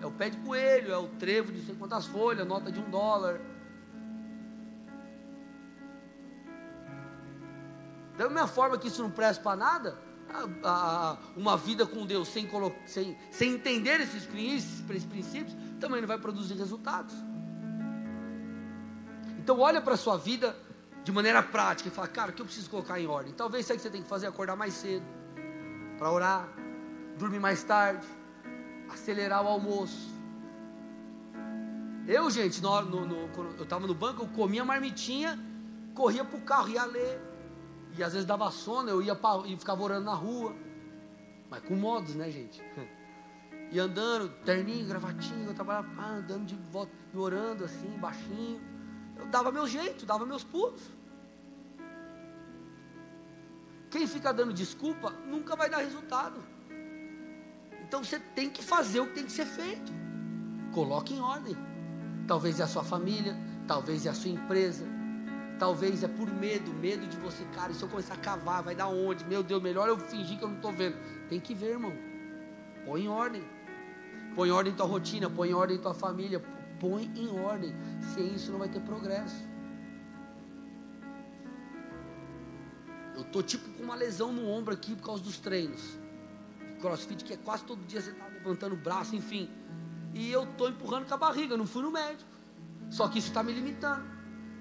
É 0.00 0.06
o 0.06 0.10
pé 0.10 0.30
de 0.30 0.38
coelho, 0.38 0.92
é 0.92 0.96
o 0.96 1.08
trevo 1.08 1.52
de 1.52 1.58
não 1.58 1.66
sei 1.66 1.74
quantas 1.76 2.06
folhas, 2.06 2.46
nota 2.46 2.72
de 2.72 2.80
um 2.80 2.90
dólar. 2.90 3.40
Da 8.16 8.28
mesma 8.28 8.48
forma 8.48 8.78
que 8.78 8.88
isso 8.88 9.02
não 9.02 9.10
presta 9.10 9.42
para 9.42 9.56
nada, 9.56 9.98
a, 10.32 10.48
a, 10.64 11.16
uma 11.36 11.56
vida 11.56 11.86
com 11.86 12.04
Deus 12.04 12.28
sem, 12.28 12.48
sem, 12.86 13.16
sem 13.30 13.52
entender 13.54 14.00
esses 14.00 14.24
princípios, 14.24 14.90
esses 14.90 15.04
princípios, 15.04 15.56
também 15.80 16.00
não 16.00 16.08
vai 16.08 16.18
produzir 16.18 16.54
resultados. 16.54 17.14
Então 19.38 19.58
olha 19.60 19.80
para 19.80 19.94
a 19.94 19.96
sua 19.96 20.16
vida 20.16 20.54
de 21.02 21.10
maneira 21.10 21.42
prática 21.42 21.88
e 21.88 21.92
falar, 21.92 22.08
cara, 22.08 22.30
o 22.30 22.34
que 22.34 22.42
eu 22.42 22.46
preciso 22.46 22.68
colocar 22.68 23.00
em 23.00 23.06
ordem? 23.06 23.32
Talvez 23.32 23.64
isso 23.64 23.72
aí 23.72 23.78
que 23.78 23.82
você 23.82 23.90
tem 23.90 24.02
que 24.02 24.08
fazer 24.08 24.26
é 24.26 24.28
acordar 24.28 24.56
mais 24.56 24.74
cedo 24.74 25.06
para 25.96 26.10
orar, 26.12 26.48
dormir 27.16 27.40
mais 27.40 27.62
tarde, 27.64 28.06
acelerar 28.90 29.42
o 29.42 29.48
almoço. 29.48 30.16
Eu, 32.06 32.30
gente, 32.30 32.62
no, 32.62 32.80
no, 32.82 33.06
no, 33.06 33.54
eu 33.58 33.64
estava 33.64 33.86
no 33.86 33.94
banco, 33.94 34.22
eu 34.22 34.28
comia 34.28 34.64
marmitinha, 34.64 35.38
corria 35.94 36.24
para 36.24 36.38
o 36.38 36.42
carro, 36.42 36.68
ia 36.68 36.84
ler. 36.84 37.27
E 37.96 38.02
às 38.02 38.12
vezes 38.12 38.26
dava 38.26 38.50
sono, 38.50 38.88
eu 38.88 39.02
ia 39.02 39.14
pra, 39.14 39.42
e 39.46 39.56
ficava 39.56 39.82
orando 39.82 40.04
na 40.04 40.14
rua. 40.14 40.54
Mas 41.50 41.62
com 41.62 41.74
modos, 41.74 42.14
né, 42.14 42.30
gente? 42.30 42.62
E 43.70 43.78
andando, 43.78 44.28
terninho, 44.44 44.86
gravatinho, 44.86 45.46
eu 45.46 45.54
trabalhava 45.54 45.88
andando 46.02 46.46
de 46.46 46.54
volta, 46.54 46.92
e 47.12 47.16
orando 47.16 47.64
assim, 47.64 47.88
baixinho. 47.98 48.60
Eu 49.16 49.26
dava 49.26 49.50
meu 49.50 49.66
jeito, 49.66 50.06
dava 50.06 50.24
meus 50.24 50.44
pulos. 50.44 50.82
Quem 53.90 54.06
fica 54.06 54.32
dando 54.32 54.52
desculpa 54.52 55.10
nunca 55.26 55.56
vai 55.56 55.68
dar 55.68 55.78
resultado. 55.78 56.36
Então 57.82 58.04
você 58.04 58.18
tem 58.18 58.50
que 58.50 58.62
fazer 58.62 59.00
o 59.00 59.06
que 59.06 59.14
tem 59.14 59.24
que 59.24 59.32
ser 59.32 59.46
feito. 59.46 59.92
Coloque 60.72 61.14
em 61.14 61.20
ordem. 61.20 61.56
Talvez 62.26 62.60
é 62.60 62.64
a 62.64 62.66
sua 62.66 62.84
família, 62.84 63.34
talvez 63.66 64.04
é 64.04 64.10
a 64.10 64.14
sua 64.14 64.30
empresa, 64.30 64.84
talvez 65.58 66.02
é 66.02 66.08
por 66.08 66.30
medo, 66.30 66.72
medo 66.72 67.06
de 67.06 67.16
você, 67.16 67.44
cara, 67.54 67.74
se 67.74 67.82
eu 67.82 67.88
começar 67.88 68.14
a 68.14 68.18
cavar, 68.18 68.62
vai 68.62 68.74
dar 68.74 68.88
onde? 68.88 69.24
Meu 69.24 69.42
Deus, 69.42 69.62
melhor 69.62 69.88
eu 69.88 69.98
fingir 69.98 70.38
que 70.38 70.44
eu 70.44 70.48
não 70.48 70.56
estou 70.56 70.72
vendo. 70.72 70.96
Tem 71.28 71.40
que 71.40 71.54
ver, 71.54 71.70
irmão. 71.70 71.92
Põe 72.84 73.04
em 73.04 73.08
ordem. 73.08 73.42
Põe 74.34 74.48
em 74.48 74.52
ordem 74.52 74.72
tua 74.72 74.86
rotina, 74.86 75.28
põe 75.28 75.50
em 75.50 75.54
ordem 75.54 75.78
tua 75.78 75.94
família, 75.94 76.42
põe 76.78 77.10
em 77.16 77.28
ordem. 77.40 77.74
Sem 78.14 78.34
isso 78.34 78.52
não 78.52 78.58
vai 78.58 78.68
ter 78.68 78.80
progresso. 78.80 79.46
Eu 83.16 83.24
tô 83.24 83.42
tipo 83.42 83.68
com 83.70 83.82
uma 83.82 83.96
lesão 83.96 84.32
no 84.32 84.48
ombro 84.48 84.72
aqui 84.72 84.94
por 84.94 85.04
causa 85.04 85.22
dos 85.22 85.38
treinos. 85.38 85.98
Crossfit 86.80 87.24
que 87.24 87.32
é 87.32 87.36
quase 87.36 87.64
todo 87.64 87.84
dia 87.84 88.00
você 88.00 88.12
tá 88.12 88.28
levantando 88.28 88.74
o 88.74 88.78
braço, 88.78 89.16
enfim. 89.16 89.50
E 90.14 90.30
eu 90.30 90.46
tô 90.46 90.68
empurrando 90.68 91.06
com 91.06 91.14
a 91.14 91.16
barriga, 91.16 91.56
não 91.56 91.66
fui 91.66 91.82
no 91.82 91.90
médico. 91.90 92.30
Só 92.90 93.08
que 93.08 93.18
isso 93.18 93.28
está 93.28 93.42
me 93.42 93.52
limitando. 93.52 94.17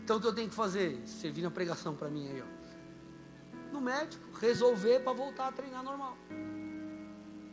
Então 0.07 0.15
o 0.15 0.21
que 0.21 0.27
eu 0.27 0.33
tenho 0.33 0.47
que 0.47 0.55
fazer? 0.55 1.05
Servir 1.05 1.41
na 1.41 1.51
pregação 1.51 1.93
para 1.93 2.09
mim 2.09 2.29
aí, 2.29 2.41
ó. 2.41 3.73
No 3.73 3.81
médico, 3.81 4.23
resolver 4.39 5.01
para 5.01 5.11
voltar 5.11 5.49
a 5.49 5.51
treinar 5.51 5.83
normal. 5.83 6.17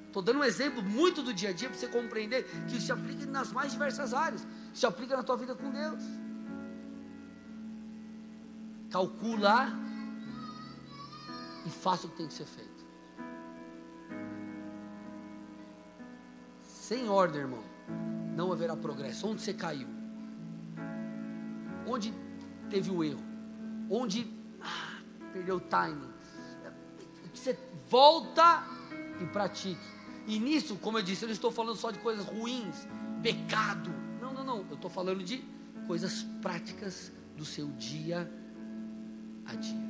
Estou 0.07 0.23
dando 0.23 0.39
um 0.39 0.45
exemplo 0.45 0.81
muito 0.81 1.21
do 1.21 1.35
dia 1.35 1.49
a 1.49 1.53
dia 1.53 1.69
para 1.69 1.77
você 1.77 1.89
compreender 1.89 2.45
que 2.69 2.77
isso 2.77 2.87
se 2.87 2.93
aplica 2.93 3.27
nas 3.27 3.51
mais 3.51 3.73
diversas 3.73 4.15
áreas. 4.15 4.47
Se 4.73 4.87
aplica 4.87 5.17
na 5.17 5.25
tua 5.25 5.37
vida 5.37 5.57
com 5.57 5.69
Deus. 5.69 6.01
Calcula 8.89 9.73
e 11.67 11.71
faça 11.71 12.07
o 12.07 12.11
que 12.11 12.19
tem 12.19 12.29
que 12.29 12.35
ser 12.35 12.47
feito. 12.47 12.87
Sem 16.63 17.09
ordem, 17.09 17.41
irmão, 17.41 17.65
não 18.37 18.53
haverá 18.53 18.77
progresso. 18.77 19.27
Onde 19.27 19.43
você 19.43 19.53
caiu? 19.53 19.89
Onde 21.85 22.15
teve 22.75 22.91
o 22.91 23.05
erro? 23.05 23.23
Onde 23.89 24.27
ah, 24.61 24.99
perdeu 25.33 25.57
o 25.57 25.61
timing? 25.61 26.13
Você 27.33 27.57
volta 27.89 28.65
e 29.21 29.27
pratique. 29.27 29.81
E 30.27 30.41
nisso, 30.41 30.77
como 30.77 30.99
eu 30.99 31.03
disse, 31.03 31.23
eu 31.25 31.29
não 31.29 31.35
estou 31.35 31.53
falando 31.53 31.77
só 31.77 31.93
de 31.93 32.01
coisas 32.01 32.25
ruins, 32.25 32.89
pecado. 33.23 33.91
Não, 34.21 34.33
não, 34.33 34.43
não. 34.43 34.67
Eu 34.69 34.75
estou 34.75 34.91
falando 34.91 35.23
de 35.23 35.45
coisas 35.87 36.25
práticas 36.43 37.13
do 37.37 37.45
seu 37.45 37.69
dia 37.73 38.29
a 39.47 39.55
dia. 39.55 39.85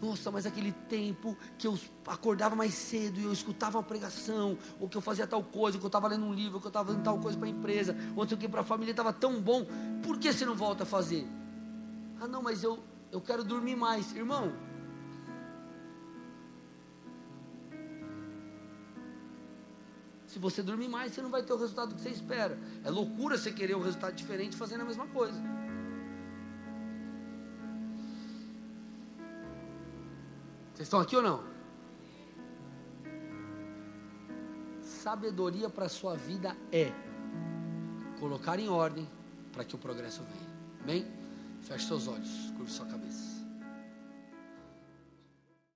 Nossa, 0.00 0.30
mas 0.30 0.46
aquele 0.46 0.72
tempo 0.72 1.36
que 1.58 1.66
eu 1.66 1.78
acordava 2.06 2.56
mais 2.56 2.72
cedo 2.74 3.20
e 3.20 3.24
eu 3.24 3.32
escutava 3.32 3.78
uma 3.78 3.84
pregação, 3.84 4.56
ou 4.80 4.88
que 4.88 4.96
eu 4.96 5.00
fazia 5.00 5.26
tal 5.26 5.42
coisa, 5.42 5.76
que 5.76 5.84
eu 5.84 5.88
estava 5.88 6.08
lendo 6.08 6.24
um 6.24 6.32
livro, 6.32 6.60
que 6.60 6.66
eu 6.66 6.70
estava 6.70 6.86
fazendo 6.86 7.04
tal 7.04 7.18
coisa 7.18 7.36
para 7.36 7.46
a 7.46 7.50
empresa, 7.50 7.96
ou 8.16 8.24
que 8.26 8.48
para 8.48 8.60
a 8.60 8.64
família 8.64 8.92
estava 8.92 9.12
tão 9.12 9.40
bom, 9.40 9.66
por 10.02 10.18
que 10.18 10.32
você 10.32 10.44
não 10.44 10.54
volta 10.54 10.84
a 10.84 10.86
fazer? 10.86 11.26
Ah, 12.20 12.26
não, 12.26 12.42
mas 12.42 12.62
eu, 12.62 12.82
eu 13.12 13.20
quero 13.20 13.44
dormir 13.44 13.76
mais. 13.76 14.14
Irmão, 14.14 14.52
se 20.26 20.38
você 20.38 20.62
dormir 20.62 20.88
mais, 20.88 21.12
você 21.12 21.22
não 21.22 21.30
vai 21.30 21.42
ter 21.42 21.52
o 21.52 21.56
resultado 21.56 21.94
que 21.94 22.00
você 22.00 22.10
espera. 22.10 22.58
É 22.84 22.90
loucura 22.90 23.38
você 23.38 23.52
querer 23.52 23.76
um 23.76 23.82
resultado 23.82 24.14
diferente 24.14 24.56
fazendo 24.56 24.82
a 24.82 24.84
mesma 24.84 25.06
coisa. 25.06 25.40
Vocês 30.74 30.86
estão 30.86 31.00
aqui 31.00 31.16
ou 31.16 31.22
não? 31.22 31.42
Sabedoria 34.80 35.68
para 35.68 35.86
a 35.86 35.88
sua 35.88 36.16
vida 36.16 36.56
é 36.70 36.92
colocar 38.20 38.58
em 38.58 38.68
ordem 38.68 39.08
para 39.52 39.64
que 39.64 39.74
o 39.74 39.78
progresso 39.78 40.22
venha. 40.22 40.48
Amém? 40.82 41.17
Feche 41.68 41.84
seus 41.84 42.08
olhos, 42.08 42.50
curva 42.56 42.70
sua 42.70 42.86
cabeça. 42.86 43.27